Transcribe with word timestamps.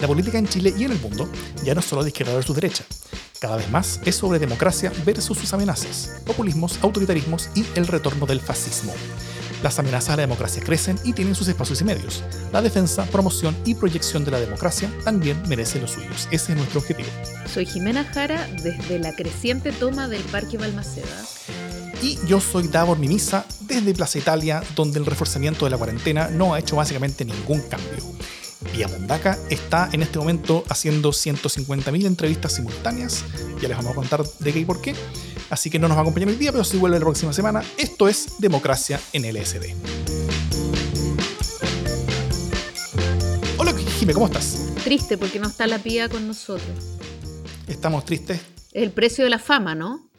La 0.00 0.06
política 0.06 0.38
en 0.38 0.48
Chile 0.48 0.72
y 0.76 0.84
en 0.84 0.92
el 0.92 1.00
mundo 1.00 1.28
ya 1.62 1.74
no 1.74 1.80
es 1.80 1.86
solo 1.86 2.02
de 2.02 2.08
izquierda 2.08 2.34
versus 2.34 2.56
derecha. 2.56 2.84
Cada 3.38 3.56
vez 3.56 3.70
más 3.70 4.00
es 4.04 4.16
sobre 4.16 4.38
democracia 4.38 4.90
versus 5.04 5.36
sus 5.36 5.52
amenazas, 5.52 6.22
populismos, 6.24 6.78
autoritarismos 6.82 7.50
y 7.54 7.66
el 7.74 7.86
retorno 7.86 8.24
del 8.24 8.40
fascismo. 8.40 8.94
Las 9.62 9.78
amenazas 9.78 10.10
a 10.10 10.16
la 10.16 10.22
democracia 10.22 10.62
crecen 10.64 10.98
y 11.04 11.12
tienen 11.12 11.34
sus 11.34 11.48
espacios 11.48 11.82
y 11.82 11.84
medios. 11.84 12.24
La 12.50 12.62
defensa, 12.62 13.04
promoción 13.04 13.54
y 13.66 13.74
proyección 13.74 14.24
de 14.24 14.30
la 14.30 14.40
democracia 14.40 14.90
también 15.04 15.42
merece 15.48 15.78
los 15.78 15.90
suyos. 15.90 16.28
Ese 16.30 16.52
es 16.52 16.58
nuestro 16.58 16.80
objetivo. 16.80 17.08
Soy 17.52 17.66
Jimena 17.66 18.04
Jara 18.04 18.48
desde 18.62 18.98
la 18.98 19.14
creciente 19.14 19.70
toma 19.70 20.08
del 20.08 20.22
Parque 20.22 20.56
Balmaceda. 20.56 21.26
Y 22.02 22.18
yo 22.26 22.40
soy 22.40 22.68
Davor 22.68 22.98
Mimisa 22.98 23.44
desde 23.60 23.92
Plaza 23.92 24.18
Italia, 24.18 24.62
donde 24.74 24.98
el 24.98 25.04
reforzamiento 25.04 25.66
de 25.66 25.70
la 25.72 25.76
cuarentena 25.76 26.28
no 26.28 26.54
ha 26.54 26.58
hecho 26.58 26.76
básicamente 26.76 27.26
ningún 27.26 27.60
cambio. 27.60 28.02
Vía 28.72 28.88
Mundaca 28.88 29.38
está 29.48 29.88
en 29.92 30.02
este 30.02 30.18
momento 30.18 30.64
haciendo 30.68 31.10
150.000 31.10 32.04
entrevistas 32.04 32.52
simultáneas. 32.52 33.24
Ya 33.60 33.68
les 33.68 33.76
vamos 33.76 33.92
a 33.92 33.94
contar 33.94 34.22
de 34.22 34.52
qué 34.52 34.60
y 34.60 34.64
por 34.64 34.80
qué. 34.82 34.94
Así 35.48 35.70
que 35.70 35.78
no 35.78 35.88
nos 35.88 35.96
va 35.96 36.00
a 36.00 36.02
acompañar 36.02 36.28
el 36.28 36.38
día, 36.38 36.52
pero 36.52 36.62
sí 36.62 36.76
vuelve 36.76 36.98
la 36.98 37.04
próxima 37.04 37.32
semana. 37.32 37.62
Esto 37.78 38.08
es 38.08 38.38
Democracia 38.38 39.00
en 39.12 39.22
LSD. 39.22 39.74
Hola, 43.56 43.74
Jime, 43.98 44.12
¿cómo 44.12 44.26
estás? 44.26 44.68
Triste 44.84 45.16
porque 45.16 45.38
no 45.38 45.48
está 45.48 45.66
la 45.66 45.78
pía 45.78 46.08
con 46.08 46.26
nosotros. 46.26 46.98
Estamos 47.66 48.04
tristes. 48.04 48.40
El 48.72 48.92
precio 48.92 49.24
de 49.24 49.30
la 49.30 49.38
fama, 49.38 49.74
¿no? 49.74 50.09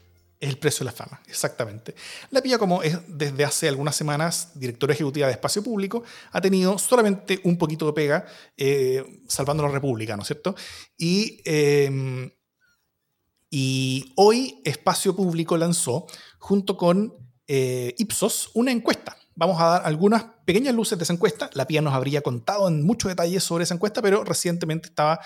Es 0.41 0.49
el 0.49 0.57
precio 0.57 0.79
de 0.79 0.85
la 0.85 0.91
fama, 0.91 1.21
exactamente. 1.27 1.93
La 2.31 2.41
Pía, 2.41 2.57
como 2.57 2.81
es 2.81 2.97
desde 3.07 3.45
hace 3.45 3.67
algunas 3.67 3.95
semanas 3.95 4.49
directora 4.55 4.91
ejecutiva 4.91 5.27
de 5.27 5.33
Espacio 5.33 5.61
Público, 5.61 6.03
ha 6.31 6.41
tenido 6.41 6.79
solamente 6.79 7.39
un 7.43 7.59
poquito 7.59 7.85
de 7.85 7.93
pega 7.93 8.25
eh, 8.57 9.21
salvando 9.27 9.63
a 9.63 9.67
la 9.67 9.73
República, 9.73 10.15
¿no 10.15 10.23
es 10.23 10.27
cierto? 10.27 10.55
Y, 10.97 11.41
em, 11.45 12.31
y 13.51 14.13
hoy 14.15 14.63
Espacio 14.65 15.15
Público 15.15 15.55
lanzó, 15.57 16.07
junto 16.39 16.75
con 16.75 17.13
eh, 17.47 17.93
Ipsos, 17.99 18.49
una 18.55 18.71
encuesta. 18.71 19.15
Vamos 19.35 19.61
a 19.61 19.65
dar 19.65 19.81
algunas 19.85 20.23
pequeñas 20.43 20.73
luces 20.73 20.97
de 20.97 21.03
esa 21.03 21.13
encuesta. 21.13 21.51
La 21.53 21.67
Pía 21.67 21.83
nos 21.83 21.93
habría 21.93 22.23
contado 22.23 22.67
en 22.67 22.83
muchos 22.83 23.09
detalles 23.09 23.43
sobre 23.43 23.65
esa 23.65 23.75
encuesta, 23.75 24.01
pero 24.01 24.23
recientemente 24.23 24.87
estaba, 24.87 25.19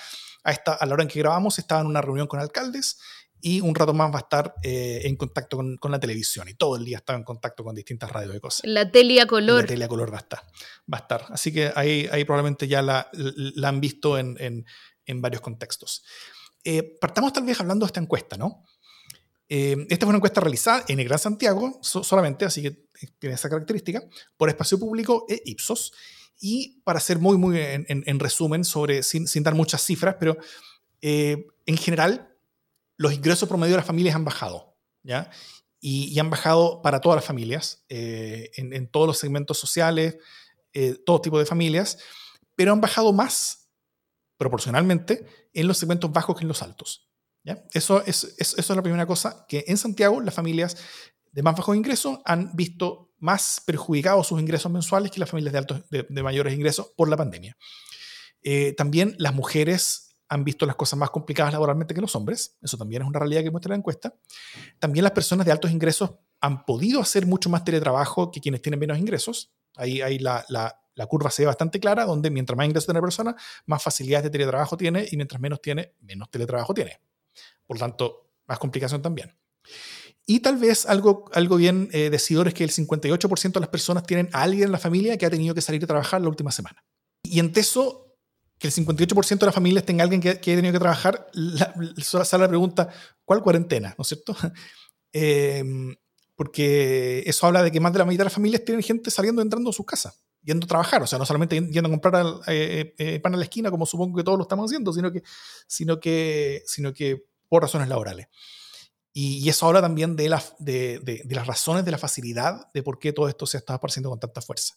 a, 0.44 0.52
esta, 0.52 0.74
a 0.74 0.86
la 0.86 0.94
hora 0.94 1.04
en 1.04 1.10
que 1.10 1.20
grabamos, 1.20 1.58
estaba 1.58 1.80
en 1.80 1.88
una 1.88 2.02
reunión 2.02 2.28
con 2.28 2.42
alcaldes 2.42 2.98
y 3.48 3.62
un 3.62 3.76
rato 3.76 3.94
más 3.94 4.12
va 4.12 4.18
a 4.18 4.22
estar 4.22 4.56
eh, 4.64 5.02
en 5.04 5.16
contacto 5.18 5.58
con, 5.58 5.92
la 5.92 6.00
televisión 6.00 6.50
y 6.50 6.56
todo 6.56 6.78
el 6.78 6.84
día 6.84 6.98
está 6.98 7.14
en 7.14 7.24
contacto 7.24 7.64
con 7.64 7.76
distintas 7.76 8.12
radios 8.12 8.34
de 8.34 8.40
cosas. 8.40 8.62
La 8.64 8.92
tele 8.92 9.22
a 9.22 9.28
color. 9.28 9.62
La 9.62 9.68
tele 9.68 9.86
a 9.86 9.88
color 9.88 10.12
va 10.12 10.18
a 10.18 10.22
estar. 10.22 10.40
Va 10.92 10.98
a 10.98 11.02
estar. 11.02 11.26
Así 11.30 11.54
que 11.54 11.72
ahí, 11.76 12.10
ahí 12.12 12.26
probablemente 12.26 12.68
ya 12.68 12.82
la, 12.82 13.08
la 13.14 13.70
han 13.70 13.80
visto 13.80 14.18
en, 14.18 14.36
en, 14.40 14.66
en 15.06 15.22
varios 15.22 15.44
contextos. 15.44 16.04
Eh, 16.64 16.98
partamos 17.00 17.34
tal 17.34 17.44
vez 17.44 17.60
hablando 17.60 17.86
de 17.86 17.90
esta 17.90 18.00
encuesta, 18.00 18.36
¿no? 18.36 18.66
Eh, 19.48 19.78
esta 19.92 20.08
fue 20.08 20.10
una 20.10 20.18
encuesta 20.18 20.42
realizada 20.42 20.84
en 20.88 21.00
el 21.00 21.06
Gran 21.06 21.20
Santiago 21.20 21.78
solamente, 21.84 22.46
así 22.46 22.64
que 22.64 22.88
tiene 23.20 23.36
esa 23.36 23.48
característica, 23.48 24.02
por 24.38 24.50
Espacio 24.50 24.80
Público 24.80 25.28
e 25.30 25.40
Ipsos. 25.46 25.94
Y 26.42 26.82
para 26.84 27.00
ser 27.00 27.20
muy, 27.20 27.38
muy 27.38 27.60
en, 27.60 27.86
en 27.88 28.20
resumen, 28.20 28.64
sobre, 28.64 29.04
sin, 29.04 29.28
sin, 29.28 29.44
dar 29.44 29.54
muchas 29.54 29.84
cifras, 29.84 30.16
pero 30.20 30.36
en 31.00 31.78
general 31.78 32.35
los 32.98 33.14
ingresos 33.14 33.48
promedio 33.48 33.74
de 33.74 33.78
las 33.78 33.86
familias 33.86 34.16
han 34.16 34.26
bajado, 34.26 34.78
¿ya? 35.04 35.30
Y, 35.80 36.18
han 36.20 36.30
bajado 36.30 36.82
para 36.82 37.00
todas 37.00 37.18
las 37.18 37.26
familias, 37.26 37.86
eh, 37.90 38.50
en, 38.56 38.88
todos 38.90 39.06
los 39.06 39.20
segmentos 39.20 39.60
sociales, 39.60 40.18
eh, 40.74 40.96
todo 41.06 41.22
tipo 41.22 41.38
de 41.38 41.46
familias, 41.46 42.00
pero 42.56 42.72
han 42.72 42.82
bajado 42.82 43.14
más 43.14 43.70
proporcionalmente 44.38 45.26
en 45.54 45.68
los 45.68 45.78
segmentos 45.78 46.12
bajos 46.12 46.36
que 46.36 46.42
en 46.42 46.48
los 46.48 46.64
altos. 46.64 47.12
Eso, 47.74 48.04
es, 48.04 48.36
eso 48.40 48.56
es 48.58 48.70
la 48.70 48.82
primera 48.82 49.06
cosa, 49.06 49.46
que 49.48 49.66
en 49.68 49.78
Santiago 49.78 50.20
las 50.20 50.34
familias 50.34 50.78
de 51.32 51.44
más 51.44 51.56
bajos 51.56 51.76
ingresos 51.76 52.20
han 52.26 52.56
visto 52.56 53.14
más 53.20 53.62
perjudicados 53.66 54.28
sus 54.28 54.40
ingresos 54.40 54.72
mensuales 54.72 55.12
que 55.12 55.20
las 55.20 55.30
familias 55.30 55.52
de, 55.54 55.60
altos, 55.60 55.84
de, 55.90 56.24
mayores 56.24 56.54
ingresos 56.54 56.94
por 56.96 57.10
la 57.10 57.18
pandemia. 57.18 57.58
Eh, 58.42 58.74
también 58.74 59.16
las 59.18 59.34
mujeres 59.34 60.05
han 60.28 60.44
visto 60.44 60.66
las 60.66 60.76
cosas 60.76 60.98
más 60.98 61.10
complicadas 61.10 61.54
laboralmente 61.54 61.94
que 61.94 62.02
los 62.02 62.16
hombres, 62.16 62.58
eso 62.62 62.78
también 62.78 63.02
es 63.02 63.08
una 63.08 63.20
realidad 63.20 63.44
que 63.44 63.52
muestra 63.52 63.70
la 63.70 63.76
encuesta. 63.76 64.14
También 64.80 65.04
las 65.04 65.12
personas 65.12 65.46
de 65.46 65.52
altos 65.52 65.72
ingresos 65.72 66.12
han 66.42 66.66
podido 66.66 67.02
hacer 67.02 67.26
mucho 67.26 67.50
más 67.50 67.64
teletrabajo 67.64 68.32
que 68.32 68.42
quienes 68.42 68.62
tienen 68.62 68.80
menos 68.80 68.98
ingresos. 68.98 69.52
Ahí, 69.76 70.02
ahí 70.02 70.20
la, 70.20 70.46
la, 70.50 71.08
curva 71.08 71.30
se 71.30 71.44
ve 71.44 71.48
bastante 71.48 71.80
clara, 71.80 72.06
donde 72.06 72.30
mientras 72.30 72.58
más 72.58 72.66
ingresos 72.66 72.86
tiene 72.86 73.00
la 73.00 73.04
persona, 73.04 73.36
más 73.66 73.84
facilidades 73.84 74.24
de 74.24 74.30
teletrabajo 74.30 74.78
tiene 74.78 75.08
y 75.12 75.16
mientras 75.18 75.42
menos 75.42 75.62
tiene, 75.62 75.94
menos 76.02 76.30
teletrabajo 76.32 76.74
tiene. 76.74 77.00
Por 77.68 77.78
tanto, 77.78 78.30
más 78.48 78.60
complicación 78.60 79.02
también. 79.02 79.36
Y 80.26 80.40
tal 80.40 80.58
vez 80.58 80.86
algo, 80.88 81.26
algo 81.34 81.58
bien 81.58 81.90
eh, 81.92 82.10
decidor 82.10 82.48
es 82.48 82.54
que 82.54 82.64
el 82.64 82.72
58% 82.72 83.52
de 83.52 83.60
las 83.60 83.70
personas 83.70 84.04
tienen 84.04 84.30
alguien 84.34 84.66
en 84.66 84.72
la 84.72 84.80
familia 84.80 85.18
que 85.18 85.26
ha 85.26 85.30
tenido 85.30 85.54
que 85.54 85.62
salir 85.62 85.84
a 85.84 85.88
trabajar 85.88 86.22
la 86.22 86.30
última 86.30 86.52
semana. 86.52 86.84
Y 87.24 87.40
en 87.40 87.52
eso 87.56 88.05
que 88.66 88.82
el 88.82 88.86
58% 88.86 89.40
de 89.40 89.46
las 89.46 89.56
familias 89.56 89.86
tenga 89.86 90.04
alguien 90.04 90.22
que, 90.22 90.40
que 90.40 90.52
haya 90.52 90.58
tenido 90.58 90.74
que 90.74 90.80
trabajar, 90.80 91.28
la, 91.34 91.74
sale 92.02 92.44
la 92.44 92.48
pregunta, 92.48 92.90
¿cuál 93.24 93.42
cuarentena? 93.42 93.94
¿No 93.98 94.02
es 94.02 94.08
cierto? 94.08 94.36
Em, 95.18 95.96
porque 96.36 97.24
eso 97.26 97.48
habla 97.48 97.64
de 97.64 97.72
que 97.72 97.80
más 97.80 97.94
de 97.94 98.00
la 98.00 98.06
mitad 98.06 98.18
de 98.18 98.24
las 98.26 98.34
familias 98.34 98.66
tienen 98.66 98.84
gente 98.84 99.10
saliendo 99.10 99.42
y 99.42 99.44
entrando 99.44 99.70
a 99.70 99.74
sus 99.74 99.86
casas, 99.86 100.22
yendo 100.44 100.66
a 100.66 100.68
trabajar, 100.68 101.02
o 101.02 101.08
sea, 101.08 101.18
no 101.18 101.26
solamente 101.26 101.56
yendo 101.56 101.88
a 101.88 101.90
comprar 101.90 102.26
eh, 102.48 102.94
eh, 102.98 103.20
pan 103.22 103.34
a 103.34 103.38
la 103.38 103.46
esquina, 103.46 103.72
como 103.72 103.86
supongo 103.86 104.18
que 104.18 104.26
todos 104.26 104.38
lo 104.38 104.42
estamos 104.42 104.66
haciendo, 104.66 104.92
sino 104.92 105.14
que, 105.14 105.24
sino 105.68 106.02
que, 106.02 106.64
sino 106.66 106.92
que 106.92 107.28
por 107.48 107.62
razones 107.62 107.88
laborales. 107.88 108.28
Y, 109.14 109.48
eso 109.48 109.68
habla 109.68 109.82
también 109.82 110.18
de, 110.18 110.28
la, 110.28 110.44
de, 110.60 111.00
de, 111.00 111.22
de, 111.24 111.36
las 111.36 111.48
razones 111.48 111.86
de 111.86 111.92
la 111.92 111.98
facilidad 111.98 112.70
de 112.74 112.84
por 112.84 113.00
qué 113.00 113.14
todo 113.14 113.30
esto 113.30 113.48
se 113.48 113.56
está 113.56 113.76
apareciendo 113.76 114.10
con 114.10 114.20
tanta 114.20 114.42
fuerza. 114.42 114.76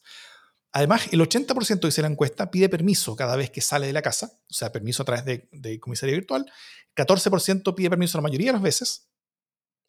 Además, 0.73 1.09
el 1.13 1.21
80% 1.21 1.81
dice 1.81 2.03
la 2.03 2.09
encuesta 2.09 2.51
pide 2.51 2.69
permiso 2.69 3.17
cada 3.17 3.37
vez 3.37 3.51
que 3.51 3.61
sale 3.61 3.87
de 3.87 3.93
la 3.93 4.03
casa, 4.03 4.33
o 4.51 4.55
sea, 4.55 4.71
permiso 4.71 5.03
a 5.03 5.07
través 5.07 5.25
de, 5.25 5.49
de 5.53 5.81
comisaría 5.81 6.15
virtual. 6.15 6.51
14% 6.95 7.75
pide 7.75 7.91
permiso 7.91 8.19
la 8.19 8.23
mayoría 8.23 8.49
de 8.49 8.53
las 8.55 8.63
veces. 8.63 9.09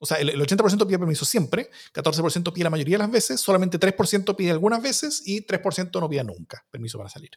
O 0.01 0.05
sea, 0.05 0.17
el, 0.17 0.39
80% 0.39 0.87
pide 0.87 0.97
permiso 0.97 1.25
siempre, 1.25 1.69
14% 1.93 2.53
pide 2.53 2.63
la 2.63 2.69
mayoría 2.69 2.95
de 2.95 3.03
las 3.03 3.11
veces, 3.11 3.41
solamente 3.41 3.77
3% 3.77 4.33
pide 4.35 4.51
algunas 4.51 4.81
veces 4.81 5.21
y 5.25 5.45
3% 5.45 5.99
no 5.99 6.09
pide 6.09 6.23
nunca 6.23 6.65
permiso 6.71 6.97
para 6.97 7.09
salir. 7.09 7.31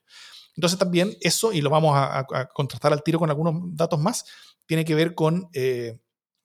Entonces 0.54 0.78
también 0.78 1.16
eso, 1.20 1.52
y 1.52 1.60
lo 1.60 1.70
vamos 1.70 1.94
a, 1.96 2.24
contrastar 2.54 2.92
al 2.92 3.02
tiro 3.02 3.18
con 3.18 3.30
algunos 3.30 3.54
datos 3.76 3.98
más, 3.98 4.24
tiene 4.64 4.84
que 4.84 4.94
ver 4.94 5.16
con, 5.16 5.48
eh, 5.54 5.98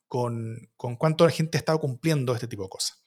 con, 0.07 0.71
con 0.75 0.95
cuánto 0.95 1.23
la 1.23 1.31
gente 1.31 1.57
ha 1.57 1.59
estado 1.59 1.79
cumpliendo 1.79 2.33
este 2.33 2.47
tipo 2.47 2.63
de 2.63 2.69
cosas. 2.69 2.99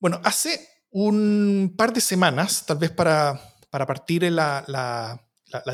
Bueno, 0.00 0.20
hace 0.24 0.75
un 0.98 1.74
par 1.76 1.92
de 1.92 2.00
semanas, 2.00 2.64
tal 2.64 2.78
vez 2.78 2.90
para, 2.90 3.38
para 3.68 3.84
partir 3.84 4.22
la, 4.32 4.64
la, 4.66 5.20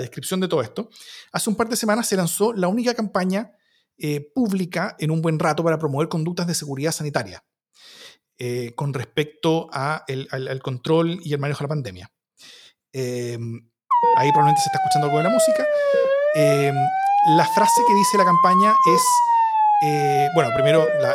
descripción 0.01 0.41
de 0.41 0.49
todo 0.49 0.63
esto, 0.63 0.91
hace 1.31 1.49
un 1.49 1.55
par 1.55 1.69
de 1.69 1.77
semanas 1.77 2.09
se 2.09 2.17
lanzó 2.17 2.53
la 2.53 2.67
única 2.67 2.93
campaña 2.93 3.53
eh, 3.99 4.33
pública 4.35 4.97
en 4.99 5.13
un 5.13 5.23
buen 5.23 5.39
rato 5.39 5.63
para 5.63 5.79
promover 5.79 6.09
conductas 6.09 6.49
de 6.49 6.55
seguridad 6.55 6.91
sanitaria 6.91 7.45
eh, 8.37 8.73
con 8.75 8.93
respecto 8.93 9.69
a 9.73 10.03
el, 10.09 10.27
al, 10.33 10.61
control 10.61 11.21
y 11.23 11.33
el 11.33 11.39
manejo 11.39 11.61
de 11.61 11.65
la 11.65 11.69
pandemia. 11.69 12.13
Eh, 12.93 13.39
ahí 14.17 14.29
probablemente 14.33 14.61
se 14.61 14.71
está 14.71 14.79
escuchando 14.79 15.07
algo 15.07 15.19
de 15.19 15.25
la 15.25 15.31
música. 15.31 15.65
la 17.37 17.47
frase 17.47 17.81
que 17.87 17.95
dice 17.95 18.19
la 18.19 18.25
campaña 18.25 18.75
es, 18.93 19.03
bueno, 20.35 20.51
primero 20.55 20.87
la, 21.01 21.15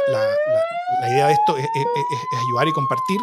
idea 1.09 1.27
de 1.27 1.33
esto 1.33 1.57
es, 1.57 1.67
ayudar 2.45 2.67
y 2.67 2.73
compartir 2.73 3.19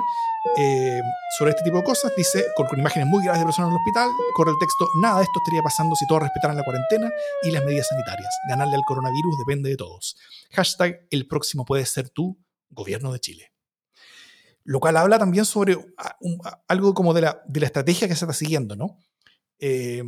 eh, 0.57 1.03
sobre 1.39 1.51
este 1.51 1.65
tipo 1.65 1.79
de 1.79 1.85
cosas. 1.85 2.13
Dice, 2.17 2.45
con, 2.57 2.67
imágenes 2.79 3.09
muy 3.09 3.23
graves 3.23 3.41
de 3.41 3.47
personas 3.47 3.69
en 3.69 3.75
el 3.75 3.81
hospital, 3.81 4.11
corre 4.35 4.53
el 4.53 4.59
texto, 4.59 4.87
nada 5.01 5.19
de 5.19 5.25
esto 5.25 5.41
estaría 5.41 5.63
pasando 5.63 5.97
si 5.97 6.07
todos 6.07 6.23
respetaran 6.23 6.57
la 6.57 6.63
cuarentena 6.63 7.11
y 7.43 7.51
las 7.51 7.65
medidas 7.65 7.89
sanitarias. 7.89 8.33
Ganarle 8.49 8.77
al 8.77 8.85
coronavirus 8.87 9.39
depende 9.39 9.71
de 9.71 9.77
todos. 9.77 10.17
Hashtag, 10.53 11.07
el 11.11 11.27
próximo 11.27 11.65
puede 11.65 11.85
ser 11.87 12.11
tú, 12.11 12.39
gobierno 12.71 13.13
de 13.13 13.21
Chile. 13.21 13.53
Lo 14.65 14.81
cual 14.81 14.97
habla 14.97 15.19
también 15.19 15.45
sobre 15.45 15.77
ah, 15.99 16.17
ah, 16.45 16.63
algo 16.69 16.95
como 16.95 17.13
de 17.13 17.21
la, 17.21 17.43
de 17.47 17.61
la, 17.61 17.67
estrategia 17.67 18.09
que 18.09 18.17
se 18.17 18.25
está 18.25 18.33
siguiendo, 18.33 18.77
¿no? 18.77 18.99
Eh, 19.59 20.03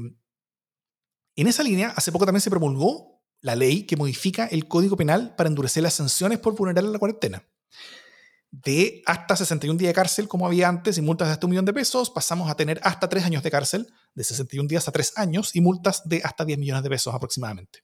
en 1.38 1.46
esa 1.46 1.62
línea, 1.62 1.92
hace 1.94 2.10
poco 2.10 2.24
también 2.24 2.40
se 2.40 2.48
promulgó 2.48 3.15
la 3.46 3.54
ley 3.54 3.84
que 3.84 3.96
modifica 3.96 4.46
el 4.46 4.66
Código 4.66 4.96
Penal 4.96 5.36
para 5.36 5.48
endurecer 5.48 5.80
las 5.80 5.94
sanciones 5.94 6.40
por 6.40 6.56
vulnerar 6.56 6.82
la 6.82 6.98
cuarentena 6.98 7.44
de 8.50 9.02
hasta 9.06 9.36
61 9.36 9.78
días 9.78 9.90
de 9.90 9.94
cárcel, 9.94 10.26
como 10.26 10.46
había 10.46 10.68
antes, 10.68 10.98
y 10.98 11.00
multas 11.00 11.28
de 11.28 11.32
hasta 11.32 11.46
un 11.46 11.50
millón 11.50 11.64
de 11.64 11.72
pesos, 11.72 12.10
pasamos 12.10 12.50
a 12.50 12.56
tener 12.56 12.80
hasta 12.82 13.08
3 13.08 13.24
años 13.24 13.42
de 13.44 13.50
cárcel, 13.50 13.86
de 14.14 14.24
61 14.24 14.66
días 14.66 14.88
a 14.88 14.92
3 14.92 15.12
años, 15.16 15.54
y 15.54 15.60
multas 15.60 16.08
de 16.08 16.22
hasta 16.24 16.44
10 16.44 16.58
millones 16.58 16.82
de 16.82 16.90
pesos 16.90 17.14
aproximadamente. 17.14 17.80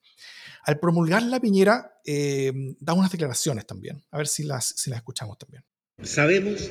Al 0.65 0.81
promulgar 0.81 1.23
la 1.23 1.39
Piñera, 1.41 1.93
eh, 2.05 2.53
da 2.81 2.95
unas 2.95 3.13
declaraciones 3.13 3.65
también, 3.65 4.03
a 4.11 4.19
ver 4.19 4.27
si 4.27 4.43
las, 4.43 4.67
si 4.77 4.91
las 4.91 4.99
escuchamos 4.99 5.39
también. 5.39 5.63
Sabemos 6.03 6.71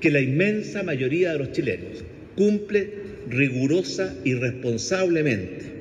que 0.00 0.10
la 0.10 0.20
inmensa 0.20 0.82
mayoría 0.82 1.32
de 1.32 1.38
los 1.38 1.52
chilenos 1.52 2.04
cumple 2.36 3.24
rigurosa 3.28 4.14
y 4.24 4.34
responsablemente 4.34 5.79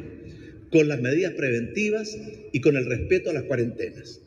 con 0.71 0.88
las 0.88 1.01
medidas 1.01 1.33
preventivas 1.33 2.18
y 2.51 2.62
con 2.62 2.77
el 2.77 2.86
respeto 2.86 3.30
a 3.30 3.33
las 3.33 3.44
cuarentenas. 3.44 4.21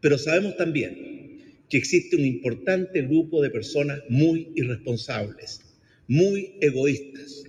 Pero 0.00 0.18
sabemos 0.18 0.56
también 0.56 1.64
que 1.68 1.78
existe 1.78 2.16
un 2.16 2.24
importante 2.24 3.02
grupo 3.02 3.42
de 3.42 3.50
personas 3.50 4.00
muy 4.08 4.52
irresponsables, 4.54 5.60
muy 6.06 6.54
egoístas, 6.60 7.44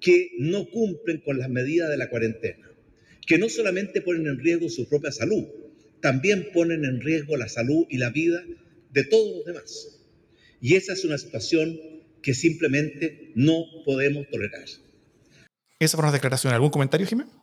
que 0.00 0.30
no 0.38 0.68
cumplen 0.68 1.18
con 1.18 1.38
las 1.38 1.48
medidas 1.48 1.90
de 1.90 1.96
la 1.96 2.10
cuarentena, 2.10 2.70
que 3.26 3.38
no 3.38 3.48
solamente 3.48 4.00
ponen 4.02 4.26
en 4.26 4.38
riesgo 4.38 4.68
su 4.68 4.88
propia 4.88 5.12
salud, 5.12 5.44
también 6.00 6.48
ponen 6.52 6.84
en 6.84 7.00
riesgo 7.00 7.36
la 7.36 7.48
salud 7.48 7.86
y 7.88 7.98
la 7.98 8.10
vida 8.10 8.44
de 8.92 9.04
todos 9.04 9.36
los 9.36 9.44
demás. 9.46 10.00
Y 10.60 10.74
esa 10.74 10.92
es 10.92 11.04
una 11.04 11.18
situación 11.18 11.80
que 12.22 12.34
simplemente 12.34 13.30
no 13.34 13.64
podemos 13.84 14.28
tolerar. 14.28 14.66
Esa 15.84 15.96
fue 15.96 16.04
una 16.04 16.12
declaración. 16.12 16.54
¿Algún 16.54 16.70
comentario, 16.70 17.04
Jiménez? 17.06 17.34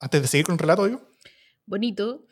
Antes 0.00 0.22
de 0.22 0.28
seguir 0.28 0.46
con 0.46 0.54
el 0.54 0.58
relato, 0.58 0.88
yo. 0.88 1.02
Bonito, 1.66 2.26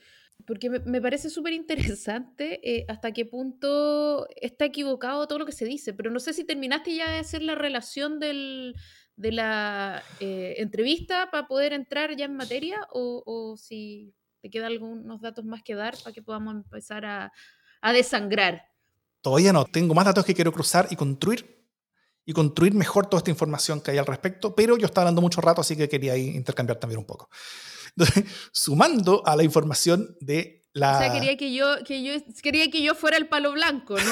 porque 0.47 0.71
me, 0.71 1.01
parece 1.03 1.29
súper 1.29 1.53
interesante 1.53 2.59
eh, 2.65 2.87
hasta 2.89 3.13
qué 3.13 3.27
punto 3.27 4.27
está 4.41 4.65
equivocado 4.65 5.29
todo 5.29 5.41
lo 5.41 5.45
que 5.45 5.53
se 5.53 5.67
dice, 5.67 5.93
pero 5.93 6.11
no 6.11 6.21
sé 6.21 6.33
si 6.33 6.45
terminaste 6.45 6.95
ya 6.95 7.11
de 7.11 7.19
hacer 7.19 7.43
la 7.43 7.55
relación 7.55 8.19
del, 8.19 8.75
de 9.17 9.33
la 9.33 10.03
eh, 10.21 10.55
entrevista 10.57 11.31
para 11.31 11.47
poder 11.47 11.75
entrar 11.75 12.17
ya 12.17 12.25
en 12.25 12.37
materia 12.37 12.81
o, 12.91 13.23
o 13.27 13.59
si 13.59 14.15
te 14.41 14.49
quedan 14.49 14.69
algunos 14.69 15.21
datos 15.21 15.45
más 15.45 15.63
que 15.63 15.75
dar 15.75 15.97
para 16.03 16.15
que 16.15 16.23
podamos 16.23 16.55
empezar 16.55 17.05
a, 17.05 17.31
a 17.83 17.93
desangrar. 17.93 18.65
Todavía 19.21 19.53
no, 19.53 19.67
tengo 19.67 19.93
más 19.93 20.07
datos 20.07 20.25
que 20.25 20.35
quiero 20.35 20.51
cruzar 20.51 20.89
y 20.91 20.97
construir 20.97 21.60
y 22.25 22.33
construir 22.33 22.75
mejor 22.75 23.07
toda 23.07 23.19
esta 23.19 23.31
información 23.31 23.81
que 23.81 23.93
hay 23.93 23.99
al 23.99 24.07
respecto, 24.07 24.55
pero 24.55 24.77
yo 24.77 24.87
estaba 24.87 25.05
hablando 25.05 25.23
mucho 25.23 25.41
rato, 25.41 25.61
así 25.61 25.77
que 25.77 25.89
quería 25.89 26.17
intercambiar 26.17 26.79
también 26.79 26.99
un 26.99 27.07
poco. 27.07 27.29
Entonces, 27.97 28.25
sumando 28.53 29.27
a 29.27 29.37
la 29.37 29.43
información 29.43 30.17
de 30.21 30.69
la... 30.73 30.97
O 30.97 30.99
sea, 31.01 31.13
quería 31.13 31.37
que 31.37 31.53
yo, 31.53 31.67
que 31.85 32.05
yo, 32.05 32.13
quería 32.43 32.71
que 32.71 32.83
yo 32.83 32.95
fuera 32.95 33.17
el 33.17 33.29
palo 33.29 33.53
blanco, 33.53 33.97
¿no? 33.97 34.11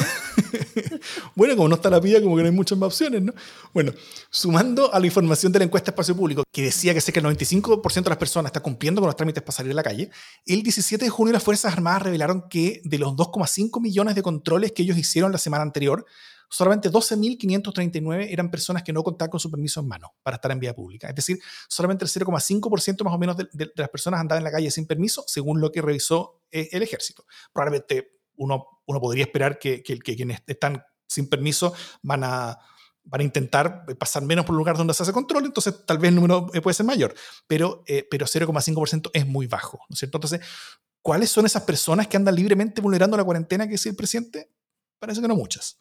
bueno, 1.36 1.54
como 1.54 1.68
no 1.68 1.76
está 1.76 1.88
la 1.88 2.00
pilla, 2.00 2.20
como 2.20 2.34
que 2.34 2.42
no 2.42 2.48
hay 2.48 2.54
muchas 2.54 2.76
más 2.76 2.88
opciones, 2.88 3.22
¿no? 3.22 3.32
Bueno, 3.72 3.92
sumando 4.30 4.92
a 4.92 4.98
la 4.98 5.06
información 5.06 5.52
de 5.52 5.60
la 5.60 5.66
encuesta 5.66 5.92
de 5.92 5.94
espacio 5.94 6.16
público, 6.16 6.42
que 6.52 6.62
decía 6.62 6.92
que 6.94 7.00
sé 7.00 7.12
que 7.12 7.20
el 7.20 7.26
95% 7.26 8.02
de 8.02 8.10
las 8.10 8.18
personas 8.18 8.50
está 8.50 8.60
cumpliendo 8.60 9.00
con 9.00 9.06
los 9.06 9.16
trámites 9.16 9.42
para 9.42 9.52
salir 9.52 9.72
a 9.72 9.76
la 9.76 9.84
calle, 9.84 10.10
el 10.46 10.62
17 10.62 11.04
de 11.04 11.10
junio 11.10 11.32
las 11.32 11.44
Fuerzas 11.44 11.72
Armadas 11.72 12.02
revelaron 12.02 12.48
que 12.48 12.80
de 12.84 12.98
los 12.98 13.12
2,5 13.12 13.80
millones 13.80 14.16
de 14.16 14.22
controles 14.22 14.72
que 14.72 14.82
ellos 14.82 14.98
hicieron 14.98 15.30
la 15.30 15.38
semana 15.38 15.62
anterior, 15.62 16.06
solamente 16.48 16.90
12.539 16.90 18.28
eran 18.30 18.50
personas 18.50 18.82
que 18.82 18.92
no 18.92 19.02
contaban 19.02 19.30
con 19.30 19.40
su 19.40 19.50
permiso 19.50 19.80
en 19.80 19.88
mano 19.88 20.14
para 20.22 20.36
estar 20.36 20.50
en 20.50 20.60
vía 20.60 20.74
pública. 20.74 21.08
Es 21.08 21.14
decir, 21.14 21.38
solamente 21.68 22.04
el 22.04 22.10
0,5% 22.10 23.04
más 23.04 23.14
o 23.14 23.18
menos 23.18 23.36
de, 23.36 23.72
las 23.74 23.88
personas 23.88 24.20
andaban 24.20 24.40
en 24.40 24.44
la 24.44 24.52
calle 24.52 24.70
sin 24.70 24.86
permiso, 24.86 25.24
según 25.26 25.60
lo 25.60 25.70
que 25.70 25.82
revisó 25.82 26.42
eh, 26.50 26.68
el 26.72 26.82
ejército. 26.82 27.24
Probablemente 27.52 28.18
uno, 28.36 28.66
uno 28.86 29.00
podría 29.00 29.24
esperar 29.24 29.58
que, 29.58 29.82
que, 29.82 29.98
quienes 29.98 30.40
están 30.46 30.82
sin 31.06 31.28
permiso 31.28 31.74
van 32.02 32.24
a, 32.24 32.58
van 33.04 33.20
a 33.20 33.24
intentar 33.24 33.84
pasar 33.98 34.22
menos 34.22 34.44
por 34.44 34.54
el 34.54 34.58
lugar 34.58 34.76
donde 34.76 34.94
se 34.94 35.02
hace 35.02 35.12
control, 35.12 35.46
entonces 35.46 35.86
tal 35.86 35.98
vez 35.98 36.10
el 36.10 36.14
número 36.14 36.48
eh, 36.54 36.60
puede 36.60 36.74
ser 36.74 36.86
mayor, 36.86 37.14
pero, 37.46 37.82
eh, 37.86 38.06
pero 38.10 38.26
0,5% 38.26 39.10
es 39.12 39.26
muy 39.26 39.46
bajo, 39.46 39.78
¿no 39.88 39.94
es 39.94 39.98
cierto? 39.98 40.18
Entonces, 40.18 40.40
¿cuáles 41.02 41.30
son 41.30 41.46
esas 41.46 41.62
personas 41.62 42.06
que 42.06 42.16
andan 42.16 42.34
libremente 42.34 42.80
vulnerando 42.80 43.16
la 43.16 43.24
cuarentena 43.24 43.66
que 43.66 43.72
dice 43.72 43.88
el 43.88 43.96
presidente? 43.96 44.50
Parece 44.98 45.20
que 45.20 45.28
no 45.28 45.36
muchas. 45.36 45.78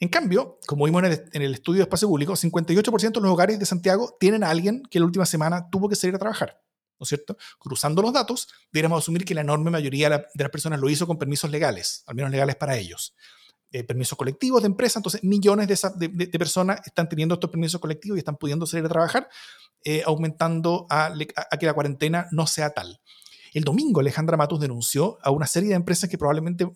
En 0.00 0.08
cambio, 0.08 0.58
como 0.66 0.84
vimos 0.84 1.02
en 1.04 1.42
el, 1.42 1.54
estudio 1.54 1.78
de 1.78 1.82
espacio 1.82 2.08
público, 2.08 2.34
58% 2.34 3.12
de 3.12 3.20
los 3.20 3.30
hogares 3.30 3.58
de 3.58 3.66
Santiago 3.66 4.16
tienen 4.20 4.44
a 4.44 4.50
alguien 4.50 4.82
que 4.90 5.00
la 5.00 5.06
última 5.06 5.26
semana 5.26 5.68
tuvo 5.70 5.88
que 5.88 5.96
salir 5.96 6.14
a 6.14 6.18
trabajar. 6.18 6.62
¿no 7.00 7.04
es 7.04 7.08
cierto? 7.08 7.36
Cruzando 7.58 8.02
los 8.02 8.12
datos, 8.12 8.48
deberíamos 8.72 9.04
asumir 9.04 9.24
que 9.24 9.34
la 9.34 9.42
enorme 9.42 9.70
mayoría 9.70 10.10
de 10.10 10.42
las 10.42 10.50
personas 10.50 10.80
lo 10.80 10.90
hizo 10.90 11.06
con 11.06 11.16
permisos 11.16 11.50
legales, 11.50 12.02
al 12.06 12.16
menos 12.16 12.30
legales 12.30 12.56
para 12.56 12.76
ellos. 12.76 13.14
Eh, 13.70 13.84
permisos 13.84 14.16
colectivos 14.16 14.62
de 14.62 14.66
empresa, 14.66 14.98
entonces 14.98 15.22
millones 15.22 15.68
de, 15.68 16.08
de, 16.08 16.38
personas 16.38 16.80
están 16.86 17.06
teniendo 17.06 17.34
estos 17.34 17.50
permisos 17.50 17.78
colectivos 17.80 18.16
y 18.16 18.20
están 18.20 18.36
pudiendo 18.36 18.64
salir 18.66 18.86
a 18.86 18.88
trabajar, 18.88 19.28
eh, 19.84 20.02
aumentando 20.06 20.86
a, 20.88 21.12
que 21.60 21.66
la 21.66 21.74
cuarentena 21.74 22.28
no 22.30 22.46
sea 22.46 22.70
tal. 22.70 23.00
El 23.52 23.64
domingo 23.64 24.00
Alejandra 24.00 24.36
Matus 24.36 24.60
denunció 24.60 25.18
a 25.22 25.30
una 25.30 25.46
serie 25.46 25.70
de 25.70 25.74
empresas 25.74 26.08
que 26.08 26.18
probablemente 26.18 26.70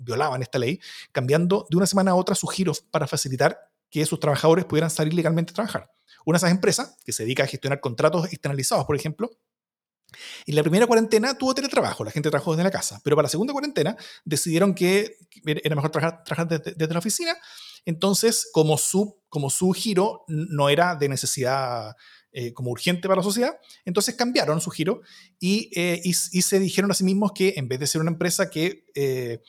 violaban 0.00 0.42
esta 0.42 0.58
ley, 0.58 0.80
cambiando 1.12 1.66
de 1.70 1.76
una 1.76 1.86
semana 1.86 2.12
a 2.12 2.14
otra 2.14 2.34
sus 2.34 2.52
giros 2.52 2.80
para 2.80 3.06
facilitar 3.06 3.58
que 3.90 4.04
sus 4.06 4.18
trabajadores 4.18 4.64
pudieran 4.64 4.90
salir 4.90 5.14
legalmente 5.14 5.52
a 5.52 5.54
trabajar. 5.54 5.90
Una 6.24 6.36
de 6.36 6.38
esas 6.38 6.50
empresas, 6.50 6.96
que 7.04 7.12
se 7.12 7.24
dedica 7.24 7.44
a 7.44 7.46
gestionar 7.46 7.80
contratos 7.80 8.26
externalizados, 8.32 8.86
por 8.86 8.96
ejemplo, 8.96 9.30
en 10.46 10.54
la 10.54 10.62
primera 10.62 10.86
cuarentena 10.86 11.36
tuvo 11.36 11.54
teletrabajo, 11.54 12.04
la 12.04 12.10
gente 12.10 12.30
trabajó 12.30 12.52
desde 12.52 12.64
la 12.64 12.70
casa, 12.70 13.00
pero 13.02 13.16
para 13.16 13.26
la 13.26 13.30
segunda 13.30 13.52
cuarentena 13.52 13.96
decidieron 14.24 14.74
que 14.74 15.16
era 15.44 15.74
mejor 15.74 15.90
trabajar, 15.90 16.48
desde, 16.48 16.92
la 16.92 16.98
oficina, 16.98 17.36
entonces 17.84 18.48
como 18.52 18.78
su 18.78 19.72
giro 19.72 20.24
no 20.28 20.68
era 20.68 20.94
de 20.94 21.08
necesidad 21.08 21.94
eh, 22.36 22.52
como 22.52 22.72
urgente 22.72 23.06
para 23.06 23.18
la 23.18 23.22
sociedad, 23.22 23.60
entonces 23.84 24.16
cambiaron 24.16 24.60
su 24.60 24.68
giro 24.68 25.02
y, 25.38 25.70
eh, 25.72 26.00
y, 26.02 26.12
se 26.12 26.58
dijeron 26.58 26.90
a 26.90 26.94
sí 26.94 27.04
mismos 27.04 27.30
que 27.32 27.54
en 27.56 27.68
vez 27.68 27.78
de 27.78 27.86
ser 27.86 28.00
una 28.00 28.10
empresa 28.10 28.50
que, 28.50 28.86
eh, 28.96 29.40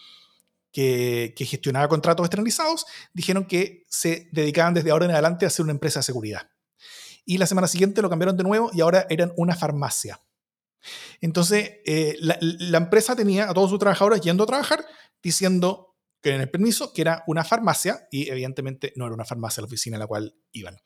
que, 0.71 1.33
que, 1.35 1.45
gestionaba 1.45 1.87
contratos 1.87 2.23
externalizados, 2.27 2.85
dijeron 3.11 3.45
que 3.45 3.85
se 3.89 4.29
dedicaban 4.31 4.75
desde 4.75 4.91
ahora 4.91 5.05
en 5.05 5.11
adelante 5.13 5.47
a 5.47 5.49
ser 5.49 5.63
una 5.63 5.71
empresa 5.71 6.01
de 6.01 6.03
seguridad. 6.03 6.51
Y 7.25 7.39
la 7.39 7.47
semana 7.47 7.67
siguiente 7.67 8.03
lo 8.03 8.09
cambiaron 8.11 8.37
de 8.37 8.43
nuevo 8.43 8.69
y 8.71 8.81
ahora 8.81 9.07
eran 9.09 9.33
una 9.35 9.55
farmacia. 9.55 10.21
Entonces, 11.21 11.79
la, 12.19 12.38
la, 12.39 12.77
empresa 12.77 13.15
tenía 13.15 13.49
a 13.49 13.53
todos 13.55 13.71
sus 13.71 13.79
trabajadores 13.79 14.21
yendo 14.21 14.43
a 14.43 14.45
trabajar 14.45 14.85
diciendo 15.23 15.95
que 16.21 16.35
en 16.35 16.41
el 16.41 16.51
permiso 16.51 16.93
que 16.93 17.01
era 17.01 17.23
una 17.25 17.43
farmacia 17.43 18.07
y 18.11 18.29
evidentemente 18.29 18.93
no 18.95 19.07
era 19.07 19.15
una 19.15 19.25
farmacia 19.25 19.61
la 19.61 19.65
oficina 19.65 19.97
a 19.97 20.01
la 20.01 20.05
cual 20.05 20.35
iban. 20.51 20.77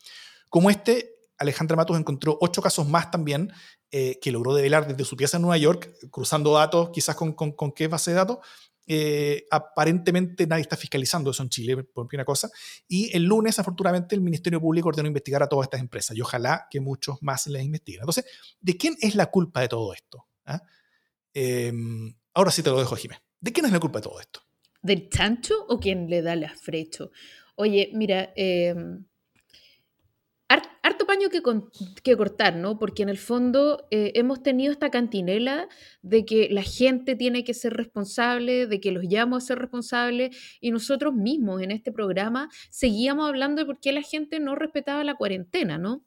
Como 0.50 0.70
este, 0.70 1.19
Alejandra 1.40 1.78
Matos 1.78 1.98
encontró 1.98 2.38
ocho 2.42 2.62
casos 2.62 2.88
más 2.88 3.10
también 3.10 3.52
eh, 3.92 4.20
que 4.22 4.32
logró 4.32 4.54
develar 4.54 4.88
desde 4.88 5.04
su 5.06 5.16
pieza 5.16 5.38
en 5.38 5.42
Nueva 5.42 5.58
York, 5.58 5.90
cruzando 6.12 6.54
datos, 6.54 6.90
quizás 6.92 7.16
con, 7.16 7.34
con, 7.34 7.72
qué 7.72 7.88
base 7.88 8.12
de 8.12 8.18
datos. 8.18 8.38
Eh, 8.86 9.46
aparentemente 9.50 10.46
nadie 10.48 10.64
está 10.64 10.76
fiscalizando 10.76 11.32
eso 11.32 11.42
en 11.42 11.50
Chile, 11.50 11.84
por 11.84 12.08
primera 12.08 12.26
cosa. 12.26 12.52
Y 12.88 13.16
el 13.16 13.24
lunes, 13.24 13.58
afortunadamente, 13.58 14.16
el 14.16 14.22
Ministerio 14.22 14.60
Público 14.60 14.90
ordenó 14.90 15.08
investigar 15.08 15.42
a 15.42 15.48
todas 15.48 15.66
estas 15.66 15.80
empresas 15.80 16.16
y 16.16 16.22
ojalá 16.22 16.68
que 16.70 16.82
muchos 16.82 17.18
más 17.22 17.48
les 17.48 17.64
investiguen. 17.64 18.02
Entonces, 18.02 18.26
¿de 18.60 18.78
quién 18.78 18.96
es 19.00 19.16
la 19.16 19.28
culpa 19.28 19.62
de 19.62 19.70
todo 19.70 19.94
esto? 19.94 20.28
¿Ah? 20.46 20.62
Em, 21.34 22.14
ahora 22.34 22.52
sí 22.52 22.62
te 22.62 22.70
lo 22.70 22.80
dejo, 22.80 22.96
Jiménez. 22.96 23.24
¿De 23.40 23.54
quién 23.54 23.66
es 23.66 23.72
la 23.72 23.80
culpa 23.80 24.00
de 24.00 24.04
todo 24.04 24.20
esto? 24.20 24.42
¿Del 24.82 25.10
chancho 25.10 25.54
o 25.68 25.80
quién 25.80 26.10
le 26.10 26.22
da 26.22 26.34
el 26.34 26.44
afrecho? 26.44 27.12
Oye, 27.56 27.92
mira, 27.94 28.34
harto 28.34 29.06
paño 31.10 31.30
que, 31.32 31.42
que, 32.04 32.16
cortar, 32.16 32.56
¿no? 32.56 32.78
Porque 32.78 33.02
en 33.02 33.10
el 33.10 33.18
fondo 33.18 33.88
eh, 33.90 34.12
hemos 34.14 34.44
tenido 34.44 34.72
esta 34.72 34.92
cantinela 34.92 35.68
de 36.04 36.24
que 36.24 36.50
la 36.52 36.62
gente 36.62 37.16
tiene 37.16 37.44
que 37.44 37.56
ser 37.56 37.74
responsable, 37.74 38.68
de 38.68 38.80
que 38.80 38.92
los 38.92 39.06
llamo 39.06 39.36
a 39.36 39.42
ser 39.42 39.58
responsables, 39.58 40.38
y 40.62 40.70
nosotros 40.70 41.16
mismos 41.16 41.64
en 41.64 41.72
este 41.72 41.92
programa 41.92 42.48
seguíamos 42.70 43.28
hablando 43.28 43.62
de 43.62 43.66
por 43.66 43.80
qué 43.80 43.92
la 43.92 44.04
gente 44.04 44.40
no 44.40 44.54
respetaba 44.54 45.04
la 45.04 45.16
cuarentena, 45.16 45.80
¿no? 45.80 46.06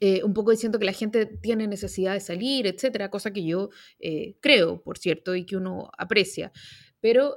Eh, 0.00 0.22
un 0.24 0.32
poco 0.32 0.52
diciendo 0.52 0.78
que 0.78 0.86
la 0.86 0.92
gente 0.92 1.26
tiene 1.26 1.66
necesidad 1.66 2.14
de 2.14 2.20
salir, 2.20 2.66
etcétera, 2.66 3.10
cosa 3.10 3.30
que 3.30 3.44
yo 3.44 3.68
eh, 4.00 4.38
creo, 4.40 4.82
por 4.82 4.96
cierto, 4.96 5.34
y 5.34 5.44
que 5.44 5.58
uno 5.58 5.90
aprecia. 5.98 6.50
Pero 7.00 7.36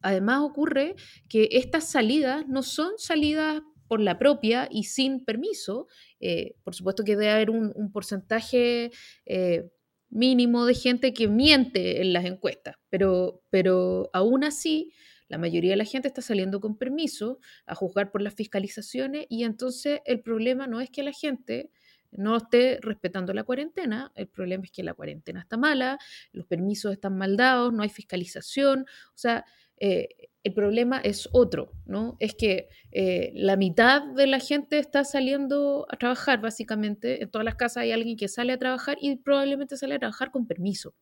además 0.00 0.42
ocurre 0.42 0.94
que 1.28 1.48
estas 1.50 1.90
salidas 1.90 2.46
no 2.46 2.62
son 2.62 2.92
salidas 2.98 3.62
por 3.88 4.00
la 4.00 4.18
propia 4.18 4.68
y 4.70 4.84
sin 4.84 5.24
permiso. 5.24 5.88
Eh, 6.20 6.54
por 6.62 6.74
supuesto 6.74 7.04
que 7.04 7.16
debe 7.16 7.30
haber 7.30 7.50
un, 7.50 7.90
porcentaje 7.92 8.90
eh, 9.26 9.70
mínimo 10.10 10.66
de 10.66 10.74
gente 10.74 11.12
que 11.12 11.28
miente 11.28 12.00
en 12.00 12.12
las 12.12 12.24
encuestas, 12.24 12.76
pero, 12.90 13.42
pero 13.50 14.10
aún 14.12 14.44
así 14.44 14.92
la 15.28 15.38
mayoría 15.38 15.72
de 15.72 15.76
la 15.76 15.84
gente 15.84 16.08
está 16.08 16.22
saliendo 16.22 16.60
con 16.60 16.78
permiso 16.78 17.38
a 17.66 17.74
juzgar 17.74 18.10
por 18.10 18.22
las 18.22 18.34
fiscalizaciones 18.34 19.26
y 19.28 19.44
entonces 19.44 20.00
el 20.06 20.20
problema 20.20 20.66
no 20.66 20.80
es 20.80 20.90
que 20.90 21.02
la 21.02 21.12
gente 21.12 21.70
no 22.10 22.38
esté 22.38 22.78
respetando 22.80 23.34
la 23.34 23.44
cuarentena, 23.44 24.10
el 24.14 24.28
problema 24.28 24.64
es 24.64 24.70
que 24.70 24.82
la 24.82 24.94
cuarentena 24.94 25.40
está 25.40 25.58
mala, 25.58 25.98
los 26.32 26.46
permisos 26.46 26.92
están 26.92 27.18
mal 27.18 27.36
dados, 27.36 27.72
no 27.72 27.82
hay 27.82 27.90
fiscalización, 27.90 28.86
o 29.14 29.18
sea, 29.18 29.44
eh, 29.80 30.08
el 30.44 30.54
problema 30.54 30.98
es 30.98 31.28
otro, 31.32 31.72
¿no? 31.84 32.16
Es 32.20 32.34
que 32.34 32.68
eh, 32.92 33.32
la 33.34 33.56
mitad 33.56 34.02
de 34.14 34.26
la 34.26 34.38
gente 34.38 34.78
está 34.78 35.04
saliendo 35.04 35.86
a 35.90 35.96
trabajar, 35.96 36.40
básicamente. 36.40 37.22
En 37.22 37.30
todas 37.30 37.44
las 37.44 37.56
casas 37.56 37.82
hay 37.82 37.92
alguien 37.92 38.16
que 38.16 38.28
sale 38.28 38.52
a 38.52 38.58
trabajar 38.58 38.96
y 39.00 39.16
probablemente 39.16 39.76
sale 39.76 39.96
a 39.96 39.98
trabajar 39.98 40.30
con 40.30 40.46
permiso. 40.46 40.94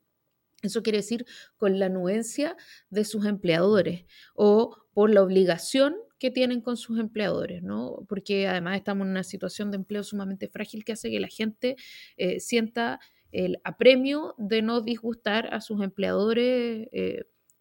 Eso 0.63 0.83
quiere 0.83 0.99
decir 0.99 1.27
con 1.57 1.79
la 1.79 1.87
anuencia 1.87 2.57
de 2.91 3.05
sus 3.05 3.27
empleadores 3.27 4.07
o 4.35 4.77
por 4.95 5.11
la 5.11 5.23
obligación 5.23 5.95
que 6.19 6.31
tienen 6.31 6.63
con 6.63 6.79
sus 6.79 6.99
empleadores, 6.99 7.63
¿no? 7.63 8.05
Porque 8.09 8.49
además 8.49 8.77
estamos 8.77 9.05
en 9.05 9.11
una 9.11 9.23
situación 9.23 9.71
de 9.71 9.77
empleo 9.77 10.03
sumamente 10.03 10.49
frágil 10.49 10.85
que 10.85 10.93
hace 10.93 11.11
que 11.11 11.21
la 11.21 11.29
gente 11.29 11.77
eh, 12.17 12.41
sienta 12.41 12.99
el 13.33 13.59
apremio 13.65 14.35
de 14.39 14.63
no 14.63 14.81
disgustar 14.81 15.53
a 15.53 15.61
sus 15.61 15.83
empleadores 15.83 16.89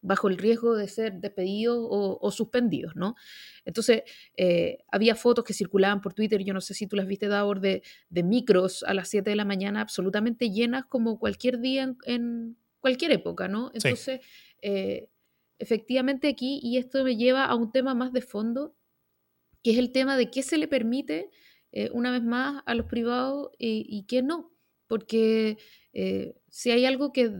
bajo 0.05 0.27
el 0.29 0.37
riesgo 0.37 0.75
de 0.75 0.87
ser 0.87 1.19
despedidos 1.19 1.77
o, 1.79 2.31
suspendidos, 2.31 2.95
¿no? 2.95 3.15
Entonces, 3.65 4.03
eh, 4.37 4.77
había 4.91 5.15
fotos 5.15 5.43
que 5.43 5.53
circulaban 5.53 6.01
por 6.01 6.13
Twitter, 6.13 6.43
yo 6.43 6.53
no 6.53 6.61
sé 6.61 6.73
si 6.75 6.85
tú 6.85 6.95
las 6.95 7.07
viste, 7.07 7.27
Davor, 7.27 7.59
de, 7.59 7.81
de 8.09 8.23
micros 8.23 8.83
a 8.83 8.93
las 8.93 9.09
7 9.09 9.29
de 9.29 9.35
la 9.35 9.45
mañana 9.45 9.81
absolutamente 9.81 10.51
llenas 10.51 10.85
como 10.85 11.17
cualquier 11.17 11.59
día 11.59 11.95
en, 12.05 12.57
cualquier 12.79 13.13
época, 13.13 13.47
¿no? 13.47 13.71
Entonces, 13.73 14.21
eh, 14.61 15.09
efectivamente 15.57 16.27
aquí, 16.27 16.59
y 16.61 16.77
esto 16.77 17.03
me 17.03 17.17
lleva 17.17 17.45
a 17.45 17.55
un 17.55 17.71
tema 17.71 17.95
más 17.95 18.13
de 18.13 18.21
fondo, 18.21 18.75
que 19.63 19.71
es 19.71 19.79
el 19.79 19.91
tema 19.91 20.17
de 20.17 20.29
qué 20.29 20.43
se 20.43 20.59
le 20.59 20.67
permite, 20.67 21.31
eh, 21.71 21.89
una 21.93 22.11
vez 22.11 22.21
más, 22.21 22.61
a 22.67 22.75
los 22.75 22.85
privados 22.85 23.49
y, 23.57 24.05
qué 24.07 24.21
no. 24.21 24.51
Porque 24.85 25.57
si 26.49 26.69
hay 26.69 26.85
algo 26.85 27.11
que 27.11 27.31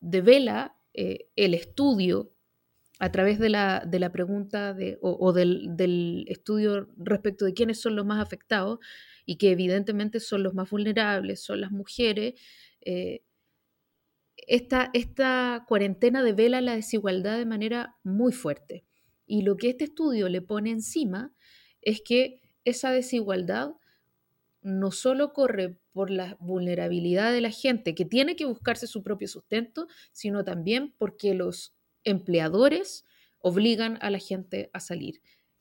devela 0.00 0.76
eh, 0.94 1.28
el 1.36 1.54
estudio 1.54 2.32
a 2.98 3.10
través 3.10 3.38
de 3.38 3.48
la, 3.48 3.82
de 3.84 3.98
la 3.98 4.12
pregunta 4.12 4.74
de, 4.74 4.98
o, 5.02 5.32
del, 5.32 6.24
estudio 6.28 6.88
respecto 6.96 7.44
de 7.44 7.52
quiénes 7.52 7.80
son 7.80 7.96
los 7.96 8.06
más 8.06 8.22
afectados 8.22 8.78
y 9.26 9.38
que 9.38 9.50
evidentemente 9.50 10.20
son 10.20 10.44
los 10.44 10.54
más 10.54 10.70
vulnerables, 10.70 11.42
son 11.42 11.60
las 11.60 11.72
mujeres, 11.72 12.34
eh, 12.80 13.22
esta, 14.36 14.90
esta 14.92 15.64
cuarentena 15.66 16.22
devela 16.22 16.60
la 16.60 16.76
desigualdad 16.76 17.38
de 17.38 17.46
manera 17.46 17.96
muy 18.04 18.32
fuerte. 18.32 18.84
Y 19.26 19.42
lo 19.42 19.56
que 19.56 19.70
este 19.70 19.84
estudio 19.84 20.28
le 20.28 20.42
pone 20.42 20.70
encima 20.70 21.32
es 21.80 22.02
que 22.02 22.40
esa 22.64 22.92
desigualdad 22.92 23.72
no 24.62 24.92
solo 24.92 25.32
corre 25.32 25.78
por 25.92 26.10
la 26.10 26.36
vulnerabilidad 26.40 27.32
de 27.32 27.40
la 27.40 27.50
gente 27.50 27.94
que 27.94 28.04
tiene 28.04 28.36
que 28.36 28.44
buscarse 28.44 28.86
su 28.86 29.02
propio 29.02 29.28
sustento, 29.28 29.86
sino 30.12 30.44
también 30.44 30.94
porque 30.98 31.34
los 31.34 31.74
empleadores 32.04 33.04
obligan 33.38 33.98
a 34.00 34.10
la 34.10 34.18
gente 34.18 34.70
a 34.72 34.80
salir. 34.80 35.20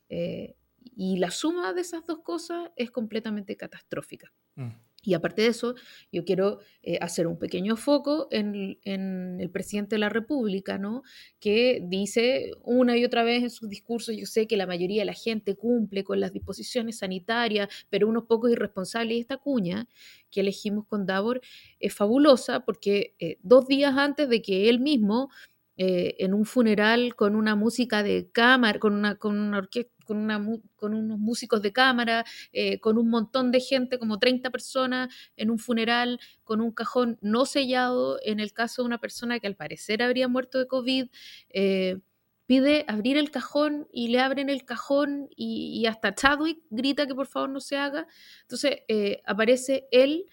Eh, 0.09 0.55
y 0.95 1.17
la 1.17 1.31
suma 1.31 1.73
de 1.73 1.81
esas 1.81 2.05
dos 2.05 2.19
cosas 2.23 2.69
es 2.75 2.91
completamente 2.91 3.55
catastrófica. 3.57 4.33
Mm. 4.55 4.69
Y 5.03 5.15
aparte 5.15 5.41
de 5.41 5.47
eso, 5.47 5.73
yo 6.11 6.23
quiero 6.25 6.59
eh, 6.83 6.99
hacer 7.01 7.25
un 7.25 7.39
pequeño 7.39 7.75
foco 7.75 8.27
en, 8.29 8.77
el 8.83 9.49
presidente 9.49 9.95
de 9.95 9.99
la 9.99 10.09
República, 10.09 10.77
¿no? 10.77 11.03
que 11.39 11.81
dice 11.83 12.51
una 12.63 12.97
y 12.97 13.05
otra 13.05 13.23
vez 13.23 13.43
en 13.43 13.49
sus 13.49 13.67
discursos, 13.67 14.15
yo 14.15 14.25
sé 14.25 14.45
que 14.47 14.57
la 14.57 14.67
mayoría 14.67 15.01
de 15.01 15.05
la 15.05 15.13
gente 15.13 15.55
cumple 15.55 16.03
con 16.03 16.19
las 16.19 16.33
disposiciones 16.33 16.99
sanitarias, 16.99 17.67
pero 17.89 18.07
unos 18.07 18.25
pocos 18.25 18.51
irresponsables. 18.51 19.17
Y 19.17 19.21
esta 19.21 19.37
cuña 19.37 19.87
que 20.29 20.41
elegimos 20.41 20.85
con 20.85 21.05
Davor 21.05 21.41
es 21.79 21.93
fabulosa 21.93 22.61
porque 22.61 23.15
eh, 23.19 23.37
dos 23.41 23.67
días 23.67 23.97
antes 23.97 24.29
de 24.29 24.41
que 24.41 24.69
él 24.69 24.79
mismo 24.79 25.29
eh, 25.77 26.15
en 26.19 26.33
un 26.35 26.45
funeral 26.45 27.15
con 27.15 27.35
una 27.35 27.55
música 27.55 28.03
de 28.03 28.29
cámara, 28.31 28.77
con 28.77 28.93
una, 28.93 29.15
con 29.15 29.39
una 29.39 29.57
orquesta, 29.57 29.91
con, 30.11 30.17
una, 30.17 30.45
con 30.75 30.93
unos 30.93 31.19
músicos 31.19 31.61
de 31.61 31.71
cámara, 31.71 32.25
eh, 32.51 32.81
con 32.81 32.97
un 32.97 33.09
montón 33.09 33.49
de 33.49 33.61
gente, 33.61 33.97
como 33.97 34.19
30 34.19 34.49
personas, 34.49 35.07
en 35.37 35.49
un 35.49 35.57
funeral, 35.57 36.19
con 36.43 36.59
un 36.59 36.73
cajón 36.73 37.17
no 37.21 37.45
sellado, 37.45 38.19
en 38.25 38.41
el 38.41 38.51
caso 38.51 38.81
de 38.81 38.87
una 38.87 38.97
persona 38.97 39.39
que 39.39 39.47
al 39.47 39.55
parecer 39.55 40.03
habría 40.03 40.27
muerto 40.27 40.59
de 40.59 40.67
COVID. 40.67 41.07
Eh, 41.51 41.99
pide 42.45 42.83
abrir 42.89 43.15
el 43.15 43.31
cajón 43.31 43.87
y 43.93 44.09
le 44.09 44.19
abren 44.19 44.49
el 44.49 44.65
cajón 44.65 45.29
y, 45.33 45.85
hasta 45.85 46.13
Chadwick 46.13 46.59
grita 46.69 47.07
que 47.07 47.15
por 47.15 47.27
favor 47.27 47.49
no 47.49 47.61
se 47.61 47.77
haga. 47.77 48.05
Entonces 48.41 48.79
aparece 49.25 49.87
él 49.91 50.25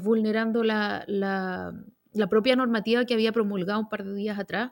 vulnerando 0.00 0.62
la, 0.62 1.04
la 1.08 2.28
propia 2.28 2.54
normativa 2.54 3.04
que 3.04 3.14
había 3.14 3.32
promulgado 3.32 3.80
un 3.80 3.88
par 3.88 4.04
de 4.04 4.14
días 4.14 4.38
atrás 4.38 4.70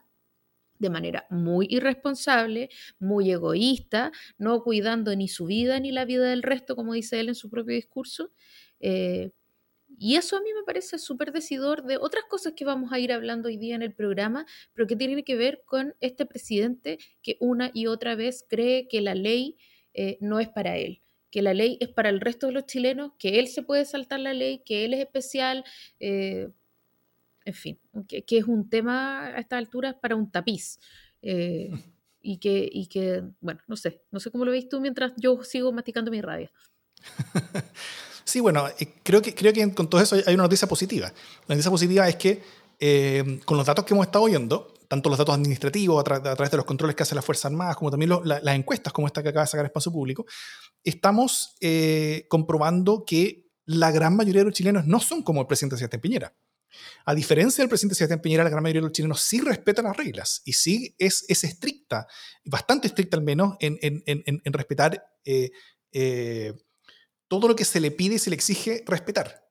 de 0.79 0.91
manera 0.91 1.27
muy 1.31 1.67
irresponsable, 1.71 2.71
muy 2.99 3.31
egoísta, 3.31 4.13
no 4.39 4.63
cuidando 4.63 5.15
ni 5.17 5.29
su 5.29 5.47
vida 5.47 5.81
ni 5.81 5.93
la 5.93 6.05
vida 6.05 6.29
del 6.29 6.43
resto, 6.43 6.77
como 6.77 6.95
dice 6.95 7.21
él 7.21 7.29
en 7.29 7.35
su 7.35 7.51
propio 7.51 7.75
discurso. 7.75 8.33
Eh, 8.81 9.31
y 9.99 10.17
eso 10.17 10.37
a 10.37 10.41
mí 10.41 10.51
me 10.55 10.63
parece 10.65 10.99
súper 10.99 11.33
decidor 11.33 11.85
de 11.85 11.97
otras 11.97 12.25
cosas 12.25 12.53
que 12.55 12.65
vamos 12.65 12.93
a 12.93 12.99
ir 13.01 13.13
hablando 13.13 13.49
hoy 13.49 13.57
día 13.57 13.75
en 13.75 13.83
el 13.83 13.95
programa, 13.95 14.47
pero 14.73 14.87
que 14.87 14.97
tienen 14.97 15.25
que 15.25 15.37
ver 15.37 15.63
con 15.67 15.95
este 16.01 16.27
presidente 16.27 16.99
que 17.23 17.37
una 17.41 17.71
y 17.75 17.87
otra 17.87 18.15
vez 18.15 18.45
cree 18.49 18.87
que 18.89 19.01
la 19.01 19.15
ley 19.15 19.57
eh, 19.95 20.19
no 20.21 20.41
es 20.41 20.49
para 20.49 20.77
él 20.77 21.03
que 21.31 21.43
la 21.43 21.53
ley 21.55 21.77
es 21.81 21.89
para 21.91 22.09
el 22.09 22.21
resto 22.21 22.47
de 22.47 22.53
los 22.55 22.65
chilenos, 22.67 23.13
que 23.19 23.39
él 23.39 23.49
se 23.49 23.63
puede 23.63 23.85
saltar 23.85 24.21
la 24.21 24.33
ley, 24.33 24.63
que 24.65 24.85
él 24.87 24.95
es 24.95 25.01
especial, 25.01 25.63
eh, 26.01 26.49
en 27.49 27.55
fin, 27.55 27.79
que, 28.07 28.25
es 28.29 28.45
un 28.45 28.69
tema 28.69 29.25
a 29.25 29.39
esta 29.39 29.57
altura 29.57 29.99
para 29.99 30.17
un 30.17 30.31
tapiz. 30.31 30.79
Eh, 31.23 31.71
y, 32.23 32.39
que, 32.39 32.69
y 32.71 32.87
que, 32.87 33.25
bueno, 33.41 33.61
no 33.67 33.77
sé, 33.77 34.03
no 34.11 34.21
sé 34.21 34.31
cómo 34.31 34.45
lo 34.45 34.51
veis 34.51 34.69
tú 34.69 34.81
mientras 34.81 35.13
yo 35.17 35.43
sigo 35.43 35.73
masticando 35.73 36.11
mi 36.11 36.21
rabia. 36.21 36.53
Sí, 38.25 38.41
bueno, 38.41 38.69
eh, 38.79 38.93
creo 39.03 39.23
que, 39.23 39.35
creo 39.35 39.55
que 39.55 39.73
con 39.73 39.89
todo 39.89 40.03
eso 40.03 40.15
hay 40.15 40.35
una 40.35 40.43
noticia 40.43 40.69
positiva. 40.69 41.11
La 41.47 41.55
noticia 41.55 41.71
positiva 41.71 42.07
es 42.07 42.17
que 42.17 42.43
eh, 42.79 43.41
con 43.47 43.57
los 43.57 43.65
datos 43.65 43.87
que 43.87 43.95
hemos 43.95 44.05
estado 44.05 44.27
oyendo, 44.27 44.75
tanto 44.87 45.09
los 45.09 45.17
datos 45.17 45.35
administrativos 45.35 45.99
a, 45.99 46.05
través 46.05 46.51
de 46.51 46.59
los 46.59 46.67
controles 46.67 46.95
que 46.95 47.05
hace 47.05 47.15
la 47.15 47.23
Fuerza 47.23 47.49
Armada, 47.49 47.75
como 47.75 47.91
también 47.91 48.11
las 48.25 48.55
encuestas 48.55 48.93
como 48.93 49.07
esta 49.07 49.23
que 49.23 49.31
acaba 49.31 49.47
de 49.47 49.51
sacar 49.51 49.65
Espacio 49.65 49.91
Público, 49.91 50.27
estamos 50.85 51.55
comprobando 52.29 53.07
que 53.07 53.47
la 53.65 53.91
gran 53.93 54.15
mayoría 54.15 54.43
de 54.43 54.45
los 54.45 54.55
chilenos 54.55 54.85
no 54.85 55.01
son 55.01 55.23
como 55.23 55.41
el 55.41 55.47
presidente 55.47 55.79
Sebastián 55.79 56.03
Piñera. 56.03 56.35
A 57.05 57.15
diferencia 57.15 57.63
del 57.63 57.69
presidente 57.69 57.95
Sebastián 57.95 58.21
Piñera, 58.21 58.45
la 58.45 58.51
gran 58.51 58.63
mayoría 58.63 58.81
de 58.81 58.89
los 58.89 58.93
chilenos 58.93 59.21
sí 59.21 59.41
respetan 59.41 59.87
las 59.87 59.97
reglas 59.97 60.43
y 60.45 60.53
sí 60.53 60.95
es, 60.99 61.25
es 61.29 61.45
estricta, 61.45 62.07
bastante 62.45 62.89
estricta 62.89 63.17
al 63.17 63.23
menos, 63.23 63.57
en, 63.61 63.79
en, 63.81 64.03
en, 64.07 64.53
respetar 64.53 65.03
eh, 65.25 65.51
eh, 65.93 66.55
todo 67.27 67.49
lo 67.49 67.57
que 67.57 67.65
se 67.65 67.81
le 67.81 67.91
pide 67.91 68.17
y 68.17 68.19
se 68.19 68.31
le 68.31 68.37
exige 68.37 68.83
respetar. 68.87 69.47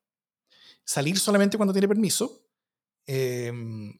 Salir 0.83 1.19
solamente 1.19 1.57
cuando 1.57 1.73
tiene 1.73 1.87
permiso. 1.87 2.47
Em, 3.05 3.99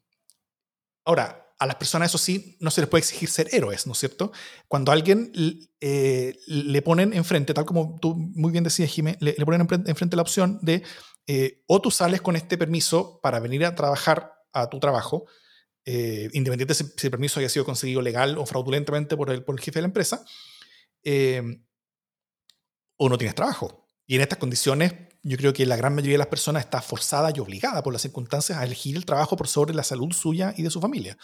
ahora, 1.04 1.54
a 1.58 1.66
las 1.66 1.76
personas, 1.76 2.10
eso 2.10 2.18
sí, 2.18 2.56
no 2.60 2.70
se 2.70 2.80
les 2.80 2.88
puede 2.88 3.00
exigir 3.00 3.28
ser 3.28 3.48
héroes, 3.52 3.86
¿no 3.86 3.92
es 3.92 3.98
cierto? 3.98 4.32
Cuando 4.68 4.92
a 4.92 4.94
alguien 4.94 5.32
eh, 5.80 6.38
le 6.46 6.82
ponen 6.82 7.12
enfrente, 7.12 7.52
tal 7.52 7.64
como 7.64 7.98
tú 8.00 8.14
muy 8.14 8.52
bien 8.52 8.64
decías, 8.64 8.90
Jimé, 8.90 9.16
le, 9.20 9.34
le, 9.36 9.44
ponen 9.44 9.66
enfrente 9.86 10.16
la 10.16 10.22
opción 10.22 10.60
de 10.62 10.84
eh, 11.30 11.62
o 11.66 11.82
tú 11.82 11.90
sales 11.90 12.22
con 12.22 12.36
este 12.36 12.56
permiso 12.56 13.20
para 13.22 13.38
venir 13.38 13.62
a 13.66 13.74
trabajar 13.74 14.32
a 14.54 14.70
tu 14.70 14.80
trabajo, 14.80 15.26
eh, 15.84 16.30
independiente 16.32 16.72
si, 16.72 16.84
el 16.84 17.10
permiso 17.10 17.38
haya 17.38 17.50
sido 17.50 17.66
conseguido 17.66 18.00
legal 18.00 18.38
o 18.38 18.46
fraudulentamente 18.46 19.14
por 19.14 19.30
el, 19.30 19.44
por 19.44 19.54
el 19.54 19.60
jefe 19.60 19.76
de 19.76 19.82
la 19.82 19.88
empresa, 19.88 20.24
eh, 21.04 21.42
o 22.96 23.10
no 23.10 23.18
tienes 23.18 23.34
trabajo. 23.34 23.86
Y 24.06 24.14
en 24.14 24.22
estas 24.22 24.38
condiciones, 24.38 24.94
yo 25.22 25.36
creo 25.36 25.52
que 25.52 25.66
la 25.66 25.76
gran 25.76 25.94
mayoría 25.94 26.14
de 26.14 26.18
las 26.18 26.28
personas 26.28 26.64
está 26.64 26.80
forzada 26.80 27.30
y 27.36 27.40
obligada 27.40 27.82
por 27.82 27.92
las 27.92 28.00
circunstancias 28.00 28.56
a 28.56 28.64
elegir 28.64 28.96
el 28.96 29.04
trabajo 29.04 29.36
por 29.36 29.48
sobre 29.48 29.74
la 29.74 29.84
salud 29.84 30.10
suya 30.14 30.54
y 30.56 30.62
de 30.62 30.70
su 30.70 30.80
familia. 30.80 31.18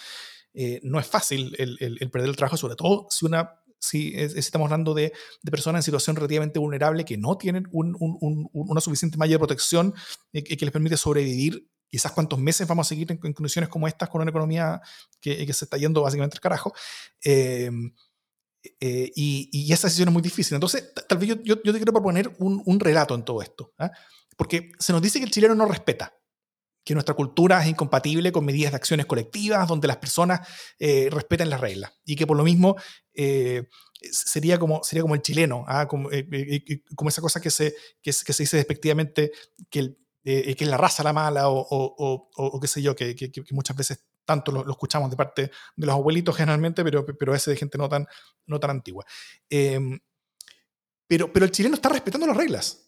no 0.82 1.00
es 1.00 1.06
fácil 1.06 1.56
el, 1.58 1.78
el, 1.80 2.10
perder 2.10 2.28
el 2.28 2.36
trabajo, 2.36 2.58
sobre 2.58 2.76
todo 2.76 3.06
si 3.08 3.24
una 3.24 3.63
si 3.78 4.14
estamos 4.14 4.66
hablando 4.66 4.94
de, 4.94 5.12
personas 5.50 5.80
en 5.80 5.82
situación 5.84 6.16
relativamente 6.16 6.58
vulnerable 6.58 7.04
que 7.04 7.16
no 7.16 7.36
tienen 7.36 7.68
una 7.72 8.80
suficiente 8.80 9.18
malla 9.18 9.32
de 9.32 9.38
protección 9.38 9.94
eh, 10.32 10.42
que 10.42 10.64
les 10.64 10.72
permite 10.72 10.96
sobrevivir 10.96 11.68
quizás 11.94 12.10
cuántos 12.10 12.40
meses 12.40 12.66
vamos 12.66 12.86
a 12.86 12.88
seguir 12.88 13.12
en, 13.12 13.32
condiciones 13.32 13.68
como 13.68 13.86
estas 13.86 14.08
con 14.08 14.20
una 14.20 14.30
economía 14.30 14.80
que, 15.20 15.52
se 15.52 15.64
está 15.64 15.76
yendo 15.76 16.02
básicamente 16.02 16.36
al 16.36 16.40
carajo. 16.40 16.72
Em, 17.22 17.92
eh, 18.80 19.12
y, 19.14 19.48
y, 19.52 19.72
esa 19.72 19.86
decisión 19.86 20.08
es 20.08 20.12
muy 20.12 20.22
difícil. 20.22 20.56
Entonces, 20.56 20.92
tal 21.08 21.18
vez 21.18 21.38
yo, 21.44 21.60
te 21.60 21.72
quiero 21.72 21.92
proponer 21.92 22.34
un, 22.38 22.80
relato 22.80 23.14
en 23.14 23.24
todo 23.24 23.42
esto, 23.42 23.74
¿ah? 23.78 23.92
porque 24.36 24.72
se 24.78 24.92
nos 24.92 25.02
dice 25.02 25.20
que 25.20 25.26
el 25.26 25.30
chileno 25.30 25.54
no 25.54 25.66
respeta, 25.66 26.12
que 26.84 26.94
nuestra 26.94 27.14
cultura 27.14 27.62
es 27.62 27.68
incompatible 27.68 28.30
con 28.30 28.44
medidas 28.44 28.72
de 28.72 28.76
acciones 28.76 29.06
colectivas 29.06 29.66
donde 29.66 29.88
las 29.88 29.96
personas 29.96 30.46
eh, 30.78 31.08
respeten 31.10 31.50
las 31.50 31.60
reglas 31.60 31.92
y 32.04 32.14
que 32.14 32.26
por 32.26 32.36
lo 32.36 32.44
mismo 32.44 32.76
eh, 33.14 33.68
sería, 34.12 34.58
como, 34.58 34.84
sería 34.84 35.02
como 35.02 35.14
el 35.14 35.22
chileno, 35.22 35.64
¿ah? 35.66 35.88
como, 35.88 36.10
eh, 36.12 36.82
como, 36.94 37.08
esa 37.08 37.22
cosa 37.22 37.40
que 37.40 37.50
se, 37.50 37.74
que, 38.02 38.12
se 38.12 38.42
dice 38.42 38.58
despectivamente 38.58 39.32
que, 39.70 39.96
que 40.22 40.56
es 40.58 40.68
la 40.68 40.76
raza 40.76 41.02
la 41.02 41.14
mala 41.14 41.48
o, 41.48 41.58
o, 41.58 42.30
o, 42.36 42.60
qué 42.60 42.68
sé 42.68 42.82
yo, 42.82 42.94
que, 42.94 43.32
muchas 43.50 43.76
veces 43.76 44.04
tanto 44.26 44.52
lo, 44.52 44.70
escuchamos 44.70 45.10
de 45.10 45.16
parte 45.16 45.50
de 45.76 45.86
los 45.86 45.94
abuelitos 45.94 46.36
generalmente, 46.36 46.84
pero, 46.84 47.04
pero 47.04 47.34
ese 47.34 47.50
de 47.50 47.56
gente 47.56 47.78
no 47.78 47.88
tan, 47.88 48.06
no 48.46 48.60
tan 48.60 48.70
antigua. 48.70 49.04
Em, 49.48 49.98
pero, 51.06 51.32
pero 51.32 51.44
el 51.44 51.52
chileno 51.52 51.74
está 51.74 51.90
respetando 51.90 52.26
las 52.26 52.36
reglas 52.36 52.83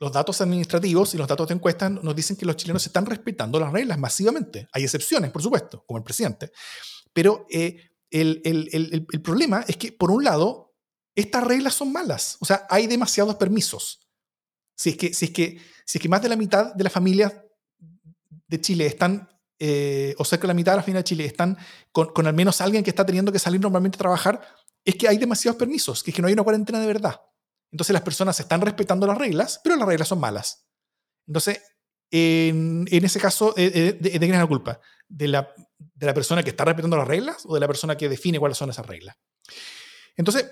los 0.00 0.10
datos 0.10 0.40
administrativos 0.40 1.14
y 1.14 1.18
los 1.18 1.28
datos 1.28 1.46
de 1.46 1.54
encuesta 1.54 1.90
nos 1.90 2.16
dicen 2.16 2.34
que 2.34 2.46
los 2.46 2.56
chilenos 2.56 2.84
están 2.86 3.04
respetando 3.04 3.60
las 3.60 3.70
reglas 3.70 3.98
masivamente. 3.98 4.66
Hay 4.72 4.84
excepciones, 4.84 5.30
por 5.30 5.42
supuesto, 5.42 5.84
como 5.86 5.98
el 5.98 6.04
presidente. 6.04 6.52
Pero 7.12 7.46
eh, 7.50 7.90
el, 8.10 8.40
el, 8.44 8.70
el, 8.72 9.06
el, 9.12 9.22
problema 9.22 9.62
es 9.68 9.76
que, 9.76 9.92
por 9.92 10.10
un 10.10 10.24
lado, 10.24 10.74
estas 11.14 11.44
reglas 11.44 11.74
son 11.74 11.92
malas. 11.92 12.38
O 12.40 12.46
sea, 12.46 12.66
hay 12.70 12.86
demasiados 12.86 13.34
permisos. 13.36 14.08
Si 14.74 14.90
es 14.90 14.96
que, 14.96 15.12
si 15.12 15.26
es 15.26 15.30
que, 15.32 15.60
si 15.84 15.98
es 15.98 16.02
que 16.02 16.08
más 16.08 16.22
de 16.22 16.30
la 16.30 16.36
mitad 16.36 16.74
de 16.74 16.84
las 16.84 16.92
familias 16.92 17.34
de 18.48 18.60
Chile 18.60 18.86
están, 18.86 19.28
eh, 19.58 20.14
o 20.16 20.24
cerca 20.24 20.42
de 20.42 20.48
la 20.48 20.54
mitad 20.54 20.72
de 20.72 20.76
las 20.76 20.84
familias 20.86 21.04
de 21.04 21.08
Chile 21.08 21.26
están 21.26 21.58
con, 21.92 22.06
con, 22.14 22.26
al 22.26 22.34
menos 22.34 22.62
alguien 22.62 22.82
que 22.82 22.90
está 22.90 23.04
teniendo 23.04 23.30
que 23.30 23.38
salir 23.38 23.60
normalmente 23.60 23.96
a 23.96 23.98
trabajar, 23.98 24.40
es 24.82 24.94
que 24.94 25.08
hay 25.08 25.18
demasiados 25.18 25.58
permisos, 25.58 26.02
que 26.02 26.10
es 26.10 26.14
que 26.14 26.22
no 26.22 26.28
hay 26.28 26.34
una 26.34 26.42
cuarentena 26.42 26.80
de 26.80 26.86
verdad. 26.86 27.20
Entonces 27.70 27.92
las 27.92 28.02
personas 28.02 28.38
están 28.40 28.60
respetando 28.60 29.06
las 29.06 29.18
reglas, 29.18 29.60
pero 29.62 29.76
las 29.76 29.86
reglas 29.86 30.08
son 30.08 30.20
malas. 30.20 30.66
Entonces, 31.26 31.62
en, 32.10 32.86
en 32.90 33.04
ese 33.04 33.20
caso, 33.20 33.54
eh, 33.56 33.70
eh, 33.72 33.92
¿de, 34.00 34.10
de, 34.10 34.18
quién 34.18 34.34
es 34.34 34.40
la 34.40 34.46
culpa? 34.46 34.80
¿De 35.08 35.28
la, 35.28 35.54
¿De 35.78 36.06
la 36.06 36.14
persona 36.14 36.42
que 36.42 36.50
está 36.50 36.64
respetando 36.64 36.96
las 36.96 37.06
reglas 37.06 37.44
o 37.46 37.54
de 37.54 37.60
la 37.60 37.68
persona 37.68 37.96
que 37.96 38.08
define 38.08 38.38
cuáles 38.38 38.58
son 38.58 38.70
esas 38.70 38.86
reglas? 38.86 39.16
Entonces, 40.16 40.50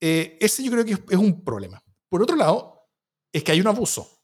eh, 0.00 0.36
ese 0.40 0.64
yo 0.64 0.70
creo 0.72 0.84
que 0.84 0.92
es 0.92 1.18
un 1.18 1.44
problema. 1.44 1.82
Por 2.08 2.22
otro 2.22 2.36
lado, 2.36 2.88
es 3.32 3.44
que 3.44 3.52
hay 3.52 3.60
un 3.60 3.66
abuso. 3.68 4.15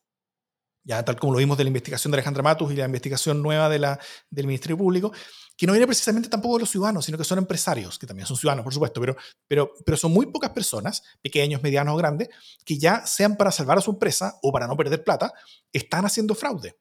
Ya 0.84 1.04
tal 1.04 1.16
como 1.16 1.34
lo 1.34 1.38
vimos 1.38 1.56
de 1.56 1.64
la 1.64 1.68
investigación 1.68 2.10
de 2.10 2.16
Alejandra 2.16 2.42
Matus 2.42 2.72
y 2.72 2.76
la 2.76 2.86
investigación 2.86 3.40
nueva 3.40 3.68
del 3.68 4.46
Ministerio 4.46 4.76
Público, 4.76 5.12
que 5.56 5.66
no 5.66 5.72
viene 5.72 5.86
precisamente 5.86 6.28
tampoco 6.28 6.56
de 6.56 6.60
los 6.60 6.70
ciudadanos, 6.70 7.04
sino 7.04 7.16
que 7.16 7.24
son 7.24 7.38
empresarios, 7.38 7.98
que 7.98 8.06
también 8.06 8.26
son 8.26 8.36
ciudadanos, 8.36 8.64
por 8.64 8.74
supuesto, 8.74 9.00
pero, 9.00 9.16
pero, 9.46 9.72
pero 9.84 9.96
son 9.96 10.12
muy 10.12 10.26
pocas 10.26 10.50
personas, 10.50 11.02
pequeños, 11.22 11.62
medianos 11.62 11.94
o 11.94 11.96
grandes, 11.96 12.28
que 12.64 12.78
ya 12.78 13.06
sean 13.06 13.36
para 13.36 13.52
salvar 13.52 13.78
a 13.78 13.80
su 13.80 13.92
empresa 13.92 14.38
o 14.42 14.50
para 14.50 14.66
no 14.66 14.76
perder 14.76 15.04
plata, 15.04 15.32
están 15.72 16.04
haciendo 16.04 16.34
fraude. 16.34 16.76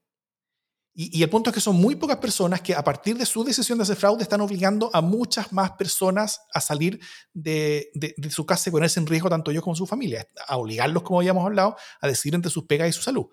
Y, 0.94 1.20
y, 1.20 1.24
el 1.24 1.30
punto 1.30 1.50
es 1.50 1.54
que 1.54 1.62
son 1.62 1.78
muy 1.78 1.96
pocas 1.96 2.18
personas 2.18 2.60
que 2.60 2.76
a 2.76 2.84
partir 2.84 3.18
de 3.18 3.26
su 3.26 3.46
decisión 3.46 3.78
de 3.78 3.84
hacer 3.84 3.96
fraude 3.96 4.24
están 4.24 4.42
obligando 4.42 4.90
a 4.94 5.00
muchas 5.00 5.54
más 5.54 5.72
personas 5.72 6.42
a 6.54 6.60
salir 6.60 7.00
de, 7.34 7.92
de, 7.94 8.14
de 8.18 8.30
su 8.30 8.46
casa 8.46 8.70
y 8.70 8.74
ponerse 8.74 9.00
en 9.00 9.08
riesgo 9.08 9.30
tanto 9.30 9.52
ellos 9.52 9.64
como 9.64 9.76
su 9.76 9.88
familia, 9.88 10.28
a 10.48 10.58
obligarlos, 10.58 11.04
como 11.04 11.20
habíamos 11.20 11.46
hablado, 11.46 11.78
a 12.02 12.08
decidir 12.08 12.36
entre 12.36 12.52
sus 12.52 12.66
pegas 12.66 12.90
y 12.90 12.94
su 12.94 13.02
salud. 13.02 13.28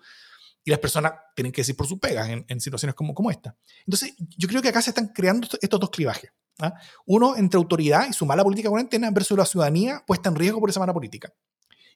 Y 0.63 0.71
las 0.71 0.79
personas 0.79 1.13
tienen 1.35 1.51
que 1.51 1.61
decir 1.61 1.75
por 1.75 1.87
sus 1.87 1.99
pegas 1.99 2.29
en, 2.29 2.45
en 2.47 2.59
situaciones 2.59 2.95
como, 2.95 3.13
como 3.13 3.31
esta. 3.31 3.55
Entonces, 3.85 4.13
yo 4.37 4.47
creo 4.47 4.61
que 4.61 4.69
acá 4.69 4.81
se 4.81 4.91
están 4.91 5.07
creando 5.07 5.47
estos 5.61 5.79
dos 5.79 5.89
clivajes. 5.89 6.31
¿ah? 6.59 6.73
Uno 7.05 7.35
entre 7.35 7.57
autoridad 7.57 8.07
y 8.09 8.13
su 8.13 8.25
mala 8.25 8.43
política 8.43 8.69
cuarentena 8.69 9.09
versus 9.11 9.37
la 9.37 9.45
ciudadanía 9.45 10.03
puesta 10.05 10.29
en 10.29 10.35
riesgo 10.35 10.59
por 10.59 10.69
esa 10.69 10.79
mala 10.79 10.93
política. 10.93 11.33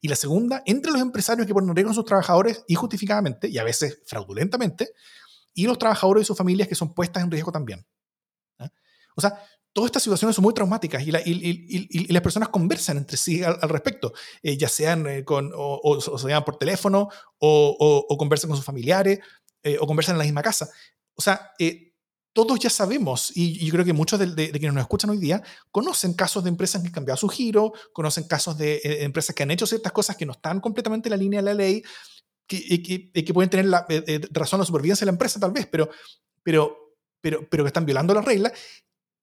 Y 0.01 0.09
la 0.09 0.15
segunda, 0.15 0.63
entre 0.65 0.91
los 0.91 1.01
empresarios 1.01 1.47
que 1.47 1.53
ponen 1.53 1.69
en 1.69 1.75
riesgo 1.75 1.91
a 1.91 1.95
sus 1.95 2.05
trabajadores 2.05 2.63
injustificadamente 2.67 3.47
y 3.47 3.57
a 3.57 3.63
veces 3.63 4.01
fraudulentamente, 4.05 4.89
y 5.53 5.65
los 5.65 5.77
trabajadores 5.77 6.23
y 6.23 6.25
sus 6.25 6.37
familias 6.37 6.67
que 6.67 6.75
son 6.75 6.93
puestas 6.93 7.23
en 7.23 7.31
riesgo 7.31 7.51
también. 7.51 7.85
¿eh? 8.59 8.69
O 9.15 9.21
sea, 9.21 9.39
todas 9.73 9.87
estas 9.89 10.03
situaciones 10.03 10.35
son 10.35 10.43
muy 10.43 10.53
traumáticas 10.53 11.05
y, 11.05 11.11
la, 11.11 11.19
y, 11.19 11.31
y, 11.31 11.87
y 11.89 12.13
las 12.13 12.21
personas 12.21 12.49
conversan 12.49 12.97
entre 12.97 13.17
sí 13.17 13.43
al, 13.43 13.57
al 13.61 13.69
respecto, 13.69 14.13
eh, 14.41 14.55
ya 14.55 14.69
sean 14.69 15.05
eh, 15.07 15.25
con, 15.25 15.51
o, 15.53 15.81
o, 15.83 15.97
o, 15.97 16.17
se 16.17 16.27
llaman 16.27 16.45
por 16.45 16.57
teléfono 16.57 17.09
o, 17.39 18.05
o 18.07 18.17
conversan 18.17 18.49
con 18.49 18.57
sus 18.57 18.65
familiares 18.65 19.19
eh, 19.63 19.77
o 19.79 19.87
conversan 19.87 20.15
en 20.15 20.19
la 20.19 20.25
misma 20.25 20.41
casa. 20.41 20.69
O 21.15 21.21
sea, 21.21 21.51
eh, 21.57 21.93
todos 22.33 22.59
ya 22.59 22.69
sabemos, 22.69 23.31
y, 23.33 23.65
yo 23.65 23.71
creo 23.71 23.85
que 23.85 23.93
muchos 23.93 24.19
de, 24.19 24.27
de, 24.27 24.47
de, 24.47 24.59
quienes 24.59 24.73
nos 24.73 24.81
escuchan 24.81 25.09
hoy 25.09 25.19
día 25.19 25.41
conocen 25.71 26.13
casos 26.13 26.43
de 26.43 26.49
empresas 26.49 26.81
que 26.81 26.87
han 26.87 26.93
cambiado 26.93 27.17
su 27.17 27.29
giro, 27.29 27.71
conocen 27.93 28.25
casos 28.25 28.57
de 28.57 28.75
eh, 28.83 29.03
empresas 29.03 29.33
que 29.33 29.43
han 29.43 29.51
hecho 29.51 29.65
ciertas 29.65 29.93
cosas 29.93 30.17
que 30.17 30.25
no 30.25 30.33
están 30.33 30.59
completamente 30.59 31.07
en 31.07 31.11
la 31.11 31.17
línea 31.17 31.41
de 31.41 31.45
la 31.45 31.53
ley, 31.53 31.81
que, 32.45 32.83
que, 32.83 33.11
que 33.23 33.33
pueden 33.33 33.49
tener 33.49 33.67
la, 33.67 33.85
eh, 33.87 34.19
razón 34.31 34.59
la 34.59 34.65
supervivencia 34.65 35.05
de 35.05 35.11
la 35.11 35.13
empresa 35.13 35.39
tal 35.39 35.51
vez, 35.51 35.65
pero, 35.67 35.89
pero, 36.43 36.97
pero, 37.21 37.47
pero 37.49 37.63
que 37.63 37.67
están 37.69 37.85
violando 37.85 38.13
las 38.13 38.25
reglas 38.25 38.51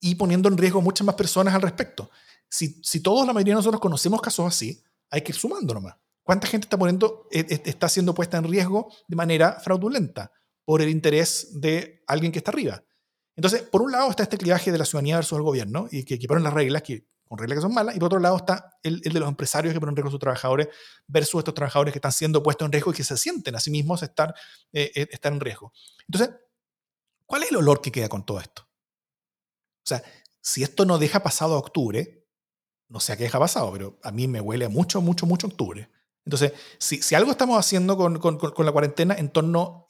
y 0.01 0.15
poniendo 0.15 0.49
en 0.49 0.57
riesgo 0.57 0.81
muchas 0.81 1.07
más 1.07 1.15
personas 1.15 1.55
al 1.55 1.63
respecto. 1.63 2.11
Si, 2.49 2.81
si 2.83 3.01
todos, 3.01 3.27
la 3.27 3.33
mayoría 3.33 3.53
de 3.53 3.59
nosotros 3.59 3.81
conocemos 3.81 4.21
casos 4.21 4.47
así, 4.47 4.83
hay 5.11 5.23
que 5.23 5.33
ir 5.33 5.37
sumando 5.37 5.75
nomás. 5.75 5.97
¿Cuánta 6.23 6.47
gente 6.47 6.67
está, 6.67 6.79
poniendo, 6.79 7.27
eh, 7.31 7.45
está 7.65 7.89
siendo 7.89 8.15
puesta 8.15 8.39
en 8.39 8.45
riesgo 8.45 8.93
de 9.09 9.17
manera 9.17 9.59
fraudulenta 9.61 10.33
por 10.65 10.81
el 10.83 10.89
interés 10.89 11.61
de 11.61 12.03
alguien 12.07 12.33
que 12.33 12.39
está 12.39 12.51
arriba? 12.51 12.83
Entonces, 13.37 13.63
por 13.63 13.83
un 13.83 13.93
lado 13.93 14.11
está 14.11 14.23
este 14.23 14.39
clivaje 14.39 14.71
de 14.71 14.79
la 14.79 14.85
ciudadanía 14.85 15.17
versus 15.17 15.37
el 15.37 15.43
gobierno 15.43 15.89
y 15.91 16.05
que, 16.05 16.19
ponen 16.29 16.45
las 16.45 16.53
reglas, 16.53 16.83
que 16.83 17.07
con 17.27 17.39
reglas 17.39 17.59
que 17.59 17.63
son 17.63 17.75
malas, 17.75 17.97
y 17.97 17.99
por 17.99 18.07
otro 18.07 18.19
lado 18.19 18.37
está 18.37 18.77
el, 18.83 19.01
el, 19.05 19.13
de 19.13 19.21
los 19.21 19.29
empresarios 19.29 19.73
que 19.73 19.81
ponen 19.81 19.93
en 19.93 19.97
riesgo 19.97 20.09
a 20.09 20.13
sus 20.13 20.21
trabajadores 20.21 20.69
versus 21.07 21.39
estos 21.39 21.55
trabajadores 21.55 21.93
que 21.93 21.99
están 21.99 22.13
siendo 22.13 22.43
puestos 22.43 22.67
en 22.67 22.73
riesgo 22.73 22.91
y 22.91 22.95
que 22.95 23.05
se 23.05 23.17
sienten 23.17 23.55
a 23.55 23.61
sí 23.61 23.71
mismos 23.71 24.03
estar, 24.03 24.35
eh, 24.73 25.09
estar 25.11 25.33
en 25.33 25.41
riesgo. 25.41 25.73
Entonces, 26.07 26.37
¿cuál 27.27 27.45
es 27.45 27.51
el 27.51 27.57
olor 27.57 27.81
que 27.81 27.91
queda 27.91 28.09
con 28.09 28.25
todo 28.25 28.41
esto? 28.41 28.70
O 29.91 29.97
sea, 29.97 30.03
si 30.41 30.63
esto 30.63 30.85
no 30.85 30.99
deja 30.99 31.23
pasado 31.23 31.55
a 31.55 31.59
octubre, 31.59 32.27
no 32.89 33.01
sé 33.01 33.13
a 33.13 33.17
qué 33.17 33.25
deja 33.25 33.39
pasado, 33.39 33.73
pero 33.73 33.99
a 34.03 34.11
mí 34.11 34.29
me 34.29 34.41
huele 34.41 34.69
mucho, 34.69 35.01
mucho, 35.01 35.27
mucho 35.27 35.47
octubre. 35.47 35.91
Entonces, 36.25 36.53
si, 36.79 37.15
algo 37.15 37.31
estamos 37.31 37.59
haciendo 37.59 37.97
con, 37.97 38.39
la 38.65 38.73
cuarentena 38.73 39.15
en 39.15 39.31
torno, 39.31 39.87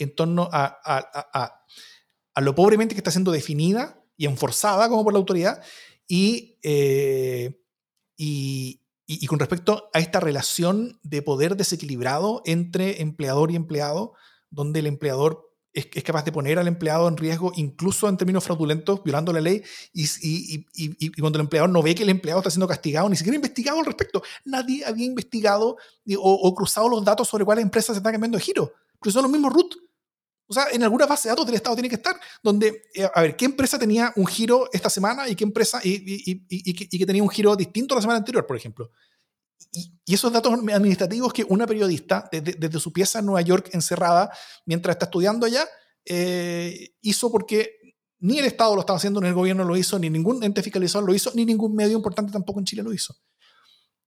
a, 0.52 0.80
a, 0.84 1.30
a, 1.32 1.64
a, 2.34 2.40
lo 2.40 2.54
pobremente 2.54 2.94
que 2.94 3.00
está 3.00 3.10
siendo 3.10 3.32
definida 3.32 4.02
y 4.16 4.26
enforzada 4.26 4.88
como 4.88 5.04
por 5.04 5.12
la 5.12 5.18
autoridad, 5.18 5.62
eh, 6.10 7.56
y, 8.16 9.26
con 9.26 9.38
respecto 9.38 9.90
a 9.92 9.98
esta 9.98 10.20
relación 10.20 11.00
de 11.02 11.22
poder 11.22 11.56
desequilibrado 11.56 12.42
entre 12.44 13.02
empleador 13.02 13.50
y 13.50 13.56
empleado, 13.56 14.14
donde 14.50 14.80
el 14.80 14.86
empleador 14.86 15.49
es, 15.72 15.88
es, 15.92 16.04
capaz 16.04 16.24
de 16.24 16.32
poner 16.32 16.58
al 16.58 16.68
empleado 16.68 17.08
en 17.08 17.16
riesgo, 17.16 17.52
incluso 17.56 18.08
en 18.08 18.16
términos 18.16 18.44
fraudulentos, 18.44 19.02
violando 19.04 19.32
la 19.32 19.40
ley, 19.40 19.62
y, 19.92 20.04
y, 20.22 20.66
y, 20.74 21.10
cuando 21.20 21.38
el 21.38 21.44
empleador 21.44 21.70
no 21.70 21.82
ve 21.82 21.94
que 21.94 22.02
el 22.02 22.08
empleado 22.08 22.40
está 22.40 22.50
siendo 22.50 22.68
castigado, 22.68 23.08
ni 23.08 23.16
siquiera 23.16 23.36
investigado 23.36 23.78
al 23.78 23.86
respecto. 23.86 24.22
Nadie 24.44 24.84
había 24.84 25.06
investigado 25.06 25.76
o, 26.18 26.32
o 26.32 26.54
cruzado 26.54 26.88
los 26.88 27.04
datos 27.04 27.28
sobre 27.28 27.44
cuáles 27.44 27.62
empresas 27.62 27.94
se 27.94 27.98
están 27.98 28.12
cambiando 28.12 28.38
de 28.38 28.44
giro, 28.44 28.72
pero 29.00 29.12
son 29.12 29.22
los 29.22 29.30
mismos 29.30 29.52
root. 29.52 29.74
O 30.50 30.52
sea, 30.52 30.64
en 30.72 30.82
alguna 30.82 31.06
base 31.06 31.28
de 31.28 31.30
datos 31.30 31.46
del 31.46 31.54
Estado 31.54 31.76
tiene 31.76 31.88
que 31.88 31.94
estar, 31.94 32.18
donde, 32.42 32.82
eh, 32.92 33.08
a 33.14 33.22
ver, 33.22 33.36
¿qué 33.36 33.44
empresa 33.44 33.78
tenía 33.78 34.12
un 34.16 34.26
giro 34.26 34.68
esta 34.72 34.90
semana 34.90 35.28
y 35.28 35.36
qué 35.36 35.44
empresa, 35.44 35.80
y, 35.84 35.90
y, 35.90 36.44
y, 36.48 36.48
y, 36.48 36.98
que 36.98 37.06
tenía 37.06 37.22
un 37.22 37.28
giro 37.28 37.54
distinto 37.54 37.94
la 37.94 38.00
semana 38.00 38.18
anterior, 38.18 38.44
por 38.44 38.56
ejemplo? 38.56 38.90
Y, 39.72 39.92
y, 40.04 40.14
esos 40.14 40.32
datos 40.32 40.52
administrativos 40.52 41.32
que 41.32 41.44
una 41.44 41.66
periodista 41.66 42.28
desde, 42.32 42.80
su 42.80 42.92
pieza 42.92 43.18
en 43.18 43.26
Nueva 43.26 43.42
York 43.42 43.70
encerrada 43.72 44.32
mientras 44.66 44.94
está 44.94 45.04
estudiando 45.06 45.46
allá 45.46 45.68
eh, 46.04 46.94
hizo 47.02 47.30
porque 47.30 47.78
ni 48.18 48.38
el 48.38 48.46
Estado 48.46 48.74
lo 48.74 48.80
estaba 48.80 48.96
haciendo, 48.96 49.20
ni 49.20 49.28
el 49.28 49.34
gobierno 49.34 49.64
lo 49.64 49.76
hizo, 49.76 49.98
ni 49.98 50.10
ningún 50.10 50.42
ente 50.42 50.62
fiscalizador 50.62 51.06
lo 51.06 51.14
hizo, 51.14 51.30
ni 51.34 51.44
ningún 51.44 51.74
medio 51.74 51.96
importante 51.96 52.32
tampoco 52.32 52.58
en 52.58 52.66
Chile 52.66 52.82
lo 52.82 52.92
hizo. 52.92 53.14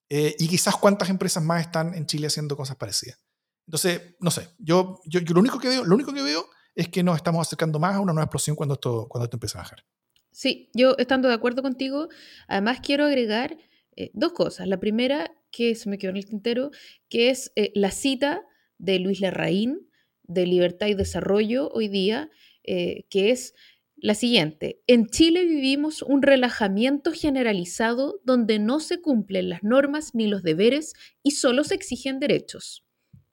Eh, 0.09 0.35
y 0.37 0.47
quizás 0.47 0.75
cuántas 0.75 1.09
empresas 1.09 1.43
más 1.43 1.61
están 1.61 1.93
en 1.95 2.05
Chile 2.05 2.27
haciendo 2.27 2.55
cosas 2.55 2.75
parecidas. 2.75 3.19
Entonces, 3.65 4.15
no 4.19 4.29
sé, 4.29 4.49
yo, 4.59 4.99
yo, 5.05 5.21
yo, 5.21 5.33
lo, 5.33 5.39
único 5.39 5.59
que 5.59 5.69
veo, 5.69 5.85
lo 5.85 5.95
único 5.95 6.13
que 6.13 6.21
veo 6.21 6.45
es 6.75 6.89
que 6.89 7.03
nos 7.03 7.15
estamos 7.15 7.47
acercando 7.47 7.79
más 7.79 7.95
a 7.95 7.99
una 7.99 8.13
nueva 8.13 8.25
explosión 8.25 8.55
cuando 8.55 8.73
esto, 8.73 9.07
cuando 9.07 9.25
esto 9.25 9.37
empieza 9.37 9.59
a 9.59 9.61
bajar. 9.63 9.83
Sí, 10.31 10.69
yo 10.73 10.95
estando 10.97 11.27
de 11.27 11.35
acuerdo 11.35 11.61
contigo, 11.61 12.09
además 12.47 12.79
quiero 12.83 13.05
agregar 13.05 13.57
eh, 13.95 14.11
dos 14.13 14.33
cosas. 14.33 14.67
La 14.67 14.79
primera, 14.79 15.31
que 15.53 15.75
se 15.75 15.87
me 15.87 15.97
quedó 15.97 16.09
en 16.11 16.17
el 16.17 16.25
tintero, 16.25 16.71
que 17.07 17.29
es 17.29 17.53
eh, 17.55 17.71
la 17.75 17.91
cita 17.91 18.45
de 18.77 18.99
Luis 18.99 19.21
Larraín 19.21 19.87
de 20.23 20.47
Libertad 20.47 20.87
y 20.87 20.95
Desarrollo 20.95 21.69
hoy 21.69 21.87
día, 21.87 22.29
eh, 22.63 23.05
que 23.09 23.29
es 23.29 23.53
la 23.95 24.15
siguiente. 24.15 24.81
En 24.87 25.07
Chile 25.07 25.45
vivimos 25.45 26.01
un 26.01 26.23
relajamiento 26.23 27.13
generalizado 27.13 28.19
donde 28.25 28.59
no 28.59 28.79
se 28.79 28.99
cumplen 28.99 29.49
las 29.49 29.63
normas 29.63 30.15
ni 30.15 30.27
los 30.27 30.43
deberes 30.43 30.93
y 31.21 31.31
solo 31.31 31.63
se 31.63 31.75
exigen 31.75 32.19
derechos. 32.19 32.83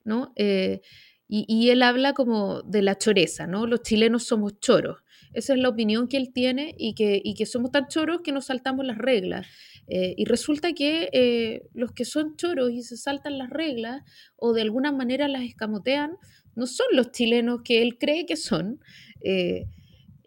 ¿no? 0.04 0.33
Eh, 0.37 0.83
y, 1.26 1.44
y, 1.48 1.70
él 1.70 1.83
habla 1.83 2.12
como 2.12 2.62
de 2.62 2.83
la 2.83 2.98
choreza, 2.98 3.46
¿no? 3.46 3.66
Los 3.66 3.83
chilenos 3.83 4.24
somos 4.24 4.59
choros. 4.59 4.98
Esa 5.32 5.54
es 5.54 5.60
la 5.60 5.68
opinión 5.68 6.08
que 6.08 6.16
él 6.16 6.32
tiene 6.32 6.74
y 6.76 6.94
que, 6.94 7.20
y 7.22 7.34
que 7.34 7.46
somos 7.46 7.70
tan 7.70 7.86
choros 7.88 8.20
que 8.22 8.32
nos 8.32 8.46
saltamos 8.46 8.84
las 8.84 8.98
reglas. 8.98 9.46
Eh, 9.86 10.14
y 10.16 10.24
resulta 10.24 10.72
que 10.72 11.08
eh, 11.12 11.62
los 11.74 11.92
que 11.92 12.04
son 12.04 12.36
choros 12.36 12.70
y 12.70 12.82
se 12.82 12.96
saltan 12.96 13.38
las 13.38 13.50
reglas 13.50 14.02
o 14.36 14.52
de 14.52 14.62
alguna 14.62 14.92
manera 14.92 15.26
las 15.26 15.42
escamotean, 15.42 16.12
no 16.54 16.66
son 16.66 16.86
los 16.92 17.10
chilenos 17.10 17.62
que 17.64 17.82
él 17.82 17.98
cree 17.98 18.24
que 18.24 18.36
son, 18.36 18.80
eh, 19.22 19.66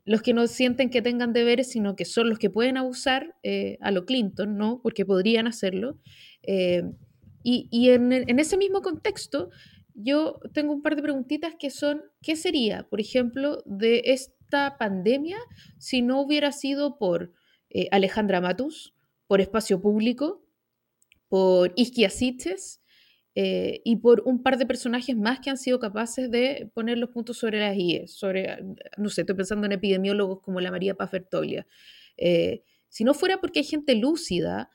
los 0.05 0.21
que 0.21 0.33
no 0.33 0.47
sienten 0.47 0.89
que 0.89 1.01
tengan 1.01 1.31
deberes, 1.31 1.71
sino 1.71 1.95
que 1.95 2.03
son 2.03 2.29
los 2.29 2.39
que 2.39 2.49
pueden 2.49 2.75
abusar 2.75 3.35
a 3.79 3.91
lo 3.91 4.05
Clinton, 4.05 4.57
¿no? 4.57 4.81
Porque 4.83 5.05
podrían 5.05 5.47
hacerlo. 5.47 5.97
y, 6.45 7.67
y 7.71 7.89
en, 7.89 8.11
en 8.11 8.39
ese 8.39 8.57
mismo 8.57 8.81
contexto, 8.81 9.49
yo 9.95 10.39
tengo 10.53 10.73
un 10.73 10.81
par 10.81 10.97
de 10.97 11.03
preguntitas 11.03 11.55
que 11.57 11.69
son, 11.69 12.01
¿qué 12.21 12.35
sería, 12.35 12.83
por 12.89 12.99
ejemplo, 12.99 13.63
de 13.65 14.01
esta 14.53 14.77
pandemia 14.77 15.37
si 15.79 16.03
no 16.03 16.21
hubiera 16.21 16.51
sido 16.51 16.97
por 16.99 17.33
eh, 17.69 17.87
Alejandra 17.91 18.39
Matus, 18.39 18.93
por 19.25 19.41
Espacio 19.41 19.81
Público, 19.81 20.45
por 21.27 21.73
Isquia 21.75 22.11
eh, 23.35 23.81
y 23.83 23.95
por 23.95 24.21
un 24.25 24.43
par 24.43 24.59
de 24.59 24.67
personajes 24.67 25.17
más 25.17 25.39
que 25.39 25.49
han 25.49 25.57
sido 25.57 25.79
capaces 25.79 26.29
de 26.29 26.69
poner 26.75 26.99
los 26.99 27.09
puntos 27.09 27.37
sobre 27.37 27.59
las 27.59 27.75
IES, 27.75 28.13
sobre, 28.13 28.59
no 28.97 29.09
sé, 29.09 29.21
estoy 29.21 29.35
pensando 29.35 29.65
en 29.65 29.71
epidemiólogos 29.71 30.41
como 30.41 30.61
la 30.61 30.69
María 30.69 30.93
Paffertolia. 30.93 31.65
Eh, 32.15 32.61
si 32.89 33.03
no 33.03 33.15
fuera 33.15 33.41
porque 33.41 33.59
hay 33.59 33.65
gente 33.65 33.95
lúcida, 33.95 34.69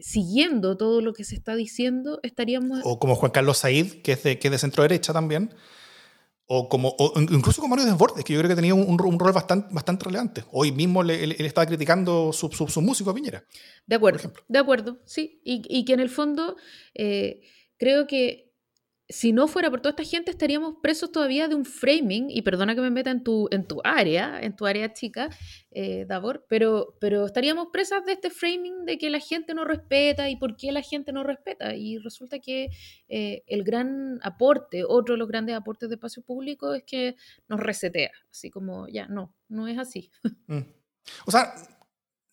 siguiendo 0.00 0.76
todo 0.76 1.00
lo 1.00 1.12
que 1.12 1.24
se 1.24 1.34
está 1.34 1.56
diciendo, 1.56 2.20
estaríamos... 2.22 2.82
O 2.84 3.00
como 3.00 3.16
Juan 3.16 3.32
Carlos 3.32 3.58
Said, 3.58 4.02
que 4.02 4.12
es 4.12 4.22
de, 4.22 4.38
que 4.38 4.46
es 4.46 4.52
de 4.52 4.58
centro 4.58 4.82
derecha 4.84 5.12
también, 5.12 5.52
o, 6.46 6.68
como, 6.68 6.94
incluso 7.16 7.60
como 7.60 7.74
Mario 7.74 7.90
Desbordes, 7.90 8.24
que 8.24 8.32
yo 8.32 8.38
creo 8.40 8.48
que 8.48 8.56
tenía 8.56 8.74
un, 8.74 8.98
rol 8.98 9.32
bastante, 9.32 9.68
bastante 9.72 10.04
relevante. 10.04 10.44
Hoy 10.50 10.72
mismo 10.72 11.02
él, 11.02 11.32
estaba 11.38 11.66
criticando 11.66 12.32
su, 12.32 12.48
su, 12.50 12.80
músico 12.82 13.10
a 13.10 13.14
Piñera. 13.14 13.44
De 13.86 13.96
acuerdo, 13.96 14.32
de 14.48 14.58
acuerdo, 14.58 14.98
sí. 15.04 15.40
Y, 15.44 15.62
y, 15.68 15.84
que 15.84 15.94
en 15.94 16.00
el 16.00 16.10
fondo 16.10 16.56
eh, 16.94 17.40
creo 17.78 18.06
que 18.06 18.51
si 19.12 19.32
no 19.32 19.46
fuera 19.46 19.70
por 19.70 19.80
toda 19.80 19.90
esta 19.90 20.04
gente, 20.04 20.30
estaríamos 20.30 20.76
presos 20.82 21.12
todavía 21.12 21.46
de 21.46 21.54
un 21.54 21.66
framing, 21.66 22.30
y 22.30 22.42
perdona 22.42 22.74
que 22.74 22.80
me 22.80 22.90
meta 22.90 23.10
en 23.10 23.22
tu, 23.22 23.46
en 23.50 23.66
tu 23.66 23.80
área, 23.84 24.40
en 24.40 24.56
tu 24.56 24.66
área 24.66 24.92
chica, 24.94 25.28
eh, 25.70 26.06
Davor, 26.08 26.46
pero, 26.48 26.96
pero 26.98 27.26
estaríamos 27.26 27.68
presas 27.72 28.04
de 28.06 28.12
este 28.12 28.30
framing 28.30 28.86
de 28.86 28.96
que 28.96 29.10
la 29.10 29.20
gente 29.20 29.54
no 29.54 29.64
respeta 29.64 30.30
y 30.30 30.36
por 30.36 30.56
qué 30.56 30.72
la 30.72 30.82
gente 30.82 31.12
no 31.12 31.24
respeta. 31.24 31.74
Y 31.74 31.98
resulta 31.98 32.38
que 32.38 32.70
eh, 33.08 33.42
el 33.46 33.64
gran 33.64 34.18
aporte, 34.22 34.82
otro 34.84 35.14
de 35.14 35.18
los 35.18 35.28
grandes 35.28 35.54
aportes 35.56 35.90
de 35.90 35.96
espacio 35.96 36.22
público 36.22 36.72
es 36.72 36.82
que 36.84 37.16
nos 37.48 37.60
resetea, 37.60 38.12
así 38.30 38.50
como, 38.50 38.88
ya, 38.88 39.06
no, 39.08 39.34
no 39.48 39.68
es 39.68 39.78
así. 39.78 40.10
Mm. 40.46 40.60
O 41.26 41.30
sea, 41.30 41.54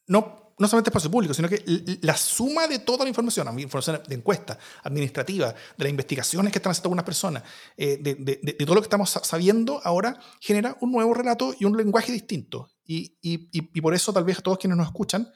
no 0.07 0.48
no 0.59 0.67
solamente 0.67 0.89
espacio 0.89 1.09
público, 1.09 1.33
sino 1.33 1.47
que 1.47 1.63
la 2.01 2.17
suma 2.17 2.67
de 2.67 2.79
toda 2.79 3.05
la 3.05 3.09
información, 3.09 3.47
información 3.59 4.01
de 4.05 4.15
encuesta, 4.15 4.59
administrativa, 4.83 5.53
de 5.53 5.83
las 5.83 5.89
investigaciones 5.89 6.51
que 6.51 6.59
están 6.59 6.71
haciendo 6.71 6.87
algunas 6.87 7.05
personas, 7.05 7.43
eh, 7.77 7.97
de, 7.97 8.65
todo 8.65 8.75
lo 8.75 8.81
que 8.81 8.87
estamos 8.87 9.09
sabiendo 9.09 9.79
ahora, 9.85 10.19
genera 10.41 10.77
un 10.81 10.91
nuevo 10.91 11.13
relato 11.13 11.55
y 11.57 11.63
un 11.63 11.77
lenguaje 11.77 12.11
distinto. 12.11 12.69
Y, 12.85 13.81
por 13.81 13.93
eso 13.93 14.11
tal 14.11 14.25
vez 14.25 14.39
a 14.39 14.41
todos 14.41 14.57
quienes 14.57 14.77
nos 14.77 14.87
escuchan, 14.87 15.31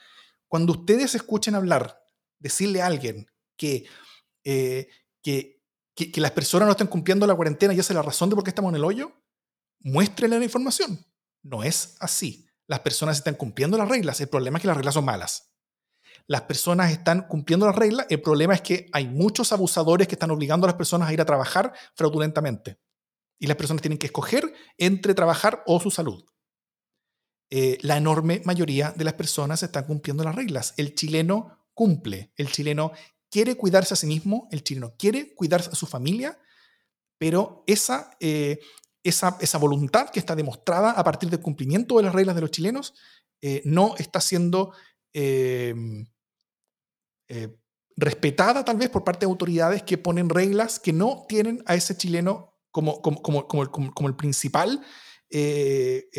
cuando 0.48 0.74
ustedes 0.74 1.16
escuchen 1.16 1.56
hablar, 1.56 2.04
decirle 2.38 2.82
a 2.82 2.88
alguien 2.88 3.26
que, 3.56 3.86
eh, 4.44 4.90
que, 5.22 5.64
que, 5.96 6.20
las 6.20 6.32
personas 6.32 6.66
no 6.66 6.72
están 6.72 6.88
cumpliendo 6.88 7.26
la 7.26 7.36
cuarentena 7.36 7.74
y 7.74 7.80
esa 7.80 7.94
es 7.94 7.96
la 7.96 8.02
razón 8.02 8.30
de 8.30 8.36
por 8.36 8.44
qué 8.44 8.50
estamos 8.50 8.72
en 8.72 8.76
el 8.76 8.84
hoyo, 8.84 9.14
muéstrenle 9.80 10.38
la 10.40 10.46
información. 10.46 11.06
No 11.44 11.64
es 11.64 11.96
así. 12.02 12.50
Las 12.68 12.80
personas 12.80 13.18
están 13.18 13.36
cumpliendo 13.36 13.78
las 13.78 13.90
reglas, 13.90 14.20
el 14.22 14.30
problema 14.30 14.58
es 14.58 14.62
que 14.62 14.68
las 14.68 14.78
reglas 14.78 14.94
son 14.94 15.06
malas. 15.06 15.54
Las 16.28 16.44
personas 16.44 16.92
están 16.92 17.28
cumpliendo 17.28 17.66
las 17.66 17.76
reglas, 17.76 18.08
el 18.10 18.22
problema 18.22 18.54
es 18.54 18.62
que 18.62 18.88
hay 18.94 19.08
muchos 19.08 19.52
abusadores 19.52 20.08
que 20.08 20.16
están 20.16 20.32
obligando 20.32 20.66
a 20.66 20.70
las 20.70 20.78
personas 20.78 21.10
a 21.10 21.14
ir 21.14 21.22
a 21.22 21.26
trabajar 21.26 21.74
fraudulentamente. 21.96 22.80
Y 23.40 23.48
las 23.48 23.58
personas 23.58 23.82
tienen 23.82 23.98
que 23.98 24.08
escoger 24.08 24.54
entre 24.78 25.14
trabajar 25.14 25.64
o 25.66 25.80
su 25.80 25.92
salud. 25.92 26.24
Eh, 27.50 27.78
la 27.82 27.98
enorme 27.98 28.42
mayoría 28.46 28.92
de 28.96 29.04
las 29.04 29.14
personas 29.14 29.62
están 29.64 29.84
cumpliendo 29.86 30.24
las 30.24 30.36
reglas. 30.36 30.74
El 30.78 30.96
chileno 30.96 31.68
cumple, 31.74 32.32
el 32.38 32.50
chileno 32.50 32.94
quiere 33.30 33.56
cuidarse 33.56 33.96
a 33.96 33.98
sí 33.98 34.08
mismo, 34.08 34.48
el 34.52 34.64
chileno 34.64 34.96
quiere 34.98 35.36
cuidarse 35.36 35.72
a 35.72 35.76
su 35.76 35.86
familia, 35.86 36.40
pero 37.18 37.64
esa, 37.68 38.16
eh, 38.20 38.60
esa, 39.04 39.38
esa, 39.42 39.58
voluntad 39.58 40.10
que 40.10 40.20
está 40.20 40.36
demostrada 40.36 40.92
a 40.92 41.04
partir 41.04 41.30
del 41.30 41.42
cumplimiento 41.42 41.98
de 41.98 42.04
las 42.04 42.14
reglas 42.14 42.36
de 42.36 42.42
los 42.42 42.52
chilenos 42.52 42.94
eh, 43.42 43.62
no 43.66 43.96
está 43.98 44.22
siendo 44.22 44.74
em, 45.12 46.06
eh, 47.28 47.58
respetada 47.98 48.64
tal 48.64 48.78
vez 48.78 48.90
por 48.90 49.04
parte 49.04 49.26
de 49.26 49.30
autoridades 49.30 49.84
que 49.84 49.98
ponen 49.98 50.30
reglas 50.30 50.80
que 50.80 50.94
no 50.94 51.26
tienen 51.28 51.62
a 51.66 51.76
ese 51.76 51.98
chileno 51.98 52.58
como, 52.72 53.02
como, 53.02 53.22
como, 53.22 53.48
como, 53.48 54.08
el, 54.08 54.16
principal 54.16 54.84
eh, 55.30 56.10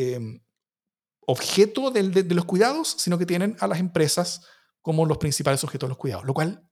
objeto 1.27 1.90
de, 1.90 2.11
de, 2.11 2.35
los 2.35 2.44
cuidados, 2.44 2.94
sino 2.99 3.18
que 3.18 3.27
tienen 3.27 3.57
a 3.59 3.66
las 3.66 3.81
empresas 3.81 4.47
como 4.83 5.07
los 5.07 5.18
principales 5.18 5.64
objetos 5.64 5.88
de 5.88 5.92
los 5.92 5.99
cuidados, 5.99 6.25
lo 6.27 6.35
cual 6.35 6.68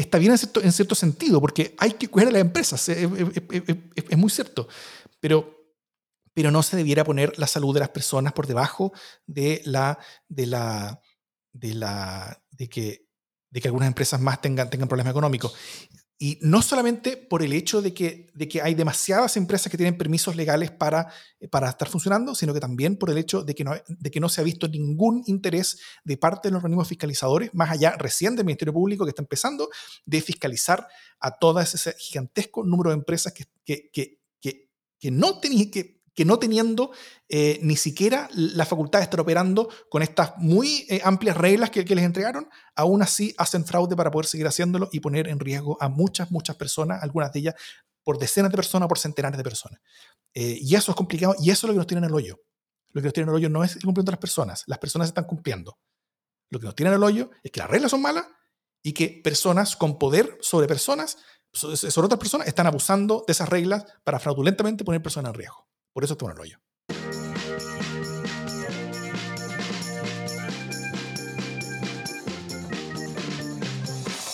está 0.00 0.18
bien 0.18 0.32
en 0.32 0.72
cierto, 0.72 0.94
sentido, 0.94 1.40
porque 1.40 1.74
hay 1.78 1.92
que 1.92 2.08
cuidar 2.08 2.28
a 2.28 2.32
las 2.32 2.40
empresas, 2.40 2.88
es, 2.88 3.08
muy 4.16 4.30
cierto, 4.30 4.68
pero, 5.20 5.72
pero 6.34 6.50
no 6.50 6.62
se 6.62 6.76
debiera 6.76 7.04
poner 7.04 7.38
la 7.38 7.46
salud 7.46 7.74
de 7.74 7.80
las 7.80 7.90
personas 7.90 8.32
por 8.32 8.46
debajo 8.46 8.92
de 9.26 9.62
la, 9.64 9.98
de 10.28 10.46
la, 10.46 11.00
de 11.52 11.74
la, 11.74 12.42
de 12.50 12.68
que, 12.68 13.06
de 13.50 13.60
que 13.60 13.68
algunas 13.68 13.88
empresas 13.88 14.20
más 14.20 14.40
tengan, 14.40 14.70
tengan 14.70 14.88
problemas 14.88 15.12
económicos. 15.12 15.54
Y 16.22 16.38
no 16.42 16.60
solamente 16.60 17.16
por 17.16 17.42
el 17.42 17.54
hecho 17.54 17.80
de 17.80 17.94
que, 17.94 18.26
de 18.34 18.46
que 18.46 18.60
hay 18.60 18.74
demasiadas 18.74 19.38
empresas 19.38 19.70
que 19.70 19.78
tienen 19.78 19.96
permisos 19.96 20.36
legales 20.36 20.70
para, 20.70 21.10
para 21.50 21.70
estar 21.70 21.88
funcionando, 21.88 22.34
sino 22.34 22.52
que 22.52 22.60
también 22.60 22.96
por 22.96 23.08
el 23.08 23.16
hecho 23.16 23.42
de 23.42 23.54
que, 23.54 23.64
no, 23.64 23.72
de 23.88 24.10
que 24.10 24.20
no 24.20 24.28
se 24.28 24.42
ha 24.42 24.44
visto 24.44 24.68
ningún 24.68 25.22
interés 25.24 25.80
de 26.04 26.18
parte 26.18 26.48
de 26.48 26.52
los 26.52 26.58
organismos 26.58 26.88
fiscalizadores, 26.88 27.54
más 27.54 27.70
allá 27.70 27.96
recién 27.96 28.36
del 28.36 28.44
Ministerio 28.44 28.74
Público 28.74 29.06
que 29.06 29.08
está 29.08 29.22
empezando, 29.22 29.70
de 30.04 30.20
fiscalizar 30.20 30.86
a 31.20 31.38
todo 31.38 31.58
ese 31.58 31.94
gigantesco 31.98 32.64
número 32.64 32.90
de 32.90 32.96
empresas 32.96 33.32
que, 33.32 33.46
que, 33.64 33.90
que, 33.90 34.20
que 35.00 35.10
no 35.10 35.40
tenían 35.40 35.70
que 35.70 35.99
que 36.14 36.24
no 36.24 36.38
teniendo 36.38 36.92
eh, 37.28 37.58
ni 37.62 37.76
siquiera 37.76 38.28
la 38.32 38.66
facultad 38.66 38.98
de 38.98 39.04
estar 39.04 39.20
operando 39.20 39.68
con 39.88 40.02
estas 40.02 40.32
muy 40.38 40.86
eh, 40.88 41.00
amplias 41.04 41.36
reglas 41.36 41.70
que, 41.70 41.84
les 41.84 42.04
entregaron, 42.04 42.48
aún 42.74 43.02
así 43.02 43.34
hacen 43.38 43.64
fraude 43.64 43.96
para 43.96 44.10
poder 44.10 44.26
seguir 44.26 44.46
haciéndolo 44.46 44.88
y 44.92 45.00
poner 45.00 45.28
en 45.28 45.38
riesgo 45.38 45.76
a 45.80 45.88
muchas, 45.88 46.30
muchas 46.30 46.56
personas, 46.56 47.02
algunas 47.02 47.32
de 47.32 47.40
ellas 47.40 47.54
por 48.02 48.18
decenas 48.18 48.50
de 48.50 48.56
personas, 48.56 48.88
por 48.88 48.98
centenares 48.98 49.36
de 49.36 49.44
personas. 49.44 49.80
Eh, 50.34 50.58
y 50.60 50.74
eso 50.74 50.92
es 50.92 50.96
complicado 50.96 51.34
y 51.38 51.50
eso 51.50 51.66
es 51.66 51.68
lo 51.68 51.74
que 51.74 51.78
nos 51.78 51.86
tiene 51.86 52.04
en 52.04 52.10
el 52.10 52.14
hoyo. 52.14 52.40
Lo 52.92 53.00
que 53.00 53.06
nos 53.06 53.14
tiene 53.14 53.24
en 53.24 53.30
el 53.30 53.36
hoyo 53.36 53.48
no 53.48 53.62
es 53.62 53.76
el 53.76 53.82
cumplimiento 53.82 54.10
de 54.10 54.16
las 54.16 54.20
personas, 54.20 54.64
las 54.66 54.78
personas 54.78 55.08
están 55.08 55.24
cumpliendo. 55.24 55.78
Lo 56.50 56.58
que 56.58 56.66
nos 56.66 56.74
tiene 56.74 56.90
en 56.90 56.96
el 56.96 57.04
hoyo 57.04 57.30
es 57.44 57.52
que 57.52 57.60
las 57.60 57.70
reglas 57.70 57.92
son 57.92 58.02
malas 58.02 58.26
y 58.82 58.92
que 58.92 59.20
personas 59.22 59.76
con 59.76 59.98
poder 59.98 60.38
sobre 60.40 60.66
personas, 60.66 61.18
sobre 61.52 62.06
otras 62.06 62.18
personas, 62.18 62.48
están 62.48 62.66
abusando 62.66 63.22
de 63.26 63.32
esas 63.32 63.48
reglas 63.48 63.84
para 64.02 64.18
fraudulentamente 64.18 64.84
poner 64.84 65.02
personas 65.02 65.30
en 65.30 65.34
riesgo. 65.34 65.69
Por 65.92 66.04
eso 66.04 66.16
en 66.20 66.30
el 66.30 66.40
hoyo. 66.40 66.58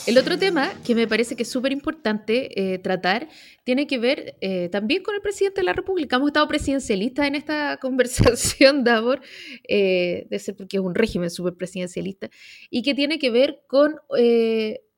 El 0.06 0.18
otro 0.18 0.38
tema 0.38 0.72
que 0.84 0.94
me 0.94 1.08
parece 1.08 1.34
que 1.34 1.42
es 1.42 1.50
súper 1.50 1.72
importante 1.72 2.74
eh, 2.74 2.78
tratar 2.78 3.28
tiene 3.64 3.88
que 3.88 3.98
ver 3.98 4.36
eh, 4.40 4.68
también 4.68 5.02
con 5.02 5.16
el 5.16 5.20
presidente 5.20 5.62
de 5.62 5.64
la 5.64 5.72
República. 5.72 6.14
Hemos 6.14 6.28
estado 6.28 6.46
presidencialistas 6.46 7.26
en 7.26 7.34
esta 7.34 7.76
conversación, 7.80 8.84
Davor, 8.84 9.20
eh, 9.66 10.28
de 10.30 10.38
ser 10.38 10.54
porque 10.54 10.76
es 10.76 10.82
un 10.82 10.94
régimen 10.94 11.28
súper 11.28 11.54
presidencialista, 11.54 12.30
y 12.70 12.82
que 12.82 12.94
tiene 12.94 13.18
que 13.18 13.30
ver 13.30 13.64
con 13.66 13.96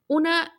una 0.09 0.58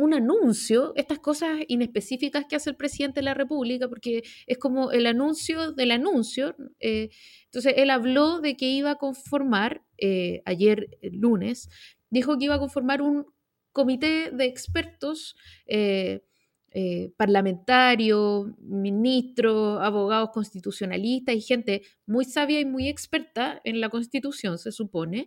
un 0.00 0.14
anuncio, 0.14 0.92
estas 0.96 1.18
cosas 1.18 1.60
inespecíficas 1.68 2.46
que 2.48 2.56
hace 2.56 2.70
el 2.70 2.76
presidente 2.76 3.20
de 3.20 3.24
la 3.24 3.34
República, 3.34 3.88
porque 3.88 4.22
es 4.46 4.58
como 4.58 4.90
el 4.92 5.06
anuncio 5.06 5.72
del 5.72 5.90
anuncio. 5.90 6.56
Eh, 6.80 7.10
entonces, 7.44 7.74
él 7.76 7.90
habló 7.90 8.40
de 8.40 8.56
que 8.56 8.66
iba 8.70 8.92
a 8.92 8.96
conformar, 8.96 9.82
eh, 9.98 10.42
ayer 10.44 10.98
lunes, 11.02 11.68
dijo 12.10 12.38
que 12.38 12.46
iba 12.46 12.54
a 12.56 12.58
conformar 12.58 13.02
un 13.02 13.26
comité 13.72 14.30
de 14.30 14.46
expertos 14.46 15.36
eh, 15.66 16.22
parlamentarios, 17.16 18.46
ministros, 18.60 19.80
abogados 19.82 20.30
constitucionalistas 20.32 21.34
y 21.34 21.40
gente 21.40 21.82
muy 22.06 22.24
sabia 22.24 22.60
y 22.60 22.64
muy 22.64 22.88
experta 22.88 23.60
en 23.64 23.80
la 23.80 23.90
constitución, 23.90 24.58
se 24.58 24.70
supone, 24.70 25.26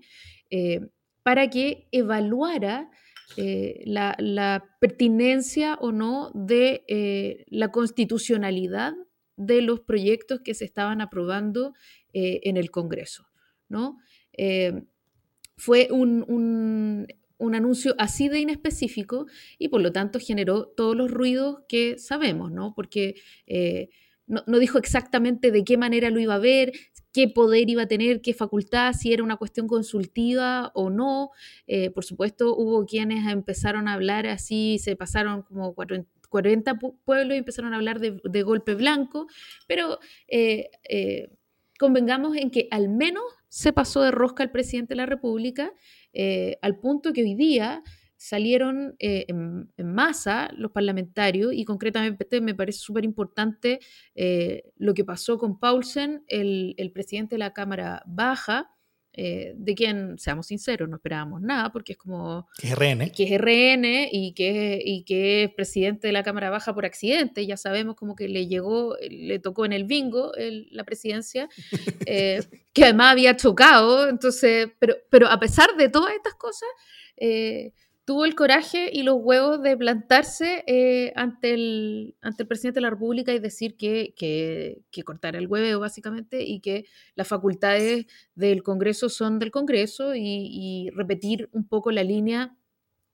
para 1.24 1.50
que 1.50 1.88
evaluara 1.92 2.90
eh, 3.38 3.84
la, 3.86 4.66
pertinencia 4.80 5.76
o 5.76 5.92
no 5.92 6.32
de 6.34 6.84
eh, 6.88 7.46
la 7.48 7.72
constitucionalidad 7.72 8.94
de 9.38 9.62
los 9.62 9.80
proyectos 9.80 10.42
que 10.44 10.54
se 10.54 10.66
estaban 10.66 11.02
aprobando 11.02 11.74
eh, 12.14 12.42
en 12.44 12.58
el 12.58 12.70
Congreso. 12.72 13.28
¿no? 13.70 13.98
fue 15.58 15.88
un, 15.92 17.08
anuncio 17.40 17.96
así 17.98 18.30
de 18.30 18.40
inespecífico 18.40 19.26
y 19.58 19.70
por 19.70 19.82
lo 19.82 19.92
tanto 19.92 20.20
generó 20.20 20.68
todos 20.68 20.96
los 20.96 21.10
ruidos 21.10 21.62
que 21.68 21.98
sabemos, 21.98 22.52
¿no? 22.52 22.74
porque 22.76 23.16
no, 24.28 24.44
no, 24.46 24.60
dijo 24.60 24.78
exactamente 24.78 25.50
de 25.50 25.64
qué 25.64 25.78
manera 25.78 26.12
lo 26.12 26.20
iba 26.20 26.36
a 26.36 26.40
ver, 26.40 26.72
qué 27.13 27.30
poder 27.30 27.69
iba 27.69 27.84
a 27.84 27.88
tener, 27.88 28.21
qué 28.21 28.34
facultad, 28.34 28.93
si 28.93 29.13
era 29.13 29.23
una 29.23 29.38
cuestión 29.38 29.67
consultiva 29.67 30.71
o 30.73 30.89
no. 30.89 31.30
Eh, 31.67 31.91
por 31.91 32.04
supuesto, 32.04 32.56
hubo 32.58 32.86
quienes 32.86 33.32
empezaron 33.32 33.88
a 33.88 33.93
hablar 33.93 34.26
así, 34.28 34.80
se 34.80 34.95
pasaron 34.95 35.43
como 35.43 35.76
40 35.76 36.80
pueblos 37.06 37.36
y 37.36 37.38
empezaron 37.38 37.73
a 37.73 37.78
hablar 37.78 37.99
de, 37.99 38.43
golpe 38.43 38.73
blanco, 38.73 39.28
pero 39.67 39.99
eh, 40.28 40.71
eh, 40.89 41.30
convengamos 41.78 42.36
en 42.36 42.49
que 42.49 42.67
al 42.71 42.89
menos 42.89 43.23
se 43.47 43.71
pasó 43.71 44.02
de 44.02 44.12
rosca 44.12 44.41
el 44.43 44.49
presidente 44.52 44.93
de 44.93 44.97
la 44.97 45.06
República 45.06 45.71
al 46.62 46.78
punto 46.78 47.12
que 47.12 47.23
hoy 47.23 47.34
día 47.34 47.84
salieron 48.24 48.96
eh, 49.00 49.26
en, 49.28 49.68
masa 49.84 50.50
los 50.56 50.72
parlamentarios 50.72 51.52
y 51.54 51.66
concretamente 51.66 52.40
me 52.40 52.56
parece 52.56 52.80
súper 52.80 53.04
importante 53.04 53.82
eh, 54.16 54.72
lo 54.78 54.94
que 54.94 55.04
pasó 55.04 55.38
con 55.38 55.60
Paulsen, 55.60 56.24
el, 56.28 56.74
el, 56.78 56.94
presidente 56.94 57.36
de 57.36 57.40
la 57.40 57.52
Cámara 57.52 58.02
Baja, 58.06 58.70
eh, 59.12 59.54
de 59.58 59.76
quien, 59.76 60.18
seamos 60.20 60.48
sinceros, 60.48 60.88
no 60.88 60.96
esperábamos 60.96 61.42
nada, 61.42 61.70
porque 61.74 61.92
es 61.92 61.98
como... 61.98 62.48
Que 62.58 62.70
es 62.70 62.76
RN. 62.76 63.12
Que 63.12 63.24
es 63.26 63.42
RN 63.42 64.08
y 64.10 64.34
que, 64.34 64.82
y 64.82 65.04
que 65.04 65.44
es 65.44 65.54
presidente 65.54 66.08
de 66.08 66.14
la 66.14 66.24
Cámara 66.24 66.50
Baja 66.50 66.74
por 66.74 66.86
accidente, 66.86 67.46
ya 67.46 67.58
sabemos 67.58 67.98
como 67.98 68.16
que 68.16 68.30
le 68.30 68.48
llegó, 68.48 68.96
le 69.02 69.38
tocó 69.40 69.66
en 69.66 69.74
el 69.74 69.84
bingo 69.84 70.32
la 70.72 70.86
presidencia, 70.86 71.50
eh, 72.08 72.40
que 72.72 72.86
además 72.86 73.12
había 73.12 73.36
chocado, 73.36 74.08
entonces, 74.08 74.70
pero, 74.80 74.96
pero 75.10 75.28
a 75.28 75.42
pesar 75.42 75.76
de 75.76 75.90
todas 75.90 76.14
estas 76.14 76.36
cosas, 76.36 76.70
eh, 77.18 77.74
tuvo 78.06 78.26
el 78.26 78.36
coraje 78.36 78.89
y 78.92 79.04
los 79.04 79.18
huevos 79.20 79.62
de 79.62 79.78
plantarse 79.78 80.63
eh, 80.68 81.13
ante, 81.16 81.54
el, 81.54 82.16
ante 82.22 82.44
el 82.44 82.48
presidente 82.48 82.78
de 82.78 82.82
la 82.82 82.89
República 82.89 83.34
y 83.34 83.39
decir 83.39 83.78
que, 83.78 84.13
que, 84.18 84.82
que 84.92 85.04
cortara 85.04 85.38
el 85.38 85.48
hueveo, 85.48 85.80
básicamente, 85.80 86.44
y 86.44 86.60
que 86.60 86.86
las 87.16 87.28
facultades 87.28 88.06
del 88.36 88.63
Congreso 88.63 89.08
son 89.10 89.39
del 89.39 89.52
Congreso 89.52 90.16
y, 90.16 90.89
repetir 90.96 91.50
un 91.54 91.68
poco 91.68 91.92
la 91.92 92.04
línea 92.04 92.56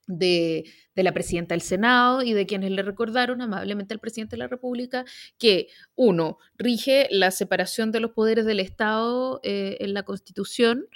de, 0.08 0.66
de, 0.96 1.04
la 1.04 1.14
presidenta 1.14 1.54
del 1.54 1.62
Senado 1.62 2.24
y 2.24 2.34
de 2.34 2.48
quienes 2.48 2.72
le 2.72 2.82
recordaron 2.82 3.42
amablemente 3.42 3.94
al 3.94 4.00
presidente 4.00 4.36
de 4.36 4.40
la 4.40 4.48
República 4.48 5.06
que, 5.38 5.68
uno, 5.96 6.40
rige 6.58 7.08
la 7.12 7.30
separación 7.30 7.92
de 7.92 8.00
los 8.00 8.12
poderes 8.12 8.46
del 8.46 8.60
Estado 8.60 9.40
eh, 9.44 9.78
en 9.82 9.94
la 9.94 10.04
Constitución 10.04 10.88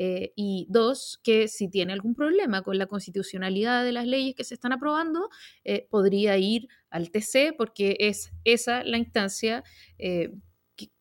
eh, 0.00 0.32
y 0.36 0.66
dos, 0.70 1.18
que 1.24 1.48
si 1.48 1.68
tiene 1.68 1.92
algún 1.92 2.14
problema 2.14 2.62
con 2.62 2.78
la 2.78 2.86
constitucionalidad 2.86 3.84
de 3.84 3.90
las 3.90 4.06
leyes 4.06 4.36
que 4.36 4.44
se 4.44 4.54
están 4.54 4.72
aprobando, 4.72 5.28
eh, 5.64 5.88
podría 5.90 6.38
ir 6.38 6.68
al 6.88 7.10
TC 7.10 7.52
porque 7.58 7.96
es 7.98 8.30
esa 8.44 8.84
la 8.84 8.96
instancia 8.96 9.64
eh, 9.98 10.30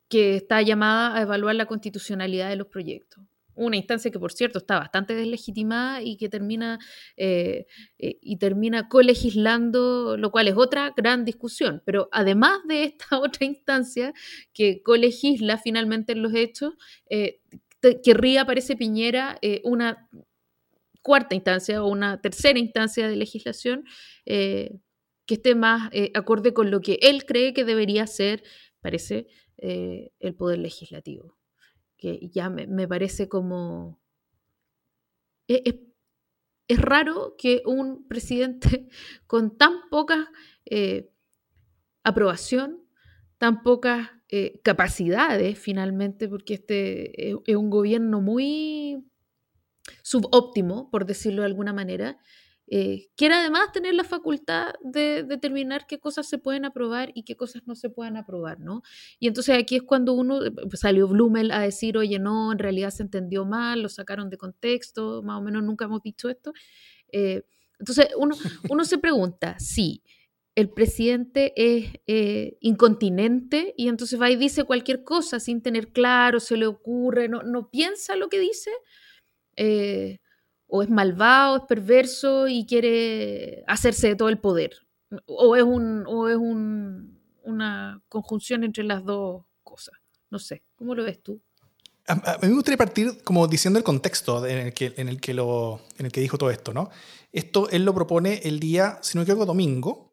que, 0.09 0.37
está 0.37 0.63
llamada 0.63 1.15
a 1.15 1.21
evaluar 1.21 1.53
la 1.53 1.67
constitucionalidad 1.67 2.49
de 2.49 2.55
los 2.55 2.67
proyectos 2.67 3.23
una 3.53 3.75
instancia 3.75 4.11
que 4.11 4.19
por 4.19 4.31
cierto 4.31 4.59
está 4.59 4.77
bastante 4.77 5.15
deslegitimada 5.15 6.03
y 6.03 6.15
que 6.17 6.29
termina 6.29 6.77
y 7.17 8.37
termina 8.37 8.87
colegislando, 8.87 10.15
lo 10.15 10.29
cual 10.29 10.47
es 10.47 10.53
otra 10.55 10.93
gran 10.95 11.25
discusión. 11.25 11.81
Pero 11.83 12.07
además 12.11 12.59
de 12.67 12.83
esta 12.83 13.05
otra 13.19 13.47
instancia 13.47 14.13
que 14.53 14.83
colegisla 14.83 15.57
finalmente 15.57 16.11
en 16.11 16.21
los 16.21 16.35
hechos, 16.35 16.75
querría, 18.03 18.45
parece 18.45 18.75
Piñera, 18.75 19.37
eh, 19.41 19.61
una 19.63 20.09
cuarta 21.01 21.35
instancia 21.35 21.83
o 21.83 21.87
una 21.87 22.21
tercera 22.21 22.59
instancia 22.59 23.07
de 23.07 23.15
legislación 23.15 23.85
eh, 24.25 24.79
que 25.25 25.35
esté 25.35 25.55
más 25.55 25.89
eh, 25.93 26.11
acorde 26.13 26.53
con 26.53 26.71
lo 26.71 26.81
que 26.81 26.99
él 27.01 27.25
cree 27.25 27.53
que 27.53 27.65
debería 27.65 28.07
ser, 28.07 28.43
parece, 28.81 29.27
el 29.59 30.35
poder 30.35 30.59
legislativo. 30.59 31.35
Que 31.97 32.29
ya 32.29 32.49
me, 32.51 32.87
parece 32.87 33.27
como... 33.27 33.99
Es, 35.47 35.61
es, 36.67 36.79
raro 36.79 37.35
que 37.39 37.63
un 37.65 38.07
presidente 38.07 38.87
con 39.27 39.57
tan 39.57 39.89
poca 39.89 40.31
aprobación, 42.03 42.87
tan 43.39 43.63
pocas 43.63 44.11
eh, 44.29 44.59
capacidades 44.61 45.57
finalmente, 45.57 46.27
porque 46.27 46.55
este 46.55 47.29
es, 47.29 47.55
un 47.55 47.69
gobierno 47.69 48.19
muy 48.19 49.05
subóptimo, 50.03 50.91
por 50.91 51.05
decirlo 51.05 51.43
de 51.43 51.45
alguna 51.45 51.71
manera, 51.71 52.17
eh, 52.69 53.07
quiere 53.15 53.35
además 53.35 53.71
tener 53.71 53.95
la 53.95 54.03
facultad 54.03 54.73
de 54.83 55.23
determinar 55.23 55.87
qué 55.87 55.99
cosas 55.99 56.27
se 56.27 56.39
pueden 56.39 56.65
aprobar 56.65 57.11
y 57.15 57.23
qué 57.23 57.37
cosas 57.37 57.61
no 57.65 57.75
se 57.75 57.89
pueden 57.89 58.17
aprobar, 58.17 58.59
¿no? 58.59 58.81
Y 59.17 59.27
entonces 59.29 59.57
aquí 59.57 59.77
es 59.77 59.83
cuando 59.83 60.11
uno, 60.11 60.43
eh, 60.43 60.51
pues, 60.51 60.81
salió 60.81 61.07
Blumel 61.07 61.51
a 61.51 61.61
decir, 61.61 61.97
oye, 61.97 62.19
no, 62.19 62.51
en 62.51 62.59
realidad 62.59 62.89
se 62.89 63.03
entendió 63.03 63.45
mal, 63.45 63.81
lo 63.81 63.87
sacaron 63.87 64.29
de 64.29 64.37
contexto, 64.37 65.23
más 65.23 65.39
o 65.39 65.41
menos 65.41 65.63
nunca 65.63 65.85
hemos 65.85 66.03
dicho 66.03 66.27
esto. 66.27 66.51
entonces 67.79 68.09
uno, 68.17 68.35
uno 68.69 68.83
se 68.83 68.97
pregunta, 68.97 69.57
sí, 69.57 70.03
el 70.57 70.71
presidente 70.71 71.53
es 71.55 71.93
eh, 72.07 72.57
incontinente 72.61 73.75
y 73.77 73.89
entonces 73.89 74.19
va 74.19 74.31
y 74.31 74.35
dice 74.35 74.63
cualquier 74.63 75.03
cosa 75.03 75.39
sin 75.39 75.61
tener 75.61 75.91
claro, 75.91 76.39
se 76.39 76.57
le 76.57 76.65
ocurre, 76.65 77.29
no, 77.29 77.43
no 77.43 77.69
piensa 77.69 78.15
lo 78.15 78.27
que 78.27 78.39
dice, 78.39 78.71
eh, 79.55 80.17
o 80.65 80.81
es 80.81 80.89
malvado, 80.89 81.57
es 81.57 81.63
perverso 81.69 82.47
y 82.47 82.65
quiere 82.65 83.63
hacerse 83.67 84.07
de 84.07 84.15
todo 84.15 84.29
el 84.29 84.39
poder, 84.39 84.71
o 85.27 85.55
es, 85.55 85.61
un, 85.61 86.05
o 86.07 86.27
es 86.27 86.37
un, 86.37 87.21
una 87.43 88.01
conjunción 88.09 88.63
entre 88.63 88.83
las 88.83 89.05
dos 89.05 89.45
cosas. 89.61 89.93
No 90.31 90.39
sé, 90.39 90.63
¿cómo 90.75 90.95
lo 90.95 91.03
ves 91.03 91.21
tú? 91.21 91.39
A, 92.07 92.15
mí 92.41 92.47
me 92.47 92.55
gustaría 92.55 92.77
partir 92.77 93.21
como 93.23 93.47
diciendo 93.47 93.77
el 93.77 93.85
contexto 93.85 94.43
en 94.47 94.57
el 94.57 94.73
que, 94.73 94.95
en 94.97 95.07
el 95.07 95.21
que, 95.21 95.35
lo, 95.35 95.81
en 95.99 96.07
el 96.07 96.11
que 96.11 96.21
dijo 96.21 96.39
todo 96.39 96.49
esto, 96.49 96.73
¿no? 96.73 96.89
Esto 97.31 97.69
él 97.69 97.85
lo 97.85 97.93
propone 97.93 98.41
el 98.45 98.59
día, 98.59 98.97
si 99.03 99.15
no 99.15 99.19
me 99.19 99.23
equivoco, 99.23 99.45
domingo, 99.45 100.06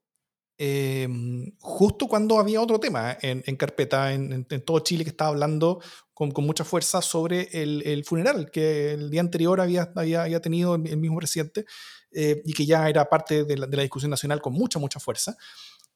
Em, 0.56 1.52
justo 1.58 2.06
cuando 2.06 2.38
había 2.38 2.60
otro 2.60 2.78
tema 2.78 3.18
en, 3.20 3.56
carpeta 3.56 4.12
en, 4.12 4.44
todo 4.64 4.78
Chile 4.80 5.02
que 5.02 5.10
estaba 5.10 5.30
hablando 5.30 5.80
con, 6.12 6.32
mucha 6.44 6.62
fuerza 6.62 7.02
sobre 7.02 7.48
el, 7.52 8.04
funeral 8.04 8.50
que 8.52 8.92
el 8.92 9.10
día 9.10 9.20
anterior 9.20 9.60
había, 9.60 9.92
tenido 10.40 10.76
el, 10.76 10.96
mismo 10.96 11.18
presidente 11.18 11.64
eh, 12.12 12.40
y 12.44 12.52
que 12.52 12.66
ya 12.66 12.88
era 12.88 13.04
parte 13.08 13.42
de 13.44 13.56
la, 13.56 13.66
discusión 13.66 14.10
nacional 14.10 14.40
con 14.40 14.52
mucha, 14.52 14.78
mucha 14.78 15.00
fuerza. 15.00 15.36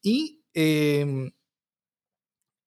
Y, 0.01 0.43
em, 0.53 1.31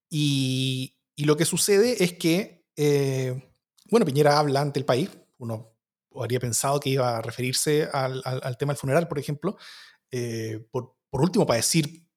y, 0.09 0.95
lo 1.19 1.37
que 1.37 1.45
sucede 1.45 2.03
es 2.03 2.15
que, 2.15 2.65
eh, 2.75 3.53
bueno, 3.91 4.07
Piñera 4.07 4.39
habla 4.39 4.61
ante 4.61 4.81
el 4.81 4.85
país, 4.85 5.11
uno 5.39 5.73
habría 6.17 6.41
pensado 6.41 6.81
que 6.81 6.91
iba 6.91 7.17
a 7.19 7.23
referirse 7.23 7.89
al, 7.93 8.23
al 8.25 8.57
tema 8.59 8.73
del 8.73 8.81
funeral, 8.81 9.09
por 9.09 9.19
ejemplo, 9.19 9.57
eh, 10.11 10.67
por, 10.71 10.97
por 11.12 11.20
último, 11.20 11.44
para 11.44 11.59
decir, 11.59 12.09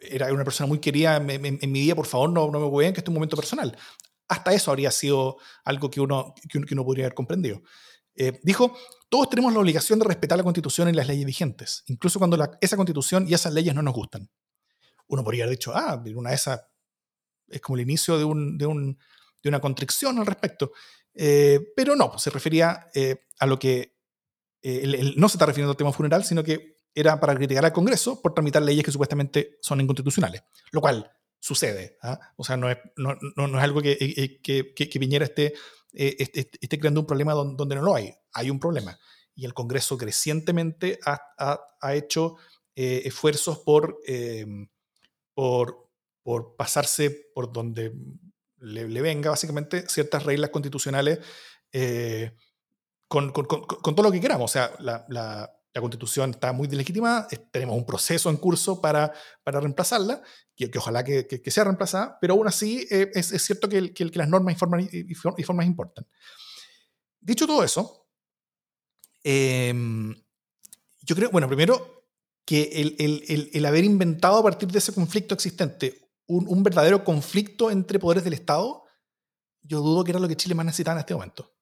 era 0.00 0.32
una 0.32 0.44
persona 0.44 0.68
muy 0.68 0.78
querida 0.78 1.16
en, 1.16 1.72
mi 1.72 1.80
vida, 1.80 1.96
por 1.96 2.06
favor, 2.06 2.30
no, 2.30 2.48
no 2.48 2.60
me 2.60 2.78
vean 2.78 2.92
que 2.92 3.00
este 3.00 3.06
es 3.06 3.08
un 3.08 3.14
momento 3.14 3.34
personal. 3.34 3.76
Hasta 4.28 4.54
eso 4.54 4.70
habría 4.70 4.92
sido 4.92 5.38
algo 5.64 5.90
que 5.90 6.00
uno, 6.00 6.32
que 6.48 6.74
uno, 6.74 6.84
podría 6.84 7.06
haber 7.06 7.14
comprendido. 7.14 7.60
Eh, 8.14 8.38
dijo, 8.44 8.78
todos 9.08 9.28
tenemos 9.28 9.52
la 9.52 9.58
obligación 9.58 9.98
de 9.98 10.04
respetar 10.04 10.38
la 10.38 10.44
constitución 10.44 10.88
y 10.88 10.92
las 10.92 11.08
leyes 11.08 11.26
vigentes, 11.26 11.82
incluso 11.86 12.20
cuando 12.20 12.38
esa 12.60 12.76
constitución 12.76 13.26
y 13.28 13.34
esas 13.34 13.52
leyes 13.52 13.74
no 13.74 13.82
nos 13.82 13.94
gustan. 13.94 14.30
Uno 15.08 15.24
podría 15.24 15.42
haber 15.42 15.56
dicho, 15.56 15.72
ah, 15.74 16.00
una 16.14 16.30
de 16.30 16.36
esas 16.36 16.60
es 17.48 17.60
como 17.60 17.78
el 17.78 17.82
inicio 17.82 18.16
de, 18.16 18.22
un, 18.22 18.56
de, 18.58 18.66
un, 18.66 18.96
de 19.42 19.48
una 19.48 19.60
constricción 19.60 20.20
al 20.20 20.26
respecto. 20.26 20.70
Eh, 21.14 21.72
pero 21.74 21.96
no, 21.96 22.16
se 22.16 22.30
refería 22.30 22.86
eh, 22.94 23.26
a 23.40 23.46
lo 23.46 23.58
que 23.58 23.98
no 25.16 25.28
se 25.28 25.36
está 25.36 25.46
refiriendo 25.46 25.72
al 25.72 25.76
tema 25.76 25.92
funeral, 25.92 26.24
sino 26.24 26.44
que 26.44 26.77
era 26.94 27.18
para 27.20 27.34
criticar 27.34 27.64
al 27.64 27.72
Congreso 27.72 28.20
por 28.20 28.34
tramitar 28.34 28.62
leyes 28.62 28.84
que 28.84 28.92
supuestamente 28.92 29.58
son 29.60 29.80
inconstitucionales, 29.80 30.42
lo 30.72 30.80
cual 30.80 31.10
sucede. 31.40 31.98
¿ah? 32.02 32.18
O 32.36 32.44
sea, 32.44 32.56
no 32.56 32.70
es, 32.70 32.78
no, 32.96 33.16
no, 33.36 33.58
es 33.58 33.64
algo 33.64 33.80
que, 33.80 33.92
eh, 33.92 34.14
eh, 34.16 34.40
que, 34.42 34.74
que, 34.74 35.00
Piñera 35.00 35.24
esté, 35.24 35.54
eh, 35.94 36.16
esté, 36.18 36.50
esté, 36.60 36.78
creando 36.78 37.00
un 37.00 37.06
problema 37.06 37.32
donde, 37.32 37.74
no 37.74 37.82
lo 37.82 37.94
hay. 37.94 38.14
Hay 38.32 38.50
un 38.50 38.58
problema. 38.58 38.98
Y 39.34 39.44
el 39.44 39.54
Congreso 39.54 39.96
crecientemente 39.96 40.98
ha, 41.04 41.20
ha, 41.38 41.60
ha 41.80 41.94
hecho 41.94 42.36
esfuerzos 42.74 43.58
por, 43.58 43.98
em, 44.06 44.68
por, 45.34 45.90
por 46.22 46.54
pasarse 46.54 47.10
por 47.34 47.52
donde 47.52 47.92
le, 48.58 49.00
venga, 49.00 49.30
básicamente, 49.30 49.88
ciertas 49.88 50.22
reglas 50.24 50.50
constitucionales 50.50 51.18
con, 53.08 53.32
con, 53.32 53.46
con, 53.46 53.94
todo 53.96 54.04
lo 54.04 54.12
que 54.12 54.20
queramos. 54.20 54.48
O 54.48 54.52
sea, 54.52 54.72
la, 54.78 55.04
la 55.08 55.57
la 55.74 55.80
constitución 55.80 56.30
está 56.30 56.52
muy 56.52 56.66
deslegitimada, 56.66 57.28
tenemos 57.50 57.76
un 57.76 57.84
proceso 57.84 58.30
en 58.30 58.36
curso 58.36 58.80
para, 58.80 59.12
para 59.44 59.60
reemplazarla, 59.60 60.22
que, 60.56 60.70
ojalá 60.76 61.04
que, 61.04 61.26
que, 61.26 61.50
sea 61.50 61.64
reemplazada, 61.64 62.18
pero 62.20 62.34
aún 62.34 62.48
así 62.48 62.86
eh, 62.90 63.10
es, 63.14 63.28
cierto 63.42 63.68
que, 63.68 63.92
que, 63.92 64.10
las 64.14 64.28
normas 64.28 64.54
y 64.54 64.58
formas, 64.58 64.84
y, 64.92 65.66
importan. 65.66 66.06
Dicho 67.20 67.46
todo 67.46 67.62
eso, 67.62 68.08
em, 69.22 70.14
yo 71.02 71.14
creo, 71.14 71.30
bueno, 71.30 71.46
primero 71.46 72.06
que 72.44 72.62
el, 72.74 72.96
el, 72.98 73.50
el, 73.52 73.66
haber 73.66 73.84
inventado 73.84 74.38
a 74.38 74.42
partir 74.42 74.70
de 74.70 74.78
ese 74.78 74.94
conflicto 74.94 75.34
existente 75.34 76.10
un, 76.26 76.48
un, 76.48 76.62
verdadero 76.62 77.04
conflicto 77.04 77.70
entre 77.70 77.98
poderes 77.98 78.24
del 78.24 78.32
Estado, 78.32 78.84
yo 79.62 79.80
dudo 79.80 80.02
que 80.02 80.12
era 80.12 80.20
lo 80.20 80.28
que 80.28 80.36
Chile 80.36 80.54
más 80.54 80.66
necesitaba 80.66 80.96
en 80.96 81.00
este 81.00 81.14
momento. 81.14 81.54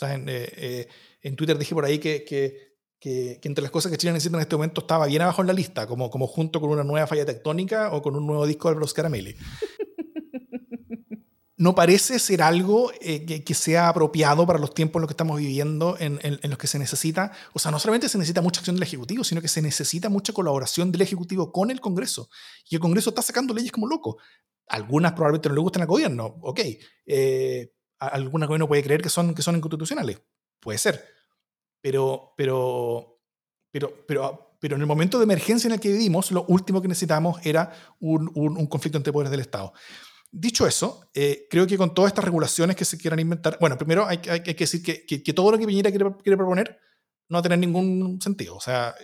O 0.00 0.06
eh, 0.06 0.24
eh, 0.26 0.88
en 1.20 1.36
Twitter 1.36 1.56
dije 1.56 1.74
por 1.74 1.84
ahí 1.84 1.98
que 1.98 2.71
que, 3.02 3.40
entre 3.42 3.62
las 3.62 3.72
cosas 3.72 3.90
que 3.90 3.98
Chile 3.98 4.12
necesita 4.12 4.36
en 4.36 4.42
este 4.42 4.54
momento 4.54 4.82
estaba 4.82 5.06
bien 5.06 5.22
abajo 5.22 5.40
en 5.40 5.48
la 5.48 5.52
lista, 5.52 5.88
como, 5.88 6.08
como 6.08 6.28
junto 6.28 6.60
con 6.60 6.70
una 6.70 6.84
nueva 6.84 7.08
falla 7.08 7.26
tectónica 7.26 7.92
o 7.92 8.00
con 8.00 8.14
un 8.14 8.24
nuevo 8.24 8.46
disco 8.46 8.68
de 8.68 8.76
Bros 8.76 8.94
Caramelli. 8.94 9.34
no 11.56 11.74
parece 11.74 12.20
ser 12.20 12.42
algo 12.42 12.92
eh, 13.00 13.42
que, 13.42 13.54
sea 13.54 13.88
apropiado 13.88 14.46
para 14.46 14.60
los 14.60 14.72
tiempos 14.72 15.00
en 15.00 15.02
los 15.02 15.08
que 15.08 15.14
estamos 15.14 15.36
viviendo, 15.36 15.96
en, 15.98 16.20
los 16.42 16.58
que 16.58 16.68
se 16.68 16.78
necesita, 16.78 17.32
o 17.52 17.58
sea, 17.58 17.72
no 17.72 17.80
solamente 17.80 18.08
se 18.08 18.18
necesita 18.18 18.40
mucha 18.40 18.60
acción 18.60 18.76
del 18.76 18.84
Ejecutivo, 18.84 19.24
sino 19.24 19.42
que 19.42 19.48
se 19.48 19.62
necesita 19.62 20.08
mucha 20.08 20.32
colaboración 20.32 20.92
del 20.92 21.00
Ejecutivo 21.00 21.50
con 21.50 21.72
el 21.72 21.80
Congreso. 21.80 22.28
Y 22.70 22.76
el 22.76 22.80
Congreso 22.80 23.10
está 23.10 23.22
sacando 23.22 23.52
leyes 23.52 23.72
como 23.72 23.88
loco. 23.88 24.18
Algunas 24.68 25.14
probablemente 25.14 25.48
no 25.48 25.56
le 25.56 25.60
gustan 25.60 25.82
al 25.82 25.88
gobierno, 25.88 26.36
ok. 26.42 26.60
Eh, 27.06 27.72
algunas 27.98 28.46
gobierno 28.46 28.68
puede 28.68 28.84
creer 28.84 29.02
que 29.02 29.08
son, 29.08 29.34
que 29.34 29.42
son 29.42 29.56
inconstitucionales, 29.56 30.22
puede 30.60 30.78
ser. 30.78 31.21
Pero, 31.82 32.32
pero, 32.36 33.20
pero, 33.70 34.06
pero, 34.06 34.56
pero 34.58 34.76
en 34.76 34.80
el 34.80 34.86
momento 34.86 35.18
de 35.18 35.24
emergencia 35.24 35.68
en 35.68 35.74
el 35.74 35.80
que 35.80 35.92
vivimos, 35.92 36.32
lo 36.32 36.44
último 36.44 36.80
que 36.80 36.88
necesitamos 36.88 37.44
era 37.44 37.70
un, 38.00 38.30
un 38.34 38.66
conflicto 38.66 38.96
entre 38.96 39.12
poderes 39.12 39.30
del 39.30 39.40
Estado. 39.40 39.74
Dicho 40.34 40.66
eso, 40.66 41.10
eh, 41.12 41.46
creo 41.50 41.66
que 41.66 41.76
con 41.76 41.92
todas 41.92 42.08
estas 42.08 42.24
regulaciones 42.24 42.74
que 42.74 42.86
se 42.86 42.96
quieran 42.96 43.20
inventar, 43.20 43.58
bueno, 43.60 43.76
primero 43.76 44.06
hay, 44.06 44.18
hay, 44.30 44.40
que 44.40 44.54
decir 44.54 44.82
que, 44.82 45.04
que, 45.04 45.32
todo 45.34 45.50
lo 45.50 45.58
que 45.58 45.66
Piñera 45.66 45.90
quiere, 45.90 46.06
quiere, 46.22 46.38
proponer 46.38 46.78
no 47.28 47.36
va 47.36 47.40
a 47.40 47.42
tener 47.42 47.58
ningún 47.58 48.18
sentido. 48.18 48.56
O 48.56 48.60
sea, 48.60 48.94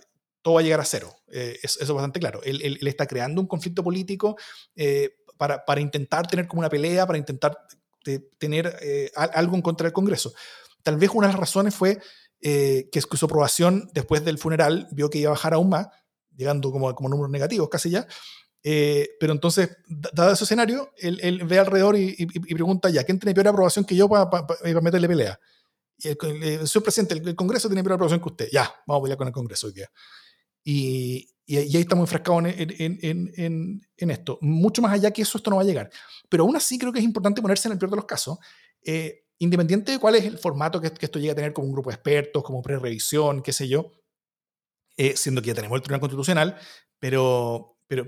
todo 0.41 0.55
va 0.55 0.61
a 0.61 0.63
llegar 0.63 0.81
a 0.81 0.87
cero. 0.87 1.15
Eh, 1.31 1.59
eso, 1.63 1.83
es 1.83 1.91
bastante 1.91 2.19
claro. 2.19 2.41
Él, 2.45 2.63
él, 2.63 2.87
está 2.87 3.07
creando 3.07 3.43
un 3.43 3.47
conflicto 3.47 3.85
político 3.85 4.39
eh, 4.75 5.17
para, 5.37 5.67
para, 5.67 5.83
intentar 5.83 6.27
tener 6.27 6.49
como 6.49 6.61
una 6.61 6.71
pelea, 6.71 7.07
para 7.07 7.19
intentar 7.19 7.59
tener 8.39 9.11
algo 9.15 9.55
en 9.55 9.61
contra 9.61 9.85
del 9.85 9.93
Congreso. 9.93 10.33
Tal 10.83 10.97
vez 10.97 11.11
una 11.13 11.27
de 11.27 11.35
las 11.35 11.41
razones 11.41 11.75
fue 11.75 12.01
que 12.41 13.01
su 13.01 13.27
aprobación 13.27 13.91
después 13.95 14.25
del 14.25 14.39
funeral 14.39 14.89
vio 14.93 15.11
que 15.11 15.19
iba 15.19 15.31
a 15.31 15.35
bajar 15.35 15.55
aún 15.55 15.69
más, 15.69 15.89
llegando 16.37 16.71
como, 16.71 16.95
como 16.95 17.09
números 17.09 17.31
negativos 17.31 17.69
casi 17.69 17.91
ya, 17.91 18.07
eh, 18.63 19.11
pero 19.21 19.33
entonces, 19.33 19.71
dado 19.87 20.33
ese 20.33 20.45
escenario, 20.45 20.93
él, 20.97 21.43
ve 21.45 21.59
alrededor 21.59 21.97
y, 21.97 22.27
pregunta 22.27 22.91
ya, 22.91 23.05
¿quién 23.05 23.19
tiene 23.19 23.35
peor 23.35 23.49
aprobación 23.49 23.85
que 23.85 23.97
yo 23.97 24.09
para 24.09 24.47
meterle 24.83 25.09
pelea? 25.09 25.39
Y 25.99 26.09
el, 26.09 26.69
señor 26.69 26.83
presidente, 26.83 27.15
el, 27.15 27.35
Congreso 27.35 27.69
tiene 27.69 27.83
peor 27.83 27.95
aprobación 27.95 28.21
que 28.21 28.29
usted. 28.29 28.49
Ya, 28.53 28.73
vamos 28.87 29.01
a 29.01 29.03
pelear 29.05 29.19
con 29.19 29.27
el 29.29 29.33
Congreso 29.33 29.69
hoy 29.69 29.75
día. 29.75 29.91
Y, 30.65 31.29
y, 31.47 31.57
ahí 31.57 31.77
estamos 31.77 32.05
enfrascados 32.05 32.45
en, 32.45 32.75
en, 32.79 33.31
en, 33.37 33.81
en, 33.97 34.11
esto. 34.11 34.39
Mucho 34.43 34.83
más 34.83 34.93
allá 34.93 35.13
que 35.13 35.23
eso, 35.23 35.39
esto 35.39 35.51
no 35.51 35.57
va 35.57 35.63
a 35.63 35.67
llegar. 35.67 35.91
Pero 36.29 36.45
aún 36.45 36.57
así 36.57 36.79
creo 36.79 36.93
que 36.93 36.99
es 36.99 37.05
importante 37.05 37.41
ponerse 37.41 37.69
en 37.69 37.73
el 37.73 37.79
peor 37.79 37.91
de 37.91 37.97
los 37.97 38.05
casos. 38.05 38.39
Eh, 38.85 39.25
independiente 39.39 39.93
de 39.93 39.99
cuál 39.99 40.17
es 40.17 40.25
el 40.25 40.39
formato 40.39 40.81
que, 40.81 40.91
que, 40.91 41.07
esto 41.07 41.19
llegue 41.19 41.33
a 41.33 41.37
tener 41.37 41.53
como 41.53 41.69
un 41.69 41.73
grupo 41.73 41.91
de 41.91 41.95
expertos, 41.95 42.43
como 42.43 42.63
pre-revisión, 42.63 43.43
qué 43.43 43.53
sé 43.53 43.69
yo, 43.69 43.93
eh, 44.97 45.17
siendo 45.17 45.41
que 45.41 45.49
ya 45.49 45.55
tenemos 45.55 45.77
el 45.77 45.83
Tribunal 45.83 46.01
Constitucional, 46.01 46.59
pero, 46.99 47.79
pero, 47.87 48.05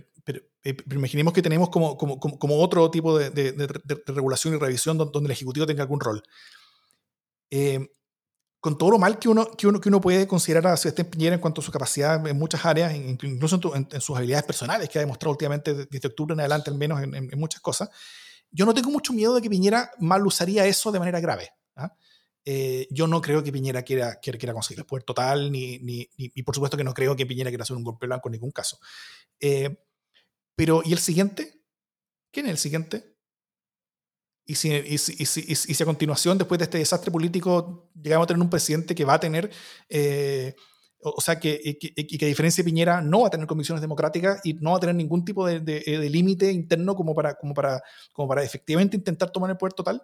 eh, 0.64 0.74
pero, 0.74 0.98
imaginemos 0.98 1.32
que 1.32 1.40
tenemos 1.40 1.70
como, 1.70 1.96
como, 1.96 2.18
como 2.18 2.58
otro 2.58 2.90
tipo 2.90 3.16
de, 3.16 3.30
de, 3.30 4.02
regulación 4.06 4.54
y 4.54 4.58
revisión 4.58 4.98
donde, 4.98 5.26
el 5.26 5.30
Ejecutivo 5.30 5.66
tenga 5.66 5.82
algún 5.82 6.00
rol. 6.00 6.20
Eh, 7.48 7.90
con 8.58 8.76
todo 8.76 8.90
lo 8.90 8.98
mal 8.98 9.20
que 9.20 9.28
uno, 9.28 9.52
que 9.52 9.68
uno, 9.68 9.80
que 9.80 9.88
uno 9.88 10.00
puede 10.00 10.26
considerar 10.26 10.66
a 10.66 10.76
Sebastián 10.76 11.08
Piñera 11.08 11.34
en 11.36 11.40
cuanto 11.40 11.60
a 11.60 11.64
su 11.64 11.70
capacidad 11.70 12.26
en 12.26 12.36
muchas 12.36 12.64
áreas, 12.66 12.92
incluso 12.92 13.74
en, 13.74 14.00
sus 14.00 14.16
habilidades 14.16 14.44
personales, 14.44 14.88
que 14.88 14.98
ha 14.98 15.02
demostrado 15.02 15.30
últimamente 15.30 15.86
desde 15.86 16.08
octubre 16.08 16.34
en 16.34 16.40
adelante, 16.40 16.70
al 16.70 16.76
menos 16.76 17.00
en, 17.02 17.14
en, 17.14 17.38
muchas 17.38 17.60
cosas, 17.62 17.88
yo 18.50 18.66
no 18.66 18.74
tengo 18.74 18.90
mucho 18.90 19.12
miedo 19.12 19.34
de 19.34 19.42
que 19.42 19.50
Piñera 19.50 19.90
mal 19.98 20.26
usaría 20.26 20.66
eso 20.66 20.90
de 20.92 20.98
manera 20.98 21.20
grave. 21.20 21.50
¿ah? 21.76 21.94
Eh, 22.44 22.88
yo 22.90 23.06
no 23.06 23.20
creo 23.20 23.42
que 23.42 23.52
Piñera 23.52 23.82
quiera, 23.82 24.16
quiera, 24.16 24.38
quiera 24.38 24.52
conseguir 24.52 24.80
el 24.80 24.86
poder 24.86 25.04
total, 25.04 25.52
ni, 25.52 25.78
ni, 25.78 26.08
ni, 26.16 26.42
por 26.42 26.54
supuesto 26.54 26.76
que 26.76 26.84
no 26.84 26.94
creo 26.94 27.14
que 27.14 27.26
Piñera 27.26 27.50
quiera 27.50 27.62
hacer 27.62 27.76
un 27.76 27.84
golpe 27.84 28.06
blanco 28.06 28.28
en 28.28 28.32
ningún 28.32 28.50
caso. 28.50 28.78
Eh, 29.38 29.76
pero, 30.56 30.82
¿y 30.84 30.92
el 30.92 30.98
siguiente? 30.98 31.62
¿Quién 32.30 32.46
es 32.46 32.52
el 32.52 32.58
siguiente? 32.58 33.16
Y 34.46 34.56
si, 34.56 34.72
y, 34.72 34.98
si, 34.98 35.14
y, 35.18 35.26
si, 35.26 35.40
y 35.48 35.54
si, 35.54 35.82
a 35.82 35.86
continuación, 35.86 36.38
después 36.38 36.58
de 36.58 36.64
este 36.64 36.78
desastre 36.78 37.10
político, 37.10 37.90
llegamos 37.94 38.24
a 38.24 38.28
tener 38.28 38.42
un 38.42 38.50
presidente 38.50 38.94
que 38.94 39.04
va 39.04 39.14
a 39.14 39.20
tener, 39.20 39.50
eh, 39.88 40.56
o 41.02 41.20
sea, 41.20 41.38
que, 41.40 41.78
que, 41.78 42.06
que, 42.06 42.24
a 42.24 42.28
diferencia 42.28 42.62
de 42.62 42.70
Piñera 42.70 43.00
no 43.00 43.20
va 43.20 43.28
a 43.28 43.30
tener 43.30 43.46
comisiones 43.46 43.80
democráticas 43.80 44.40
y 44.44 44.54
no 44.54 44.72
va 44.72 44.76
a 44.76 44.80
tener 44.80 44.94
ningún 44.94 45.24
tipo 45.24 45.46
de, 45.46 45.60
de, 45.60 45.80
de 45.80 46.10
límite 46.10 46.52
interno 46.52 46.94
como 46.94 47.14
para, 47.14 47.34
como, 47.34 47.54
para, 47.54 47.82
como 48.12 48.28
para 48.28 48.42
efectivamente 48.42 48.96
intentar 48.96 49.30
tomar 49.30 49.50
el 49.50 49.56
poder 49.56 49.72
total. 49.72 50.02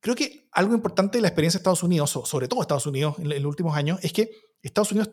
Creo 0.00 0.14
que 0.14 0.48
algo 0.52 0.74
importante 0.74 1.18
de 1.18 1.22
la 1.22 1.28
experiencia 1.28 1.58
de 1.58 1.62
Estados 1.62 1.82
Unidos, 1.82 2.10
sobre 2.10 2.48
todo 2.48 2.62
Estados 2.62 2.86
Unidos 2.86 3.18
en, 3.18 3.28
los 3.28 3.44
últimos 3.44 3.76
años, 3.76 3.98
es 4.02 4.12
que 4.12 4.30
Estados 4.62 4.92
Unidos 4.92 5.10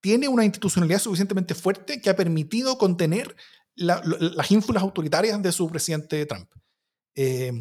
tiene 0.00 0.28
una 0.28 0.44
institucionalidad 0.44 0.98
suficientemente 0.98 1.54
fuerte 1.54 2.00
que 2.00 2.10
ha 2.10 2.16
permitido 2.16 2.78
contener 2.78 3.36
las 3.74 4.50
ínfulas 4.50 4.82
autoritarias 4.82 5.40
de 5.42 5.52
su 5.52 5.68
presidente 5.68 6.26
Trump. 6.26 6.50
Eh, 7.14 7.52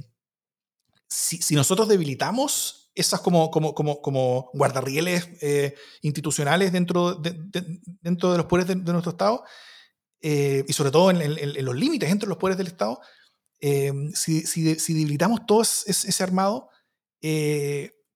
si, 1.07 1.55
nosotros 1.55 1.87
debilitamos 1.87 2.78
esas 2.99 3.21
como, 3.21 3.49
como, 3.51 3.73
como, 3.73 4.01
como 4.01 4.49
guardarrieles 4.53 5.29
eh, 5.41 5.75
institucionales 6.01 6.71
dentro 6.71 7.15
de, 7.15 7.35
dentro 8.01 8.31
de 8.31 8.37
los 8.37 8.45
poderes 8.45 8.67
de, 8.67 8.91
nuestro 8.91 9.11
Estado, 9.11 9.43
eh, 10.21 10.63
y 10.67 10.73
sobre 10.73 10.91
todo 10.91 11.11
en, 11.11 11.65
los 11.65 11.75
límites 11.75 12.09
entre 12.09 12.29
los 12.29 12.37
poderes 12.37 12.57
del 12.57 12.67
Estado, 12.67 12.99
si, 14.13 14.45
si, 14.45 14.93
debilitamos 14.93 15.45
todo 15.45 15.61
ese, 15.61 16.23
armado, 16.23 16.69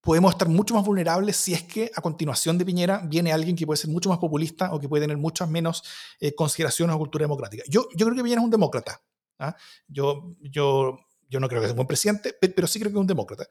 podemos 0.04 0.34
estar 0.34 0.50
mucho 0.50 0.76
más 0.76 0.84
vulnerables 0.84 1.38
si 1.38 1.54
es 1.54 1.64
que 1.64 1.90
a 1.96 2.02
continuación 2.02 2.58
de 2.58 2.66
Piñera 2.66 3.02
viene 3.06 3.32
alguien 3.32 3.56
que 3.56 3.66
puede 3.66 3.78
ser 3.78 3.90
mucho 3.90 4.10
más 4.10 4.18
populista 4.20 4.74
o 4.74 4.80
que 4.80 4.90
puede 4.90 5.06
tener 5.06 5.18
muchas 5.18 5.50
menos 5.50 5.82
eh, 6.20 6.36
consideraciones 6.36 6.94
o 6.94 7.00
cultura 7.00 7.24
democrática. 7.24 7.64
Yo, 7.70 7.88
yo 7.96 8.06
creo 8.06 8.18
que 8.18 8.22
Piñera 8.22 8.42
es 8.42 8.46
un 8.46 8.52
demócrata. 8.52 9.02
¿ah? 9.40 9.56
Yo, 9.88 10.36
yo, 10.42 11.00
yo 11.30 11.40
no 11.40 11.48
creo 11.48 11.62
que 11.62 11.68
sea 11.68 11.74
un 11.74 11.78
buen 11.78 11.88
presidente, 11.88 12.34
pero 12.34 12.68
sí 12.68 12.80
creo 12.80 12.92
que 12.92 12.98
es 12.98 13.02
un 13.02 13.08
demócrata. 13.08 13.48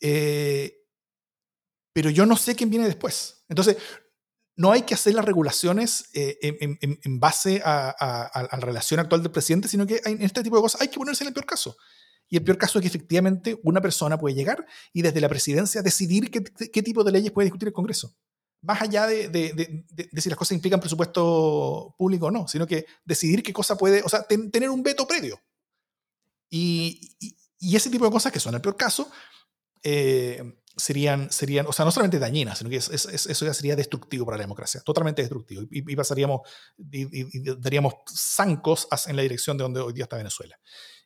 Eh, 0.00 0.74
pero 1.92 2.10
yo 2.10 2.26
no 2.26 2.36
sé 2.36 2.54
quién 2.54 2.70
viene 2.70 2.86
después. 2.86 3.44
Entonces, 3.48 3.76
no 4.56 4.72
hay 4.72 4.82
que 4.82 4.94
hacer 4.94 5.14
las 5.14 5.24
regulaciones 5.24 6.10
eh, 6.14 6.38
en, 6.42 6.78
en, 6.80 7.20
base 7.20 7.62
a, 7.64 7.90
a, 7.90 8.42
la 8.42 8.58
relación 8.60 8.98
actual 8.98 9.22
del 9.22 9.30
presidente, 9.30 9.68
sino 9.68 9.86
que 9.86 10.00
en 10.04 10.20
este 10.22 10.42
tipo 10.42 10.56
de 10.56 10.62
cosas 10.62 10.80
hay 10.80 10.88
que 10.88 10.98
ponerse 10.98 11.22
en 11.24 11.28
el 11.28 11.34
peor 11.34 11.46
caso. 11.46 11.76
Y 12.28 12.36
el 12.36 12.44
peor 12.44 12.58
caso 12.58 12.78
es 12.78 12.82
que 12.82 12.88
efectivamente 12.88 13.58
una 13.62 13.80
persona 13.80 14.18
puede 14.18 14.34
llegar 14.34 14.66
y 14.92 15.02
desde 15.02 15.20
la 15.20 15.28
presidencia 15.28 15.80
decidir 15.82 16.30
qué, 16.30 16.42
qué 16.42 16.82
tipo 16.82 17.04
de 17.04 17.12
leyes 17.12 17.32
puede 17.32 17.46
discutir 17.46 17.68
el 17.68 17.72
Congreso. 17.72 18.16
Más 18.60 18.82
allá 18.82 19.06
de, 19.06 19.28
de, 19.28 19.84
de, 19.88 20.20
si 20.20 20.28
las 20.28 20.36
cosas 20.36 20.56
implican 20.56 20.80
presupuesto 20.80 21.94
público 21.96 22.26
o 22.26 22.30
no, 22.30 22.48
sino 22.48 22.66
que 22.66 22.86
decidir 23.04 23.42
qué 23.42 23.52
cosa 23.52 23.78
puede, 23.78 24.02
o 24.02 24.08
sea, 24.08 24.24
tener 24.24 24.68
un 24.68 24.82
veto 24.82 25.06
previo. 25.06 25.40
Y, 26.50 27.16
y, 27.60 27.76
ese 27.76 27.90
tipo 27.90 28.04
de 28.04 28.10
cosas 28.10 28.32
que 28.32 28.40
son 28.40 28.54
el 28.54 28.60
peor 28.60 28.76
caso, 28.76 29.10
eh, 29.82 30.58
serían, 30.76 31.30
serían, 31.30 31.66
o 31.66 31.72
sea, 31.72 31.84
no 31.84 31.90
solamente 31.90 32.18
dañinas, 32.18 32.58
sino 32.58 32.70
que 32.70 32.76
eso 32.76 33.44
ya 33.44 33.54
sería 33.54 33.76
destructivo 33.76 34.24
para 34.24 34.38
la 34.38 34.44
democracia, 34.44 34.80
totalmente 34.80 35.22
destructivo. 35.22 35.62
Y, 35.70 35.96
pasaríamos, 35.96 36.42
y, 36.90 37.50
daríamos 37.56 37.94
zancos 38.14 38.88
en 39.06 39.16
la 39.16 39.22
dirección 39.22 39.56
de 39.58 39.62
donde 39.62 39.80
hoy 39.80 39.92
día 39.92 40.04
está 40.04 40.16
Venezuela. 40.16 40.58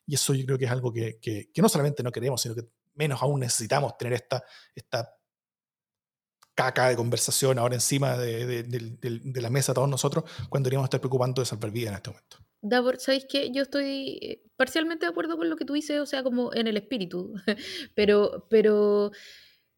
Y 0.05 0.15
eso 0.15 0.33
yo 0.33 0.45
creo 0.45 0.57
que 0.57 0.65
es 0.65 0.71
algo 0.71 0.91
que, 0.91 1.19
que, 1.19 1.49
no 1.61 1.69
solamente 1.69 2.03
no 2.03 2.11
queremos, 2.11 2.41
sino 2.41 2.55
que 2.55 2.67
menos 2.95 3.21
aún 3.21 3.39
necesitamos 3.39 3.97
tener 3.97 4.13
esta, 4.13 4.43
esta 4.75 5.15
caca 6.53 6.89
de 6.89 6.95
conversación 6.95 7.57
ahora 7.57 7.75
encima 7.75 8.15
de, 8.17 8.63
de, 8.63 8.63
de, 8.63 9.41
la 9.41 9.49
mesa 9.49 9.73
todos 9.73 9.89
nosotros 9.89 10.23
cuando 10.49 10.67
deberíamos 10.67 10.85
estar 10.85 10.99
preocupando 10.99 11.41
de 11.41 11.47
salvar 11.47 11.71
vidas 11.71 11.91
en 11.91 11.95
este 11.95 12.09
momento. 12.11 12.37
Davor, 12.65 12.97
¿sabéis 12.97 13.25
qué? 13.29 13.51
Yo 13.51 13.61
estoy 13.61 14.19
eh, 14.21 14.41
parcialmente 14.55 15.05
de 15.05 15.11
acuerdo 15.11 15.35
con 15.35 15.49
lo 15.49 15.57
que 15.57 15.65
tú 15.65 15.73
dices, 15.73 15.99
o 15.99 16.05
sea, 16.05 16.23
como 16.23 16.53
en 16.53 16.65
el 16.67 16.77
espíritu, 16.77 17.33
pero, 17.93 18.47
pero 18.49 19.11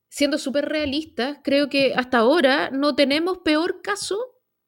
siendo 0.08 0.38
súper 0.38 0.70
realista, 0.70 1.42
creo 1.44 1.68
que 1.68 1.96
hasta 1.96 2.20
ahora 2.20 2.70
no 2.70 2.96
tenemos 2.96 3.40
peor 3.40 3.82
caso 3.82 4.20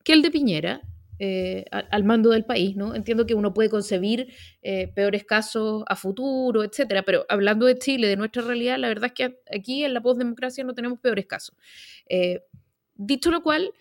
que 0.03 0.13
el 0.13 0.23
de 0.23 0.31
Piñera. 0.31 0.81
Eh, 1.19 1.65
al, 1.71 2.03
mando 2.03 2.29
del 2.29 2.45
país, 2.45 2.75
¿no? 2.75 2.93
Entiendo 2.93 3.25
que 3.25 3.33
uno 3.33 3.51
puede 3.51 3.71
concebir 3.71 4.31
eh, 4.61 4.87
peores 4.93 5.23
casos 5.23 5.83
a 5.87 5.95
futuro, 5.95 6.63
etcétera, 6.63 7.01
pero 7.01 7.25
hablando 7.27 7.65
de 7.65 7.79
Chile, 7.79 8.07
de 8.07 8.17
nuestra 8.17 8.43
realidad, 8.43 8.77
la 8.77 8.87
verdad 8.87 9.07
es 9.07 9.13
que 9.13 9.39
aquí 9.51 9.83
en 9.83 9.95
la 9.95 10.01
postdemocracia 10.01 10.63
no 10.63 10.75
tenemos 10.75 10.99
peores 10.99 11.25
casos. 11.25 11.55
Dicho 12.93 13.31
lo 13.31 13.41
cual, 13.41 13.73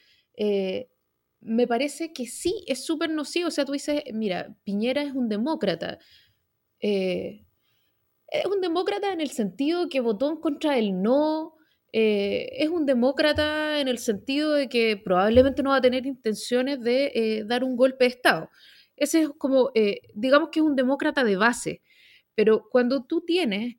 me 1.40 1.66
parece 1.66 2.12
que 2.12 2.26
sí 2.26 2.64
es 2.66 2.84
súper 2.84 3.10
nocivo. 3.10 3.48
O 3.48 3.50
sea, 3.50 3.64
tú 3.64 3.72
dices, 3.72 4.02
mira, 4.12 4.56
Piñera 4.64 5.02
es 5.02 5.12
un 5.14 5.28
demócrata. 5.28 5.98
es 6.80 7.40
un 8.46 8.60
demócrata 8.60 9.12
en 9.12 9.20
el 9.20 9.30
sentido 9.30 9.88
que 9.88 10.00
votó 10.00 10.30
en 10.30 10.36
contra 10.38 10.74
del 10.74 11.00
no, 11.02 11.56
eh, 11.98 12.50
es 12.62 12.68
un 12.68 12.84
demócrata 12.84 13.80
en 13.80 13.88
el 13.88 13.96
sentido 13.96 14.52
de 14.52 14.68
que 14.68 14.98
probablemente 14.98 15.62
no 15.62 15.70
va 15.70 15.76
a 15.76 15.80
tener 15.80 16.04
intenciones 16.04 16.78
de 16.82 17.10
eh, 17.14 17.44
dar 17.46 17.64
un 17.64 17.74
golpe 17.74 18.04
de 18.04 18.10
Estado. 18.10 18.50
Ese 18.96 19.22
es 19.22 19.30
como, 19.38 19.70
eh, 19.74 20.02
digamos 20.14 20.50
que 20.50 20.60
es 20.60 20.66
un 20.66 20.76
demócrata 20.76 21.24
de 21.24 21.36
base, 21.36 21.82
pero 22.34 22.68
cuando 22.70 23.04
tú 23.04 23.22
tienes 23.26 23.76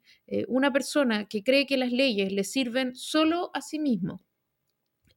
una 0.48 0.74
persona 0.74 1.28
que 1.30 1.44
cree 1.44 1.66
que 1.66 1.78
las 1.78 1.92
leyes 1.92 2.34
le 2.34 2.44
sirven 2.44 2.96
solo 2.96 3.50
a 3.54 3.62
sí 3.62 3.80
mismo 3.80 4.27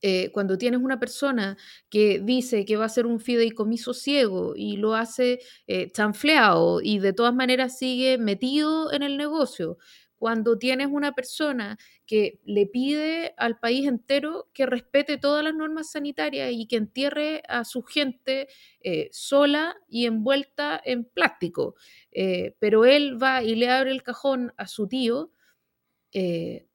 eh, 0.03 0.31
cuando 0.33 0.59
tienes 0.59 0.81
una 0.81 0.99
persona 0.99 1.57
que 1.89 2.21
dice 2.21 2.65
que 2.65 2.77
va 2.77 2.87
a 2.87 2.89
ser 2.89 3.07
un 3.07 3.21
fideicomiso 3.21 3.95
ciego 3.95 4.55
y 4.57 4.77
lo 4.77 4.95
hace 4.95 5.41
eh, 5.67 5.91
chanfleado 5.91 6.81
y 6.83 6.99
de 6.99 7.13
todas 7.13 7.35
maneras 7.35 7.79
sigue 7.79 8.19
metido 8.19 8.93
en 8.93 9.03
el 9.03 9.17
negocio, 9.17 9.79
cuando 10.21 10.59
tienes 10.59 10.89
una 10.91 11.13
persona 11.15 11.79
que 12.07 12.41
le 12.45 12.67
pide 12.67 13.33
al 13.39 13.59
país 13.59 13.89
entero 13.89 14.51
que 14.53 14.67
respete 14.67 15.17
todas 15.17 15.43
las 15.43 15.55
normas 15.55 15.93
sanitarias 15.93 16.53
y 16.53 16.67
que 16.67 16.77
entierre 16.77 17.43
a 17.49 17.65
su 17.65 17.83
gente 17.83 18.47
eh, 18.83 19.09
sola 19.13 19.77
y 19.89 20.05
envuelta 20.05 20.79
en 20.85 21.07
plástico, 21.07 21.75
eh, 22.13 22.55
pero 22.59 22.85
él 22.85 23.21
va 23.21 23.43
y 23.43 23.55
le 23.55 23.71
abre 23.71 23.93
el 23.93 24.03
cajón 24.03 24.53
a 24.59 24.67
su 24.67 24.89
tío, 24.89 25.33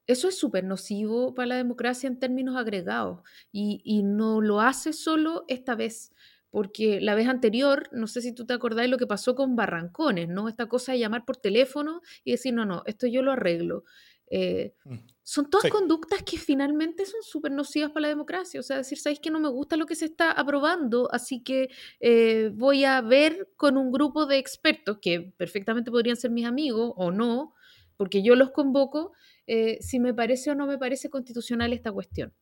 eso 0.08 0.28
es 0.28 0.38
súper 0.38 0.64
nocivo 0.64 1.34
para 1.34 1.48
la 1.48 1.56
democracia 1.58 2.08
en 2.08 2.20
términos 2.20 2.56
agregados 2.56 3.22
y, 3.52 3.82
y 3.84 4.04
no 4.04 4.42
lo 4.42 4.62
hace 4.62 4.94
solo 4.94 5.46
esta 5.48 5.76
vez 5.76 6.12
porque 6.56 7.02
la 7.02 7.16
vez 7.16 7.28
anterior, 7.28 7.90
no 7.92 8.08
sé 8.08 8.22
si 8.22 8.32
tú 8.32 8.46
te 8.46 8.54
acordás 8.54 8.88
lo 8.88 8.98
que 8.98 9.06
pasó 9.06 9.36
con 9.36 9.58
Barrancones, 9.58 10.30
¿no? 10.30 10.48
Esta 10.48 10.70
cosa 10.70 10.94
de 10.94 11.00
llamar 11.00 11.26
por 11.26 11.36
teléfono 11.36 12.02
y 12.24 12.32
decir, 12.32 12.54
no, 12.54 12.64
no, 12.64 12.82
esto 12.86 13.08
yo 13.08 13.22
lo 13.22 13.34
arreglo. 13.34 13.84
Eh, 14.28 14.74
mm. 14.86 14.96
son 15.22 15.50
todas 15.50 15.70
conductas 15.70 16.24
que 16.24 16.38
finalmente 16.38 17.06
son 17.06 17.22
súper 17.24 17.52
nocivas 17.52 17.92
para 17.92 18.04
la 18.04 18.08
democracia. 18.08 18.62
O 18.62 18.64
sea, 18.64 18.78
decir, 18.78 18.98
¿sabéis 18.98 19.20
que 19.20 19.32
no 19.32 19.42
me 19.42 19.50
gusta 19.50 19.76
lo 19.76 19.86
que 19.86 19.96
se 19.96 20.06
está 20.06 20.32
aprobando? 20.32 21.10
Así 21.12 21.44
que 21.44 21.70
eh, 22.00 22.52
voy 22.54 22.86
a 22.86 23.02
ver 23.02 23.50
con 23.58 23.76
un 23.76 23.92
grupo 23.92 24.26
de 24.26 24.38
expertos, 24.38 25.00
que 25.02 25.34
perfectamente 25.36 25.92
podrían 25.92 26.16
ser 26.16 26.32
mis 26.32 26.46
amigos 26.46 26.94
o 26.96 27.12
no, 27.12 27.54
porque 27.98 28.24
yo 28.24 28.34
los 28.36 28.52
convoco, 28.52 29.12
eh, 29.48 29.78
si 29.82 30.00
me 30.00 30.14
parece 30.14 30.52
o 30.52 30.56
no 30.56 30.68
me 30.68 30.78
parece 30.78 31.10
constitucional 31.10 31.74
esta 31.74 31.92
cuestión. 31.92 32.34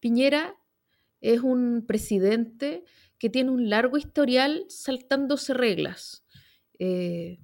Piñera 0.00 0.56
es 1.22 1.40
un 1.40 1.84
presidente 1.86 2.84
que 3.18 3.30
tiene 3.30 3.52
un 3.52 3.70
largo 3.70 3.96
historial 3.96 4.64
saltándose 4.68 5.54
reglas. 5.54 6.24
Eh, 6.78 7.38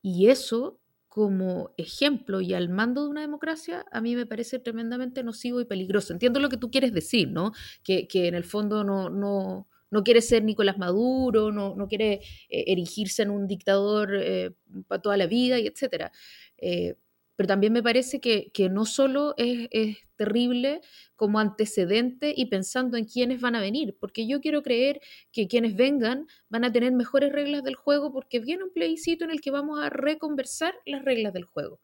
y 0.00 0.28
eso, 0.28 0.80
como 1.08 1.74
ejemplo 1.76 2.40
y 2.40 2.54
al 2.54 2.68
mando 2.68 3.02
de 3.02 3.10
una 3.10 3.22
democracia, 3.22 3.84
a 3.90 4.00
mí 4.00 4.14
me 4.14 4.26
parece 4.26 4.60
tremendamente 4.60 5.24
nocivo 5.24 5.60
y 5.60 5.64
peligroso. 5.64 6.12
Entiendo 6.12 6.38
lo 6.38 6.48
que 6.48 6.56
tú 6.56 6.70
quieres 6.70 6.92
decir, 6.92 7.30
¿no? 7.30 7.50
Que, 7.82 8.06
en 8.12 8.36
el 8.36 8.44
fondo 8.44 8.84
no, 8.84 9.10
no, 9.10 9.68
no, 9.90 10.04
quiere 10.04 10.22
ser 10.22 10.44
Nicolás 10.44 10.78
Maduro, 10.78 11.50
no, 11.50 11.74
no 11.74 11.88
quiere 11.88 12.20
eh, 12.48 12.64
erigirse 12.68 13.22
en 13.22 13.30
un 13.30 13.48
dictador 13.48 14.14
eh, 14.14 14.52
para 14.86 15.02
toda 15.02 15.16
la 15.16 15.26
vida, 15.26 15.58
y 15.58 15.66
etcétera 15.66 16.12
pero 17.36 17.46
también 17.46 17.72
me 17.72 17.82
parece 17.82 18.20
que, 18.20 18.50
no 18.70 18.84
solo 18.86 19.34
es, 19.36 19.98
terrible 20.16 20.80
como 21.16 21.40
antecedente 21.40 22.32
y 22.36 22.46
pensando 22.46 22.96
en 22.96 23.04
quiénes 23.04 23.40
van 23.40 23.56
a 23.56 23.60
venir, 23.60 23.96
porque 23.98 24.28
yo 24.28 24.40
quiero 24.40 24.62
creer 24.62 25.00
que 25.32 25.48
quienes 25.48 25.74
vengan 25.74 26.28
van 26.48 26.64
a 26.64 26.70
tener 26.70 26.92
mejores 26.92 27.32
reglas 27.32 27.64
del 27.64 27.74
juego 27.74 28.12
porque 28.12 28.38
viene 28.38 28.62
un 28.62 28.72
plebiscito 28.72 29.24
en 29.24 29.32
el 29.32 29.40
que 29.40 29.50
vamos 29.50 29.80
a 29.82 29.90
reconversar 29.90 30.72
las 30.86 31.04
reglas 31.04 31.32
del 31.32 31.44
juego. 31.46 31.80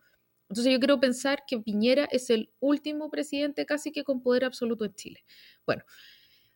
Entonces 0.48 0.72
yo 0.72 0.78
quiero 0.78 1.01
pensar 1.01 1.42
que 1.44 1.59
Piñera 1.59 2.05
es 2.11 2.30
el 2.30 2.51
último 2.61 3.11
presidente 3.11 3.66
casi 3.66 3.90
que 3.90 4.05
con 4.05 4.22
poder 4.22 4.44
absoluto 4.44 4.84
en 4.84 4.94
Chile. 4.94 5.24
Bueno, 5.66 5.82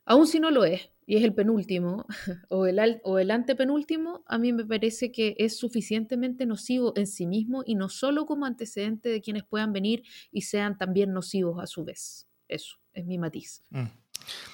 aún 0.04 0.28
si 0.28 0.38
no 0.38 0.52
lo 0.52 0.64
es, 0.64 0.90
y 1.06 1.16
es 1.16 1.24
el 1.24 1.34
penúltimo 1.34 2.06
o 2.48 2.66
el, 2.66 3.00
o 3.04 3.18
el 3.18 3.30
antepenúltimo, 3.30 4.24
a 4.26 4.38
mí 4.38 4.52
me 4.52 4.64
parece 4.64 5.12
que 5.12 5.36
es 5.38 5.56
suficientemente 5.56 6.46
nocivo 6.46 6.92
en 6.96 7.06
sí 7.06 7.26
mismo 7.26 7.62
y 7.66 7.74
no 7.74 7.88
solo 7.88 8.26
como 8.26 8.46
antecedente 8.46 9.08
de 9.08 9.20
quienes 9.20 9.44
puedan 9.44 9.72
venir 9.72 10.04
y 10.30 10.42
sean 10.42 10.78
también 10.78 11.12
nocivos 11.12 11.62
a 11.62 11.66
su 11.66 11.84
vez. 11.84 12.26
Eso 12.48 12.76
es 12.92 13.04
mi 13.04 13.18
matiz. 13.18 13.62
Mm. 13.70 13.84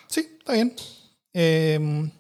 Sí, 0.08 0.26
está 0.38 0.52
bien. 0.52 0.74
Em, 1.32 2.10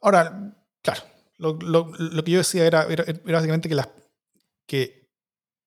ahora, 0.00 0.54
claro, 0.82 1.02
lo, 1.38 2.24
que 2.24 2.30
yo 2.30 2.38
decía 2.38 2.66
era, 2.66 2.84
era, 2.84 3.04
básicamente 3.24 3.68
que, 3.68 3.74
las, 3.74 3.88
que, 4.66 5.08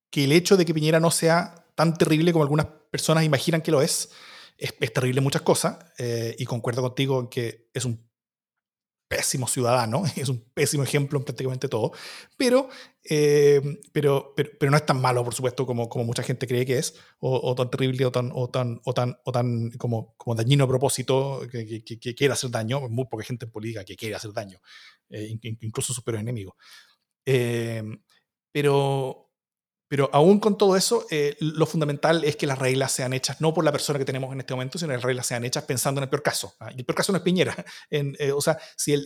que 0.10 0.24
el 0.26 0.32
hecho 0.32 0.58
de 0.58 0.66
que 0.66 0.74
Piñera 0.74 1.00
no 1.00 1.12
sea 1.12 1.66
tan 1.76 1.98
terrible 1.98 2.32
como 2.32 2.44
algunas 2.44 2.68
personas 2.92 3.24
imaginan 3.24 3.62
que 3.62 3.72
lo 3.72 3.82
es, 3.82 4.12
es, 4.62 4.94
terrible 4.94 5.20
en 5.20 5.24
muchas 5.24 5.42
cosas 5.42 5.78
eh, 5.98 6.36
y 6.38 6.46
concuerdo 6.46 6.82
contigo 6.82 7.20
en 7.20 7.28
que 7.28 7.70
es 7.74 7.84
un 7.84 8.08
pésimo 9.08 9.48
ciudadano, 9.48 10.04
es 10.16 10.30
un 10.30 10.40
pésimo 10.54 10.84
ejemplo 10.84 11.18
en 11.20 11.26
prácticamente 11.26 11.68
todo, 11.68 11.92
pero, 12.38 12.70
eh, 13.10 13.60
pero, 13.92 14.34
pero, 14.36 14.72
no 14.72 14.78
es 14.78 14.86
tan 14.86 15.02
malo, 15.02 15.24
por 15.24 15.34
supuesto, 15.34 15.66
como, 15.66 15.90
como 15.90 16.06
mucha 16.06 16.24
gente 16.24 16.48
cree 16.48 16.66
que 16.66 16.78
es, 16.78 16.96
o, 17.20 17.54
tan 17.56 17.70
terrible 17.72 18.06
o 18.06 18.12
tan, 18.12 18.32
o 18.34 18.50
tan, 18.50 18.80
o 18.86 18.94
tan, 18.94 19.18
o 19.26 19.32
tan 19.32 19.72
como, 19.72 20.14
como 20.16 20.36
dañino 20.36 20.64
a 20.64 20.68
propósito 20.68 21.42
que, 21.52 21.84
que, 21.84 22.16
quiere 22.16 22.34
hacer 22.34 22.52
daño. 22.52 22.88
Muy 22.88 23.06
poca 23.06 23.26
gente 23.26 23.46
en 23.46 23.52
política 23.52 23.84
que 23.84 23.98
quiere 23.98 24.16
hacer 24.16 24.32
daño, 24.32 24.62
eh, 25.10 25.38
incluso 25.62 25.94
sus 25.94 26.04
peores 26.04 26.22
enemigos. 26.22 26.54
pero, 28.54 29.31
pero 29.92 30.10
aún 30.14 30.40
con 30.40 30.58
todo 30.58 30.78
eso, 30.78 31.06
eh, 31.12 31.36
lo 31.42 31.66
fundamental 31.66 32.24
es 32.24 32.38
que 32.38 32.48
las 32.48 32.58
reglas 32.58 32.94
sean 32.94 33.12
hechas 33.12 33.42
no 33.42 33.54
por 33.54 33.66
la 33.66 33.74
persona 33.74 34.00
que 34.00 34.06
tenemos 34.06 34.32
en 34.32 34.40
este 34.40 34.54
momento, 34.54 34.80
sino 34.80 34.88
que 34.88 34.96
las 34.96 35.04
reglas 35.04 35.28
sean 35.28 35.44
hechas 35.44 35.66
pensando 35.66 36.00
en 36.00 36.04
el 36.04 36.10
peor 36.10 36.24
caso. 36.24 36.56
¿ah? 36.62 36.72
Y 36.74 36.80
el 36.80 36.86
peor 36.86 36.96
caso 36.96 37.12
no 37.12 37.18
es 37.18 37.24
Piñera. 37.26 37.54
Eh, 37.92 38.32
o 38.32 38.40
sea, 38.40 38.58
si 38.78 38.94
el, 38.94 39.06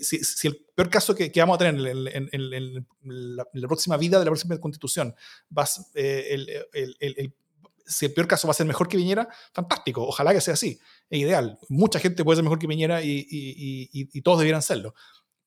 peor 0.75 0.91
caso 0.91 1.15
que, 1.15 1.31
vamos 1.37 1.55
a 1.55 1.57
tener 1.57 1.87
en, 2.13 2.85
la, 3.01 3.45
próxima 3.67 3.97
vida 3.97 4.19
de 4.19 4.25
la 4.25 4.29
próxima 4.29 4.59
constitución, 4.59 5.15
eh, 5.95 7.33
si 7.87 8.05
el 8.05 8.13
peor 8.13 8.27
caso 8.27 8.47
va 8.47 8.51
a 8.51 8.53
ser 8.53 8.67
mejor 8.67 8.87
que 8.87 8.97
Piñera, 8.97 9.27
fantástico. 9.53 10.05
Ojalá 10.05 10.35
que 10.35 10.41
sea 10.41 10.53
así. 10.53 10.79
Es 11.09 11.19
ideal. 11.19 11.57
Mucha 11.67 11.97
gente 11.99 12.23
puede 12.23 12.35
ser 12.35 12.43
mejor 12.43 12.59
que 12.59 12.67
Piñera 12.67 13.01
y 13.01 14.21
todos 14.21 14.37
debieran 14.37 14.61
serlo. 14.61 14.93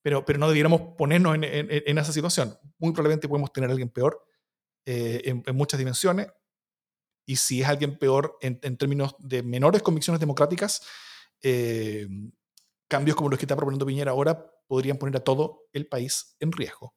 Pero, 0.03 0.25
pero 0.25 0.41
no 0.41 0.49
debiéramos 0.49 0.97
ponernos 0.99 1.37
en, 1.37 1.99
esa 1.99 2.13
situación. 2.13 2.59
Muy 2.79 2.93
probablemente 2.93 3.29
podemos 3.29 3.53
tener 3.53 3.71
a 3.71 3.73
alguien 3.73 3.89
peor 3.89 4.25
eh, 4.91 5.43
en, 5.45 5.55
muchas 5.55 5.77
dimensiones, 5.77 6.29
y 7.27 7.37
si 7.37 7.61
es 7.61 7.69
alguien 7.69 7.99
peor 7.99 8.39
en, 8.41 8.59
términos 8.79 9.15
de 9.19 9.43
menores 9.43 9.83
convicciones 9.83 10.19
democráticas, 10.19 10.81
eh, 11.43 12.09
cambios 12.89 13.15
como 13.15 13.29
los 13.29 13.39
que 13.39 13.45
está 13.45 13.55
proponiendo 13.55 13.85
Piñera 13.85 14.13
ahora 14.13 14.51
podrían 14.67 14.97
poner 14.97 15.19
a 15.19 15.25
todo 15.25 15.69
el 15.75 15.87
país 15.87 16.35
en 16.41 16.53
riesgo. 16.53 16.95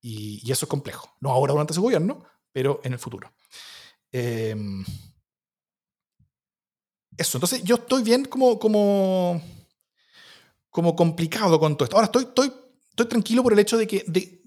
Y, 0.00 0.50
eso 0.50 0.64
es 0.64 0.70
complejo. 0.70 1.14
No 1.20 1.30
ahora 1.30 1.52
durante 1.52 1.74
su 1.74 1.82
gobierno, 1.82 2.24
pero 2.52 2.80
en 2.82 2.94
el 2.94 2.98
futuro. 2.98 3.34
Em, 4.10 4.82
eso, 7.18 7.36
entonces 7.36 7.62
yo 7.64 7.74
estoy 7.74 8.02
bien 8.02 8.24
como, 8.24 8.58
como, 8.58 9.42
como 10.70 10.96
complicado 10.96 11.60
con 11.60 11.76
todo 11.76 11.84
esto. 11.84 11.96
Ahora 11.96 12.06
estoy, 12.06 12.24
estoy, 12.24 12.50
estoy 12.88 13.06
tranquilo 13.08 13.42
por 13.42 13.52
el 13.52 13.58
hecho 13.58 13.76
de 13.76 13.86
que, 13.86 14.04
de, 14.06 14.37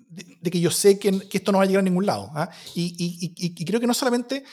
que 0.44 0.60
yo 0.60 0.72
sé 0.72 1.00
que, 1.00 1.28
que, 1.30 1.38
esto 1.38 1.52
no 1.52 1.60
va 1.60 1.64
a 1.64 1.68
llegar 1.68 1.82
a 1.82 1.84
ningún 1.84 2.06
lado. 2.06 2.32
¿ah? 2.36 2.50
Y, 2.76 2.96
y, 2.98 3.34
y, 3.38 3.66
creo 3.66 3.80
que 3.80 3.88
no 3.88 3.94
solamente, 3.94 4.44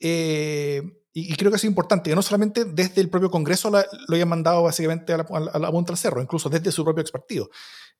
eh, 0.00 0.82
y, 1.12 1.34
creo 1.36 1.50
que 1.50 1.56
es 1.56 1.64
importante, 1.64 2.10
que 2.10 2.16
no 2.16 2.22
solamente 2.22 2.64
desde 2.64 3.00
el 3.00 3.08
propio 3.08 3.30
Congreso 3.30 3.70
lo, 3.70 3.78
hayan 4.14 4.28
mandado 4.28 4.64
básicamente 4.64 5.12
a 5.12 5.18
la, 5.18 5.26
a 5.52 5.58
la, 5.58 5.70
punta 5.70 5.92
del 5.92 5.98
cerro, 5.98 6.20
incluso 6.20 6.48
desde 6.48 6.72
su 6.72 6.84
propio 6.84 7.02
ex 7.02 7.10
partido. 7.10 7.50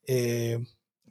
Eh, 0.06 0.58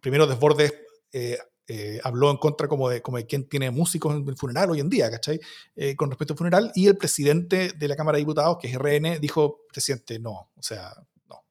primero 0.01 0.28
Desbordes 0.28 0.74
eh, 1.12 1.38
eh, 1.68 1.99
habló 2.04 2.30
en 2.30 2.38
contra 2.38 2.68
como 2.68 2.89
de, 2.89 3.01
como 3.01 3.18
de 3.18 3.26
quién 3.26 3.47
tiene 3.47 3.72
músicos 3.72 4.14
en 4.16 4.28
el 4.28 4.36
funeral 4.36 4.72
hoy 4.72 4.82
en 4.82 4.89
día, 4.89 5.10
¿cachai? 5.10 5.39
con 5.95 6.10
respecto 6.10 6.34
al 6.34 6.38
funeral, 6.38 6.72
y 6.76 6.88
el 6.88 6.97
presidente 6.97 7.72
de 7.72 7.88
la 7.88 7.95
Cámara 7.95 8.18
de 8.18 8.24
Diputados, 8.24 8.58
que 8.60 8.68
es 8.68 8.78
RN, 8.78 9.20
dijo, 9.22 9.62
presidente, 9.72 10.20
no, 10.20 10.51
o 10.56 10.62
sea, 10.62 10.93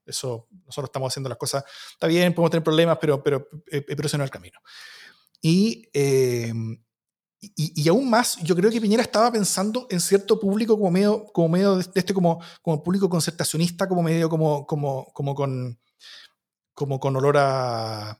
eso, 0.06 0.48
nosotros 0.66 0.88
estamos 0.88 1.12
haciendo 1.12 1.28
las 1.28 1.38
cosas, 1.38 1.64
está 1.92 2.06
bien, 2.06 2.34
podemos 2.34 2.50
tener 2.50 2.64
problemas, 2.64 2.98
pero, 3.00 3.22
pero, 3.22 3.48
eh, 3.70 3.82
pero 3.82 4.06
ese 4.06 4.18
no 4.18 4.24
es 4.24 4.28
el 4.28 4.32
camino. 4.32 4.58
Eh, 5.42 6.52
y, 7.40 7.82
y, 7.82 7.88
aún 7.88 8.08
más, 8.08 8.36
yo 8.42 8.54
creo 8.54 8.70
que 8.70 8.80
Piñera 8.80 9.02
estaba 9.02 9.32
pensando 9.32 9.88
en 9.90 10.00
cierto 10.00 10.38
público 10.38 10.78
como 10.78 10.92
medio, 10.92 11.24
como 11.32 11.48
medio 11.48 11.76
de 11.76 11.84
este 11.96 12.14
como, 12.14 12.40
como 12.62 12.84
público 12.84 13.08
concertacionista, 13.08 13.88
como 13.88 14.02
medio 14.02 14.28
como, 14.28 14.64
como, 14.64 15.06
como, 15.12 15.34
con, 15.34 15.80
como 16.72 17.00
con 17.00 17.16
olor 17.16 17.36
a, 17.38 18.16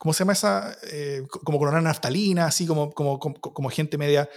¿cómo 0.00 0.12
se 0.12 0.18
llama 0.20 0.32
esa? 0.32 0.76
Eh, 0.90 1.22
como 1.44 1.58
con 1.60 1.68
olor 1.68 1.78
a 1.78 1.82
naftalina, 1.82 2.46
así 2.46 2.66
como, 2.66 2.90
como, 2.90 3.20
como, 3.20 3.34
como 3.40 3.70
gente 3.70 3.96
media 3.96 4.28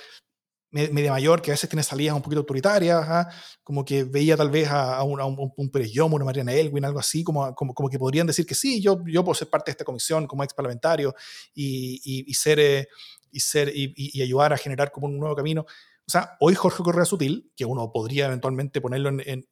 media 0.74 1.11
mayor 1.11 1.41
que 1.41 1.51
a 1.51 1.53
veces 1.53 1.69
tiene 1.69 1.84
salidas 1.84 2.15
un 2.15 2.21
poquito 2.24 2.39
autoritarias, 2.39 3.28
como 3.63 3.86
que 3.86 4.03
veía 4.03 4.36
tal 4.36 4.49
vez 4.49 4.67
a, 4.69 5.03
un, 5.03 5.21
a 5.21 5.26
un, 5.26 5.53
un 5.55 5.69
Pérez 5.69 5.91
Yomo, 5.91 6.15
una 6.15 6.26
Mariana 6.26 6.51
Elwin, 6.51 6.84
algo 6.84 6.99
así, 6.99 7.24
como, 7.24 7.53
como, 7.53 7.89
que 7.89 7.99
podrían 7.99 8.26
decir 8.26 8.45
que 8.45 8.55
sí, 8.55 8.82
yo, 8.82 8.99
yo 9.05 9.24
puedo 9.24 9.36
ser 9.36 9.49
parte 9.49 9.69
de 9.69 9.74
esta 9.74 9.86
comisión 9.86 10.26
como 10.26 10.43
ex 10.43 10.53
parlamentario 10.53 11.13
y, 11.53 12.01
y, 12.28 12.34
ser, 12.34 12.59
eh, 12.59 12.88
y, 13.32 13.39
ser 13.39 13.69
y, 13.69 13.93
y, 13.95 14.21
ayudar 14.24 14.51
a 14.51 14.57
generar 14.57 14.91
como 14.91 15.05
un 15.07 15.19
nuevo 15.19 15.36
camino. 15.36 15.61
O 15.61 16.11
sea, 16.11 16.36
hoy 16.39 16.55
Jorge 16.55 16.82
Correa 16.82 17.05
Sutil, 17.05 17.51
que 17.55 17.65
uno 17.65 17.91
podría 17.91 18.26
eventualmente 18.26 18.82
ponerlo 18.82 19.09
en, 19.09 19.21
en, 19.21 19.47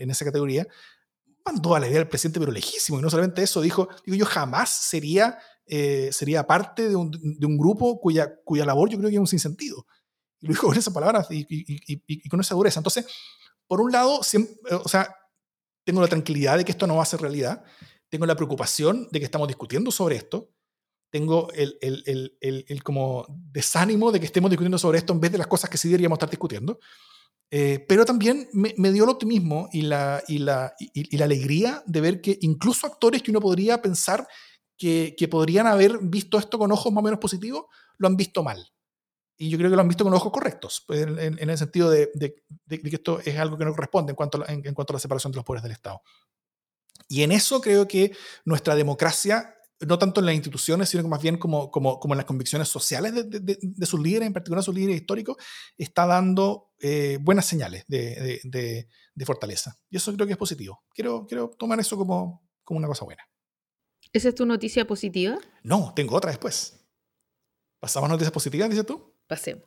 en, 0.00 0.10
esa 0.10 0.24
categoría, 0.24 0.66
mandó 1.46 1.76
a 1.76 1.80
la 1.80 1.86
idea 1.86 1.98
del 1.98 2.08
presidente, 2.08 2.40
pero 2.40 2.50
lejísimo. 2.50 2.98
Y 2.98 3.02
no 3.02 3.10
solamente 3.10 3.42
eso, 3.42 3.60
dijo, 3.60 3.88
digo, 4.04 4.16
yo 4.18 4.26
jamás 4.26 4.70
sería, 4.70 5.38
eh, 5.66 6.10
sería 6.10 6.46
parte 6.48 6.88
de 6.88 6.96
un, 6.96 7.12
de 7.12 7.46
un, 7.46 7.56
grupo 7.56 8.00
cuya, 8.00 8.34
cuya 8.42 8.66
labor 8.66 8.90
yo 8.90 8.98
creo 8.98 9.08
que 9.08 9.16
es 9.16 9.20
un 9.20 9.26
sinsentido 9.28 9.86
Y 10.44 10.46
lo 10.46 10.52
dijo 10.52 10.66
con 10.66 10.76
esas 10.76 10.92
palabras 10.92 11.26
y, 11.30 12.28
con 12.28 12.38
esa 12.40 12.54
dureza. 12.54 12.78
Entonces, 12.78 13.06
por 13.66 13.80
un 13.80 13.90
lado, 13.90 14.20
o 14.20 14.88
sea, 14.88 15.16
tengo 15.84 16.02
la 16.02 16.08
tranquilidad 16.08 16.58
de 16.58 16.66
que 16.66 16.72
esto 16.72 16.86
no 16.86 16.96
va 16.96 17.02
a 17.02 17.06
ser 17.06 17.22
realidad, 17.22 17.64
tengo 18.10 18.26
la 18.26 18.36
preocupación 18.36 19.08
de 19.10 19.20
que 19.20 19.24
estamos 19.24 19.48
discutiendo 19.48 19.90
sobre 19.90 20.16
esto, 20.16 20.50
tengo 21.10 21.50
el, 21.52 21.78
el, 21.80 22.02
el, 22.40 22.66
el, 22.68 22.82
como 22.82 23.24
desánimo 23.28 24.12
de 24.12 24.20
que 24.20 24.26
estemos 24.26 24.50
discutiendo 24.50 24.76
sobre 24.76 24.98
esto 24.98 25.14
en 25.14 25.20
vez 25.20 25.32
de 25.32 25.38
las 25.38 25.46
cosas 25.46 25.70
que 25.70 25.78
sí 25.78 25.88
deberíamos 25.88 26.16
estar 26.16 26.28
discutiendo. 26.28 26.78
Eh, 27.50 27.86
pero 27.88 28.04
también 28.04 28.48
me, 28.52 28.74
me, 28.76 28.92
dio 28.92 29.04
el 29.04 29.10
optimismo 29.10 29.70
y 29.72 29.82
la, 29.82 30.22
y, 30.28 30.38
la, 30.38 30.74
y, 30.78 31.16
la 31.16 31.24
alegría 31.24 31.82
de 31.86 32.00
ver 32.02 32.20
que 32.20 32.36
incluso 32.42 32.86
actores 32.86 33.22
que 33.22 33.30
uno 33.30 33.40
podría 33.40 33.80
pensar 33.80 34.26
que, 34.76 35.14
que, 35.16 35.28
podrían 35.28 35.66
haber 35.66 36.00
visto 36.02 36.36
esto 36.36 36.58
con 36.58 36.70
ojos 36.70 36.92
más 36.92 37.00
o 37.00 37.04
menos 37.04 37.20
positivos, 37.20 37.64
lo 37.96 38.08
han 38.08 38.16
visto 38.16 38.42
mal. 38.42 38.73
Y 39.36 39.50
yo 39.50 39.58
creo 39.58 39.70
que 39.70 39.76
lo 39.76 39.82
han 39.82 39.88
visto 39.88 40.04
con 40.04 40.14
ojos 40.14 40.32
correctos, 40.32 40.84
pues, 40.86 41.02
en, 41.02 41.18
en, 41.18 41.50
el 41.50 41.58
sentido 41.58 41.90
de, 41.90 42.10
de, 42.14 42.36
de, 42.66 42.80
que 42.80 42.96
esto 42.96 43.20
es 43.20 43.36
algo 43.36 43.58
que 43.58 43.64
no 43.64 43.72
corresponde 43.72 44.12
en 44.12 44.16
cuanto, 44.16 44.42
a, 44.42 44.52
en, 44.52 44.64
en 44.64 44.74
cuanto 44.74 44.92
a 44.92 44.94
la 44.94 45.00
separación 45.00 45.32
de 45.32 45.36
los 45.36 45.44
poderes 45.44 45.62
del 45.62 45.72
Estado. 45.72 46.02
Y 47.08 47.22
en 47.22 47.32
eso 47.32 47.60
creo 47.60 47.88
que 47.88 48.16
nuestra 48.44 48.74
democracia 48.74 49.54
no 49.80 49.98
tanto 49.98 50.20
en 50.20 50.26
las 50.26 50.34
instituciones, 50.34 50.88
sino 50.88 51.02
que 51.02 51.08
más 51.08 51.22
bien 51.22 51.36
como, 51.36 51.70
como, 51.70 51.98
como 51.98 52.14
en 52.14 52.18
las 52.18 52.26
convicciones 52.26 52.68
sociales 52.68 53.12
de, 53.14 53.86
sus 53.86 54.00
líderes, 54.00 54.26
en 54.26 54.32
particular 54.32 54.62
sus 54.62 54.74
líderes 54.74 54.96
históricos, 54.96 55.36
está 55.76 56.06
dando 56.06 56.72
eh, 56.80 57.18
buenas 57.20 57.46
señales 57.46 57.84
de, 57.88 58.40
de, 58.44 59.26
fortaleza. 59.26 59.78
Y 59.90 59.96
eso 59.96 60.12
creo 60.14 60.26
que 60.26 60.32
es 60.32 60.38
positivo. 60.38 60.84
Quiero, 60.94 61.26
quiero 61.26 61.50
tomar 61.58 61.80
eso 61.80 61.96
como, 61.96 62.46
como 62.62 62.78
una 62.78 62.88
cosa 62.88 63.04
buena. 63.04 63.22
¿Esa 64.12 64.28
es 64.28 64.34
tu 64.34 64.46
noticia 64.46 64.86
positiva? 64.86 65.38
No, 65.62 65.92
tengo 65.94 66.16
otra 66.16 66.30
después. 66.30 66.80
¿Pasamos 67.80 68.08
noticias 68.08 68.32
positivas, 68.32 68.70
dices 68.70 68.86
tú? 68.86 69.13
Pasemos. 69.26 69.64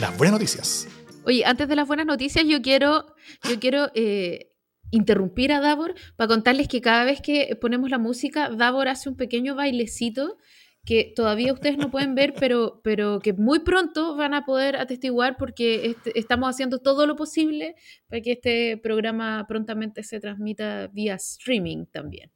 Las 0.00 0.16
buenas 0.16 0.32
noticias. 0.32 0.88
Oye, 1.24 1.44
antes 1.44 1.68
de 1.68 1.76
las 1.76 1.86
buenas 1.86 2.06
noticias, 2.06 2.44
yo 2.46 2.62
quiero, 2.62 3.06
yo 3.48 3.60
quiero 3.60 3.90
eh, 3.94 4.52
interrumpir 4.90 5.52
a 5.52 5.60
Davor 5.60 5.94
para 6.16 6.28
contarles 6.28 6.68
que 6.68 6.80
cada 6.80 7.04
vez 7.04 7.20
que 7.20 7.56
ponemos 7.60 7.90
la 7.90 7.98
música, 7.98 8.48
Davor 8.48 8.88
hace 8.88 9.08
un 9.08 9.16
pequeño 9.16 9.54
bailecito 9.54 10.38
que 10.90 11.12
todavía 11.14 11.52
ustedes 11.52 11.78
no 11.78 11.88
pueden 11.88 12.16
ver, 12.16 12.34
pero, 12.40 12.80
pero 12.82 13.20
que 13.20 13.32
muy 13.32 13.60
pronto 13.60 14.16
van 14.16 14.34
a 14.34 14.44
poder 14.44 14.74
atestiguar 14.74 15.36
porque 15.38 15.90
este, 15.90 16.18
estamos 16.18 16.50
haciendo 16.50 16.80
todo 16.80 17.06
lo 17.06 17.14
posible 17.14 17.76
para 18.08 18.20
que 18.20 18.32
este 18.32 18.76
programa 18.76 19.46
prontamente 19.46 20.02
se 20.02 20.18
transmita 20.18 20.88
vía 20.88 21.14
streaming 21.14 21.86
también. 21.92 22.32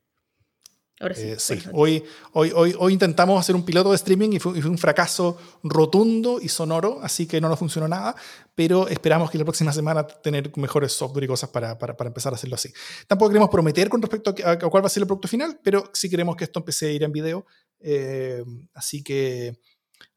Ahora 1.01 1.17
sí. 1.17 1.23
Eh, 1.27 1.63
hoy, 1.73 2.05
hoy, 2.33 2.53
hoy, 2.55 2.77
hoy, 2.79 2.93
intentamos 2.93 3.41
hacer 3.41 3.57
un 3.57 3.65
piloto 3.65 3.91
de 3.91 3.97
streaming 3.97 4.35
y 4.35 4.39
fue, 4.39 4.53
un 4.53 4.79
fracaso 4.79 5.37
rotundo 5.65 6.39
y 6.41 6.49
sonoro, 6.49 7.01
así 7.03 7.27
que 7.27 7.41
no 7.41 7.49
nos 7.49 7.59
funcionó 7.59 7.89
nada, 7.89 8.15
pero 8.55 8.87
esperamos 8.87 9.33
que 9.33 9.39
la 9.39 9.45
próxima 9.45 9.73
semana 9.73 10.07
tener 10.07 10.57
mejores 10.57 10.93
software 10.93 11.25
y 11.25 11.27
cosas 11.27 11.51
para, 11.51 11.77
para, 11.77 11.97
para 11.97 12.07
empezar 12.07 12.33
a 12.33 12.37
hacerlo 12.37 12.55
así. 12.55 12.73
Tampoco 13.09 13.31
queremos 13.31 13.51
prometer 13.51 13.89
con 13.89 14.01
respecto 14.01 14.33
a, 14.45 14.53
a, 14.53 14.59
cuál 14.59 14.85
va 14.85 14.87
a 14.87 14.91
ser 14.91 15.03
el 15.03 15.09
producto 15.09 15.27
final, 15.27 15.59
pero 15.65 15.91
sí 15.93 16.09
queremos 16.09 16.37
que 16.37 16.45
esto 16.45 16.61
empiece 16.61 16.87
a 16.87 16.93
ir 16.93 17.03
en 17.03 17.11
video. 17.11 17.45
Eh, 17.85 18.43
así 18.75 19.03
que 19.03 19.61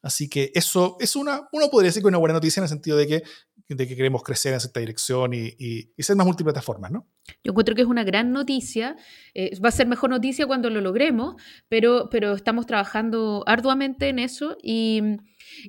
Así 0.02 0.30
que 0.30 0.52
eso 0.54 0.96
es 1.00 1.16
una, 1.16 1.50
uno 1.52 1.70
podría 1.70 1.90
decir 1.90 2.02
que 2.02 2.08
una 2.08 2.18
buena 2.18 2.36
noticia 2.36 2.60
en 2.60 2.64
el 2.64 2.70
sentido 2.70 2.98
de 2.98 3.08
que, 3.08 3.24
de 3.68 3.88
que 3.88 3.96
queremos 3.96 4.24
crecer 4.24 4.54
en 4.54 4.60
cierta 4.60 4.80
dirección 4.80 5.34
y, 5.34 5.54
y, 5.58 6.04
ser 6.04 6.16
más 6.16 6.26
multiplataformas, 6.26 6.92
¿no? 6.92 7.08
Yo 7.44 7.52
encuentro 7.52 7.76
que 7.76 7.82
es 7.82 7.88
una 7.88 8.06
gran 8.06 8.32
noticia. 8.32 8.96
Eh, 9.34 9.60
va 9.60 9.70
a 9.70 9.74
ser 9.74 9.88
mejor 9.88 10.10
noticia 10.10 10.48
cuando 10.48 10.70
lo 10.70 10.80
logremos, 10.80 11.36
pero, 11.68 12.08
pero 12.10 12.34
estamos 12.34 12.66
trabajando 12.66 13.44
arduamente 13.48 14.08
en 14.08 14.20
eso 14.20 14.56
y, 14.64 15.02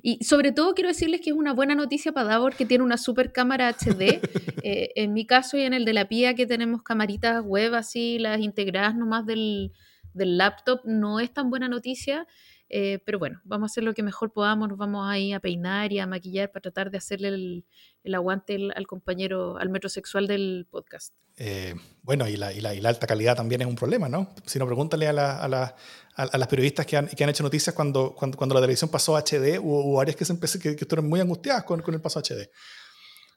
y 0.01 0.23
sobre 0.23 0.53
todo 0.53 0.73
quiero 0.73 0.89
decirles 0.89 1.19
que 1.21 1.31
es 1.31 1.35
una 1.35 1.53
buena 1.53 1.75
noticia 1.75 2.13
para 2.13 2.29
Davor 2.29 2.55
que 2.55 2.65
tiene 2.65 2.83
una 2.83 2.97
super 2.97 3.33
cámara 3.33 3.69
HD. 3.69 4.21
Eh, 4.61 4.91
en 4.95 5.13
mi 5.13 5.25
caso 5.25 5.55
y 5.57 5.61
en 5.61 5.73
el 5.73 5.85
de 5.85 5.93
la 5.93 6.09
PIA 6.09 6.33
que 6.33 6.45
tenemos 6.45 6.83
camaritas 6.83 7.41
web 7.45 7.73
así, 7.75 8.19
las 8.19 8.41
integradas 8.41 8.93
nomás 8.93 9.25
del, 9.25 9.71
del 10.19 10.37
laptop, 10.37 10.81
no 10.85 11.19
es 11.19 11.33
tan 11.33 11.49
buena 11.49 11.67
noticia. 11.67 12.27
Eh, 12.71 12.99
pero 13.03 13.17
bueno, 13.17 13.41
vamos 13.45 13.65
a 13.65 13.69
hacer 13.71 13.83
lo 13.83 13.95
que 13.95 14.03
mejor 14.03 14.31
podamos, 14.31 14.69
nos 14.69 14.77
vamos 14.77 15.09
ahí 15.09 15.33
a 15.33 15.39
peinar 15.39 15.91
y 15.91 15.97
a 15.97 16.05
maquillar 16.05 16.51
para 16.51 16.61
tratar 16.61 16.91
de 16.91 16.99
hacerle 16.99 17.29
el, 17.29 17.65
el 18.03 18.13
aguante 18.13 18.59
al 18.75 18.85
compañero, 18.85 19.57
al 19.57 19.69
metrosexual 19.69 20.27
del 20.27 20.67
podcast. 20.69 21.15
Eh, 21.37 21.73
bueno, 22.03 22.27
y 22.27 22.37
la, 22.37 22.53
y, 22.53 22.61
la, 22.61 22.75
y 22.75 22.79
la, 22.79 22.89
alta 22.89 23.07
calidad 23.07 23.35
también 23.35 23.61
es 23.61 23.67
un 23.67 23.75
problema, 23.75 24.07
¿no? 24.07 24.35
Si 24.45 24.59
no, 24.59 24.67
pregúntale 24.67 25.07
a, 25.07 25.13
la, 25.13 25.31
a, 25.31 25.73
a, 26.15 26.37
las 26.37 26.47
periodistas 26.47 26.85
que 26.85 26.97
han, 26.97 27.07
que 27.07 27.23
han, 27.23 27.31
hecho 27.31 27.41
noticias 27.41 27.73
cuando, 27.73 28.13
cuando, 28.13 28.37
cuando, 28.37 28.53
la 28.53 28.61
televisión 28.61 28.91
pasó 28.91 29.17
a 29.17 29.21
HD, 29.21 29.57
hubo, 29.59 29.85
hubo 29.85 30.01
áreas 30.01 30.15
que, 30.15 30.25
se 30.25 30.33
empecé, 30.33 30.59
que, 30.59 30.75
que 30.75 30.83
estuvieron 30.83 31.09
muy 31.09 31.19
angustiadas 31.21 31.63
con, 31.63 31.81
con 31.81 31.95
el 31.95 32.01
paso 32.01 32.19
a 32.19 32.21
HD. 32.21 32.51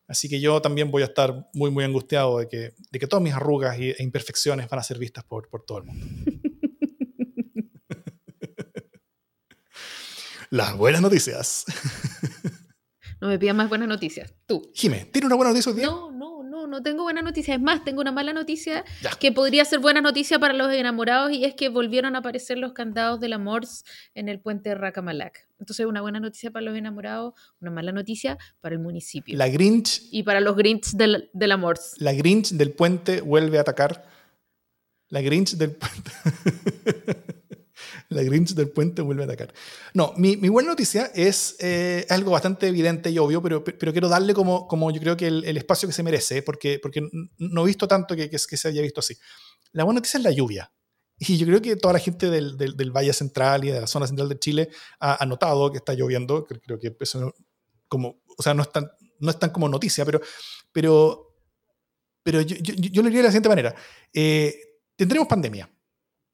Así 0.09 0.28
que 0.28 0.41
yo 0.41 0.61
también 0.61 0.91
voy 0.91 1.03
a 1.03 1.07
estar 1.07 1.49
muy, 1.55 1.70
muy 1.70 1.85
angustiado 1.85 2.39
de 2.39 2.49
que, 2.49 2.74
de 2.91 2.99
que 2.99 3.07
todas 3.07 3.22
mis 3.22 3.33
arrugas 3.33 3.78
e 3.78 3.97
imperfecciones 4.01 4.68
van 4.68 4.80
a 4.80 4.83
ser 4.83 4.99
vistas 4.99 5.24
por, 5.24 5.49
por 5.49 5.64
todo 5.64 5.78
el 5.78 5.85
mundo. 5.85 6.07
Las 10.53 10.76
buenas 10.76 11.00
noticias. 11.00 11.64
No 13.22 13.28
me 13.28 13.38
pidas 13.38 13.57
más 13.57 13.70
buenas 13.70 13.88
noticias. 13.88 14.34
Tú. 14.46 14.70
Jimé, 14.74 15.09
¿tiene 15.11 15.28
una 15.28 15.36
buena 15.36 15.50
noticia 15.50 15.72
hoy 15.72 15.78
día? 15.78 15.86
No, 15.86 16.11
no, 16.11 16.42
no, 16.42 16.66
no 16.66 16.82
tengo 16.82 17.05
buena 17.05 17.22
noticia. 17.22 17.55
Es 17.55 17.61
más, 17.61 17.84
tengo 17.84 18.03
una 18.03 18.12
mala 18.12 18.34
noticia 18.34 18.84
que 19.18 19.32
podría 19.32 19.64
ser 19.64 19.78
buena 19.78 20.03
noticia 20.03 20.38
para 20.38 20.53
los 20.53 20.70
enamorados 20.70 21.32
y 21.32 21.46
es 21.46 21.55
que 21.55 21.70
volvieron 21.70 22.16
a 22.16 22.18
aparecer 22.18 22.59
los 22.59 22.74
candados 22.74 23.18
de 23.18 23.30
la 23.30 23.38
Morse 23.38 23.82
en 24.14 24.28
el 24.28 24.40
puente 24.40 24.74
Racamalac. 24.74 25.48
Entonces, 25.59 25.86
una 25.86 26.03
buena 26.03 26.20
noticia 26.20 26.50
para 26.50 26.66
los 26.66 26.76
enamorados, 26.76 27.32
una 27.61 27.70
mala 27.70 27.92
noticia 27.92 28.36
para 28.61 28.74
el 28.74 28.80
municipio. 28.82 29.38
La 29.38 29.48
Grinch. 29.48 30.03
Y 30.11 30.22
para 30.24 30.40
los 30.40 30.55
Grinch 30.55 30.90
del, 30.90 31.30
de 31.32 31.46
la 31.46 31.57
Morse. 31.57 31.96
La 31.96 32.12
Grinch 32.12 32.50
del 32.50 32.72
puente 32.72 33.22
vuelve 33.22 33.57
a 33.57 33.62
atacar. 33.62 34.05
La 35.09 35.22
Grinch 35.22 35.53
del 35.53 35.70
puente. 35.70 36.11
la 38.12 38.22
Grinch 38.22 38.54
del 38.54 38.70
puente 38.70 39.02
vuelve 39.02 39.22
a 39.22 39.26
atacar. 39.26 39.52
No, 39.94 40.12
mi, 40.16 40.36
mi 40.36 40.48
buena 40.48 40.70
noticia 40.70 41.10
es 41.14 41.56
eh, 41.60 42.06
algo 42.08 42.30
bastante 42.30 42.68
evidente 42.68 43.10
y 43.10 43.18
obvio, 43.18 43.42
pero, 43.42 43.64
pero 43.64 43.92
quiero 43.92 44.08
darle 44.08 44.34
como, 44.34 44.66
como 44.68 44.90
yo 44.90 45.00
creo 45.00 45.16
que 45.16 45.26
el, 45.26 45.56
espacio 45.56 45.88
que 45.88 45.94
se 45.94 46.02
merece, 46.02 46.42
porque, 46.42 46.78
porque 46.80 47.02
no 47.38 47.62
he 47.62 47.66
visto 47.66 47.88
tanto 47.88 48.14
que, 48.14 48.30
que, 48.30 48.38
se 48.38 48.68
haya 48.68 48.82
visto 48.82 49.00
así. 49.00 49.16
La 49.72 49.84
buena 49.84 49.98
noticia 49.98 50.18
es 50.18 50.24
la 50.24 50.32
lluvia. 50.32 50.72
Y 51.18 51.36
yo 51.36 51.46
creo 51.46 51.62
que 51.62 51.76
toda 51.76 51.94
la 51.94 52.00
gente 52.00 52.30
del, 52.30 52.56
del, 52.56 52.90
Valle 52.90 53.12
Central 53.12 53.64
y 53.64 53.70
de 53.70 53.80
la 53.80 53.86
zona 53.86 54.06
central 54.06 54.28
de 54.28 54.38
Chile 54.38 54.70
ha, 54.98 55.22
ha 55.22 55.26
notado 55.26 55.70
que 55.70 55.78
está 55.78 55.94
lloviendo. 55.94 56.44
Creo 56.44 56.78
que 56.78 56.96
eso 56.98 57.32
como, 57.86 58.22
o 58.38 58.42
sea, 58.42 58.54
no 58.54 58.62
es 58.62 58.72
tan, 58.72 58.90
no 59.20 59.30
es 59.30 59.38
tan 59.38 59.50
como 59.50 59.68
noticia, 59.68 60.04
pero, 60.04 60.20
pero, 60.72 61.36
pero 62.22 62.40
yo, 62.40 62.56
yo, 62.56 62.74
yo 62.74 63.02
lo 63.02 63.08
diría 63.08 63.20
de 63.20 63.28
la 63.28 63.30
siguiente 63.30 63.48
manera. 63.48 63.74
Eh, 64.12 64.54
tendremos 64.96 65.28
pandemia 65.28 65.71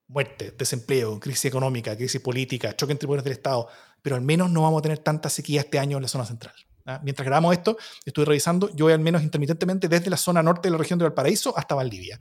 muerte, 0.09 0.55
desempleo, 0.57 1.21
crisis 1.21 1.45
económica, 1.45 1.97
crisis 1.97 2.21
política, 2.21 2.75
choque 2.75 2.93
entre 2.93 3.07
poderes 3.07 3.25
del 3.25 3.35
Estado, 3.35 3.69
pero 4.03 4.17
al 4.17 4.23
menos 4.23 4.51
no 4.51 4.63
vamos 4.63 4.81
a 4.81 4.83
tener 4.83 4.99
tanta 4.99 5.29
sequía 5.29 5.61
este 5.61 5.79
año 5.79 5.99
en 5.99 6.03
la 6.03 6.09
zona 6.09 6.25
central. 6.25 6.55
¿ah? 6.87 7.01
Mientras 7.05 7.27
grabamos 7.27 7.53
esto, 7.53 7.77
estoy 8.05 8.25
revisando, 8.25 8.75
yo 8.75 8.89
al 8.89 9.01
menos 9.01 9.23
intermitentemente 9.23 9.89
desde 9.89 10.11
la 10.11 10.17
zona 10.17 10.43
norte 10.43 10.69
de 10.69 10.73
la 10.73 10.79
región 10.79 10.99
de 10.99 11.05
Valparaíso 11.05 11.57
hasta 11.57 11.75
Valdivia. 11.75 12.19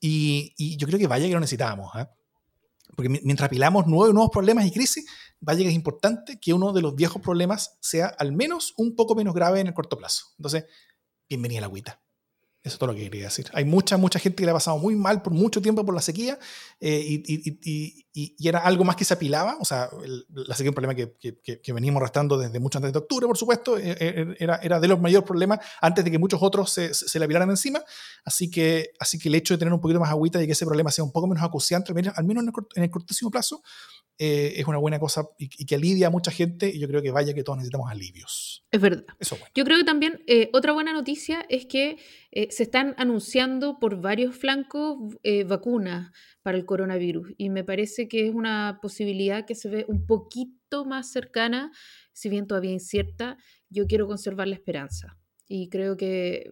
Y, 0.00 0.76
yo 0.76 0.86
creo 0.88 0.98
que 0.98 1.06
vaya 1.06 1.26
que 1.26 1.32
lo 1.32 1.40
necesitamos. 1.40 1.94
¿eh? 1.94 2.06
Porque 2.96 3.08
mientras 3.08 3.46
apilamos 3.46 3.86
nuevos, 3.86 4.12
nuevos 4.12 4.30
problemas 4.32 4.66
y 4.66 4.72
crisis, 4.72 5.06
vaya 5.40 5.62
que 5.62 5.68
es 5.68 5.74
importante 5.74 6.40
que 6.40 6.52
uno 6.52 6.72
de 6.72 6.82
los 6.82 6.96
viejos 6.96 7.22
problemas 7.22 7.78
sea 7.80 8.06
al 8.06 8.32
menos 8.32 8.74
un 8.76 8.96
poco 8.96 9.14
menos 9.14 9.32
grave 9.32 9.60
en 9.60 9.68
el 9.68 9.74
corto 9.74 9.96
plazo. 9.96 10.26
Entonces, 10.38 10.64
bienvenida 11.28 11.58
a 11.58 11.62
la 11.62 11.66
agüita. 11.68 12.00
Eso 12.64 12.74
es 12.74 12.78
todo 12.78 12.92
lo 12.92 12.94
que 12.94 13.02
quería 13.02 13.24
decir. 13.24 13.46
Hay 13.54 13.64
mucha, 13.64 13.96
mucha 13.96 14.20
gente 14.20 14.36
que 14.36 14.44
le 14.44 14.52
ha 14.52 14.54
pasado 14.54 14.78
muy 14.78 14.94
mal 14.94 15.20
por 15.20 15.32
mucho 15.32 15.60
tiempo 15.60 15.84
por 15.84 15.96
la 15.96 16.00
sequía 16.00 16.38
eh, 16.78 17.04
y, 17.04 17.14
y, 17.26 17.58
y, 17.60 18.36
y, 18.38 18.48
era 18.48 18.60
algo 18.60 18.84
más 18.84 18.94
que 18.94 19.04
se 19.04 19.14
apilaba. 19.14 19.56
O 19.58 19.64
sea, 19.64 19.90
el, 20.04 20.24
la 20.28 20.54
sequía 20.54 20.68
es 20.68 20.70
un 20.70 20.74
problema 20.74 20.94
que, 20.94 21.16
que, 21.18 21.60
que, 21.60 21.72
venimos 21.72 22.00
arrastrando 22.00 22.38
desde 22.38 22.60
mucho 22.60 22.78
antes 22.78 22.92
de 22.92 23.00
octubre, 23.00 23.26
por 23.26 23.36
supuesto. 23.36 23.76
Eh, 23.78 23.96
eh, 23.98 24.36
era, 24.38 24.56
era 24.62 24.78
de 24.78 24.86
los 24.86 25.00
mayores 25.00 25.26
problemas 25.26 25.58
antes 25.80 26.04
de 26.04 26.12
que 26.12 26.18
muchos 26.18 26.40
otros 26.40 26.70
se, 26.70 26.94
se, 26.94 27.08
se 27.08 27.18
le 27.18 27.24
apilaran 27.24 27.50
encima. 27.50 27.82
Así 28.24 28.48
que, 28.48 28.92
así 29.00 29.18
que 29.18 29.28
el 29.28 29.34
hecho 29.34 29.54
de 29.54 29.58
tener 29.58 29.74
un 29.74 29.80
poquito 29.80 29.98
más 29.98 30.10
agüita 30.10 30.40
y 30.40 30.46
que 30.46 30.52
ese 30.52 30.64
problema 30.64 30.92
sea 30.92 31.02
un 31.02 31.10
poco 31.10 31.26
menos 31.26 31.42
acuciante, 31.42 31.90
al 31.90 31.96
menos, 31.96 32.14
al 32.16 32.24
menos 32.24 32.44
en, 32.44 32.48
el, 32.48 32.54
en 32.76 32.82
el 32.84 32.90
cortísimo 32.90 33.32
plazo, 33.32 33.60
eh, 34.18 34.60
es 34.60 34.66
una 34.68 34.78
buena 34.78 35.00
cosa 35.00 35.26
y, 35.36 35.50
y, 35.58 35.66
que 35.66 35.74
alivia 35.74 36.06
a 36.06 36.10
mucha 36.10 36.30
gente 36.30 36.70
y 36.72 36.78
yo 36.78 36.86
creo 36.86 37.02
que 37.02 37.10
vaya 37.10 37.34
que 37.34 37.42
todos 37.42 37.56
necesitamos 37.56 37.90
alivios. 37.90 38.64
Es 38.70 38.80
verdad. 38.80 39.04
Eso 39.18 39.36
bueno. 39.36 39.50
Yo 39.54 39.64
creo 39.64 39.78
que 39.78 39.84
también 39.84 40.22
eh, 40.26 40.48
otra 40.52 40.72
buena 40.72 40.92
noticia 40.92 41.44
es 41.48 41.66
que 41.66 41.96
eh, 42.30 42.48
se 42.52 42.62
están 42.62 42.94
anunciando 42.98 43.78
por 43.80 44.00
varios 44.00 44.36
flancos 44.36 44.98
eh, 45.24 45.44
vacunas 45.44 46.12
para 46.42 46.56
el 46.56 46.64
coronavirus 46.64 47.32
y 47.36 47.50
me 47.50 47.64
parece 47.64 48.06
que 48.06 48.28
es 48.28 48.34
una 48.34 48.78
posibilidad 48.80 49.44
que 49.44 49.56
se 49.56 49.68
ve 49.68 49.84
un 49.88 50.06
poquito 50.06 50.84
más 50.84 51.10
cercana, 51.10 51.72
si 52.12 52.28
bien 52.28 52.46
todavía 52.46 52.70
incierta, 52.70 53.36
yo 53.68 53.86
quiero 53.86 54.06
conservar 54.06 54.48
la 54.48 54.54
esperanza 54.54 55.18
y 55.48 55.68
creo 55.68 55.96
que 55.96 56.50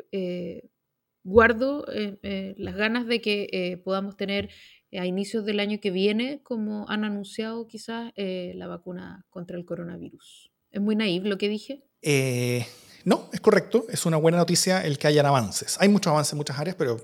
guardo 1.23 1.87
las 1.87 2.77
ganas 2.77 3.07
de 3.07 3.21
que 3.21 3.81
podamos 3.85 4.17
tener 4.17 4.51
a 4.99 5.07
inicios 5.07 5.45
del 5.45 5.61
año 5.61 5.79
que 5.81 5.91
viene, 5.91 6.43
como 6.43 6.89
han 6.89 7.05
anunciado 7.05 7.67
quizás 7.69 8.13
eh, 8.17 8.53
la 8.57 8.67
vacuna 8.67 9.25
contra 9.31 9.57
el 9.57 9.65
coronavirus. 9.65 10.51
¿Es 10.71 10.81
muy 10.81 10.97
naive 10.97 11.29
lo 11.29 11.39
que 11.39 11.49
dije? 11.49 11.85
Eh, 12.03 12.67
no, 13.05 13.29
es 13.33 13.41
correcto. 13.41 13.87
Es 13.89 14.07
una 14.07 14.17
buena 14.17 14.39
noticia 14.39 14.85
el 14.85 14.99
que 14.99 15.07
hayan 15.07 15.27
avances. 15.27 15.77
Hay 15.81 15.89
muchos 15.89 16.11
avances 16.11 16.33
en 16.33 16.39
muchas 16.39 16.59
áreas, 16.59 16.77
pero 16.77 16.97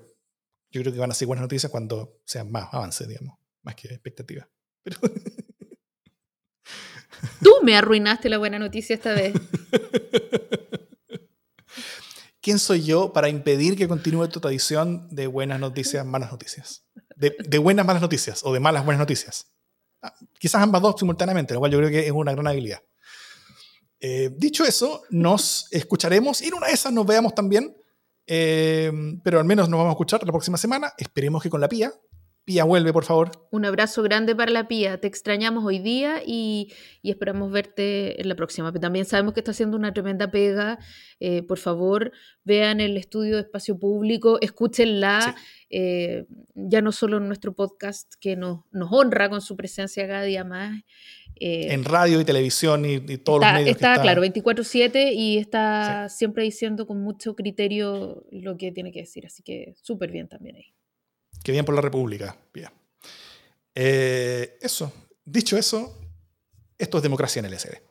yo 0.71 0.83
creo 0.83 0.93
que 0.93 0.99
van 0.99 1.11
a 1.11 1.15
ser 1.15 1.27
buenas 1.27 1.43
noticias 1.43 1.71
cuando 1.71 2.21
sean 2.25 2.51
más 2.51 2.73
avances, 2.73 3.09
digamos, 3.09 3.39
más 3.63 3.75
que 3.75 3.89
expectativas. 3.89 4.49
Pero... 4.83 4.99
Tú 7.43 7.51
me 7.63 7.77
arruinaste 7.77 8.29
la 8.29 8.39
buena 8.39 8.59
noticia 8.59 8.95
esta 8.95 9.15
vez. 9.15 9.35
¿Quién 12.41 12.59
soy 12.61 12.85
yo 12.85 13.13
para 13.13 13.29
impedir 13.29 13.77
que 13.77 13.89
continúe 13.89 14.29
tu 14.29 14.41
tradición 14.41 15.09
de 15.11 15.27
buenas 15.27 15.59
noticias, 15.59 16.07
malas 16.07 16.31
noticias? 16.31 16.87
De, 17.17 17.59
buenas, 17.59 17.85
malas 17.85 18.03
noticias 18.03 18.43
o 18.45 18.53
de 18.53 18.61
malas, 18.61 18.85
buenas 18.85 19.01
noticias. 19.01 19.51
Ah, 20.03 20.15
quizás 20.39 20.63
ambas 20.63 20.83
dos 20.83 20.95
simultáneamente, 20.99 21.55
lo 21.55 21.61
cual 21.61 21.73
yo 21.73 21.79
creo 21.79 21.91
que 21.91 22.07
es 22.07 22.13
una 22.13 22.33
gran 22.33 22.47
habilidad. 22.47 22.83
Eh, 24.01 24.31
dicho 24.37 24.65
eso, 24.65 25.03
nos 25.11 25.69
escucharemos 25.71 26.43
y 26.43 26.49
en 26.49 26.55
una 26.55 26.67
de 26.67 26.75
esas 26.75 26.93
nos 26.93 27.07
veamos 27.07 27.35
también, 27.35 27.77
eh, 28.27 28.93
pero 29.23 29.39
al 29.39 29.45
menos 29.45 29.69
nos 29.69 29.79
vamos 29.79 29.91
a 29.91 29.95
escuchar 29.95 30.21
la 30.25 30.33
próxima 30.33 30.59
semana. 30.59 30.93
Esperemos 30.99 31.43
que 31.43 31.51
con 31.51 31.61
la 31.61 31.69
pía, 31.69 31.93
Pía, 32.47 32.63
vuelve, 32.63 32.93
por 32.93 33.03
favor. 33.03 33.33
Un 33.51 33.65
abrazo 33.65 34.05
grande 34.05 34.37
para 34.37 34.53
la 34.53 34.69
Pía. 34.69 35.01
Te 35.01 35.09
extrañamos 35.09 35.65
hoy 35.65 35.81
día 35.81 36.23
y, 36.25 36.73
esperamos 37.03 37.51
verte 37.51 38.21
en 38.21 38.29
la 38.29 38.37
próxima. 38.37 38.71
Pero 38.71 38.83
también 38.83 39.05
sabemos 39.05 39.35
que 39.35 39.41
está 39.41 39.51
haciendo 39.51 39.77
una 39.77 39.93
tremenda 39.93 40.31
pega. 40.31 40.79
Eh, 41.19 41.43
por 41.43 41.59
favor, 41.59 42.13
vean 42.45 42.81
el 42.81 42.97
estudio 42.99 43.35
de 43.35 43.41
espacio 43.43 43.81
público, 43.81 44.39
escúchenla. 44.41 45.35
Eh, 45.71 46.27
ya 46.55 46.83
no 46.83 46.93
solo 46.93 47.17
en 47.17 47.27
nuestro 47.27 47.53
podcast, 47.53 48.15
que 48.21 48.37
nos, 48.37 48.61
nos 48.71 48.93
honra 48.93 49.29
con 49.29 49.41
su 49.41 49.57
presencia 49.57 50.07
cada 50.07 50.23
día 50.23 50.45
más. 50.45 50.85
Eh, 51.39 51.73
en 51.73 51.85
radio 51.85 52.19
y 52.19 52.25
televisión 52.25 52.85
y, 52.87 53.01
todos 53.19 53.41
los 53.41 53.53
medios. 53.53 53.71
Está, 53.71 54.01
claro, 54.01 54.25
24-7 54.25 55.13
y 55.15 55.37
está 55.37 56.09
siempre 56.09 56.45
diciendo 56.45 56.87
con 56.87 57.01
mucho 57.03 57.37
criterio 57.37 58.25
lo 58.31 58.57
que 58.57 58.73
tiene 58.73 58.91
que 58.91 59.01
decir. 59.01 59.27
Así 59.27 59.43
que 59.43 59.75
súper 59.83 60.11
bien 60.11 60.29
también 60.29 60.57
ahí. 60.57 60.75
Que 61.45 61.53
bien 61.53 61.65
por 61.65 61.75
la 61.75 61.83
República. 61.83 62.37
Bien. 62.55 62.71
Eh, 63.75 64.57
eso. 64.63 64.93
Dicho 65.25 65.59
eso, 65.59 65.99
esto 66.79 66.97
es 66.97 67.03
democracia 67.03 67.41
en 67.41 67.47
el 67.47 67.59
SD. 67.59 67.83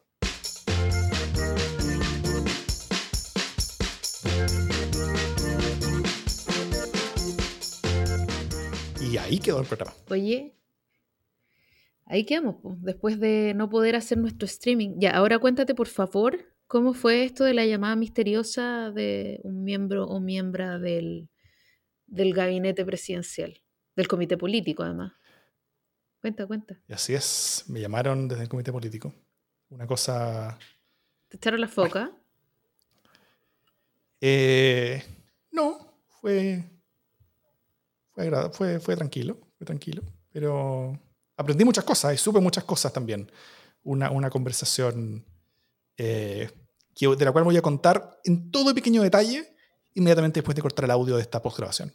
Y 9.01 9.17
ahí 9.17 9.37
quedó 9.37 9.59
el 9.59 9.67
programa. 9.67 9.93
Oye, 10.09 10.55
ahí 12.05 12.25
quedamos, 12.25 12.57
después 12.81 13.19
de 13.19 13.53
no 13.55 13.69
poder 13.69 13.95
hacer 13.95 14.17
nuestro 14.17 14.45
streaming. 14.45 14.95
Ya, 14.97 15.11
ahora 15.11 15.39
cuéntate, 15.39 15.75
por 15.75 15.87
favor, 15.87 16.53
cómo 16.67 16.93
fue 16.93 17.23
esto 17.23 17.43
de 17.43 17.53
la 17.53 17.65
llamada 17.65 17.95
misteriosa 17.95 18.91
de 18.91 19.39
un 19.43 19.63
miembro 19.63 20.05
o 20.05 20.19
miembra 20.19 20.79
del 20.79 21.29
del 22.07 22.33
gabinete 22.33 22.85
presidencial, 22.85 23.61
del 23.95 24.07
comité 24.07 24.37
político 24.37 24.83
además. 24.83 25.13
Cuenta, 26.21 26.47
cuenta. 26.47 26.81
Y 26.87 26.93
así 26.93 27.13
es, 27.13 27.65
me 27.67 27.79
llamaron 27.79 28.27
desde 28.27 28.43
el 28.43 28.49
comité 28.49 28.71
político. 28.71 29.13
Una 29.69 29.85
cosa... 29.85 30.57
¿Te 31.27 31.37
echaron 31.37 31.61
la 31.61 31.67
foca? 31.67 32.11
Eh, 34.21 35.03
no, 35.51 35.99
fue, 36.21 36.63
fue, 38.13 38.79
fue, 38.79 38.95
tranquilo, 38.95 39.37
fue 39.57 39.65
tranquilo, 39.65 40.01
pero 40.31 40.99
aprendí 41.38 41.65
muchas 41.65 41.83
cosas 41.83 42.13
y 42.13 42.17
supe 42.17 42.39
muchas 42.39 42.63
cosas 42.63 42.91
también. 42.93 43.31
Una, 43.83 44.29
conversación 44.29 45.25
eh, 45.97 46.49
de 46.99 47.25
la 47.25 47.31
cual 47.31 47.43
voy 47.43 47.57
a 47.57 47.61
contar 47.61 48.19
en 48.23 48.49
todo 48.49 48.73
pequeño 48.73 49.03
detalle 49.03 49.55
inmediatamente 49.93 50.39
después 50.39 50.55
de 50.55 50.61
cortar 50.61 50.86
el 50.86 50.91
audio 50.91 51.15
de 51.15 51.21
esta 51.21 51.41
postgrabación. 51.41 51.93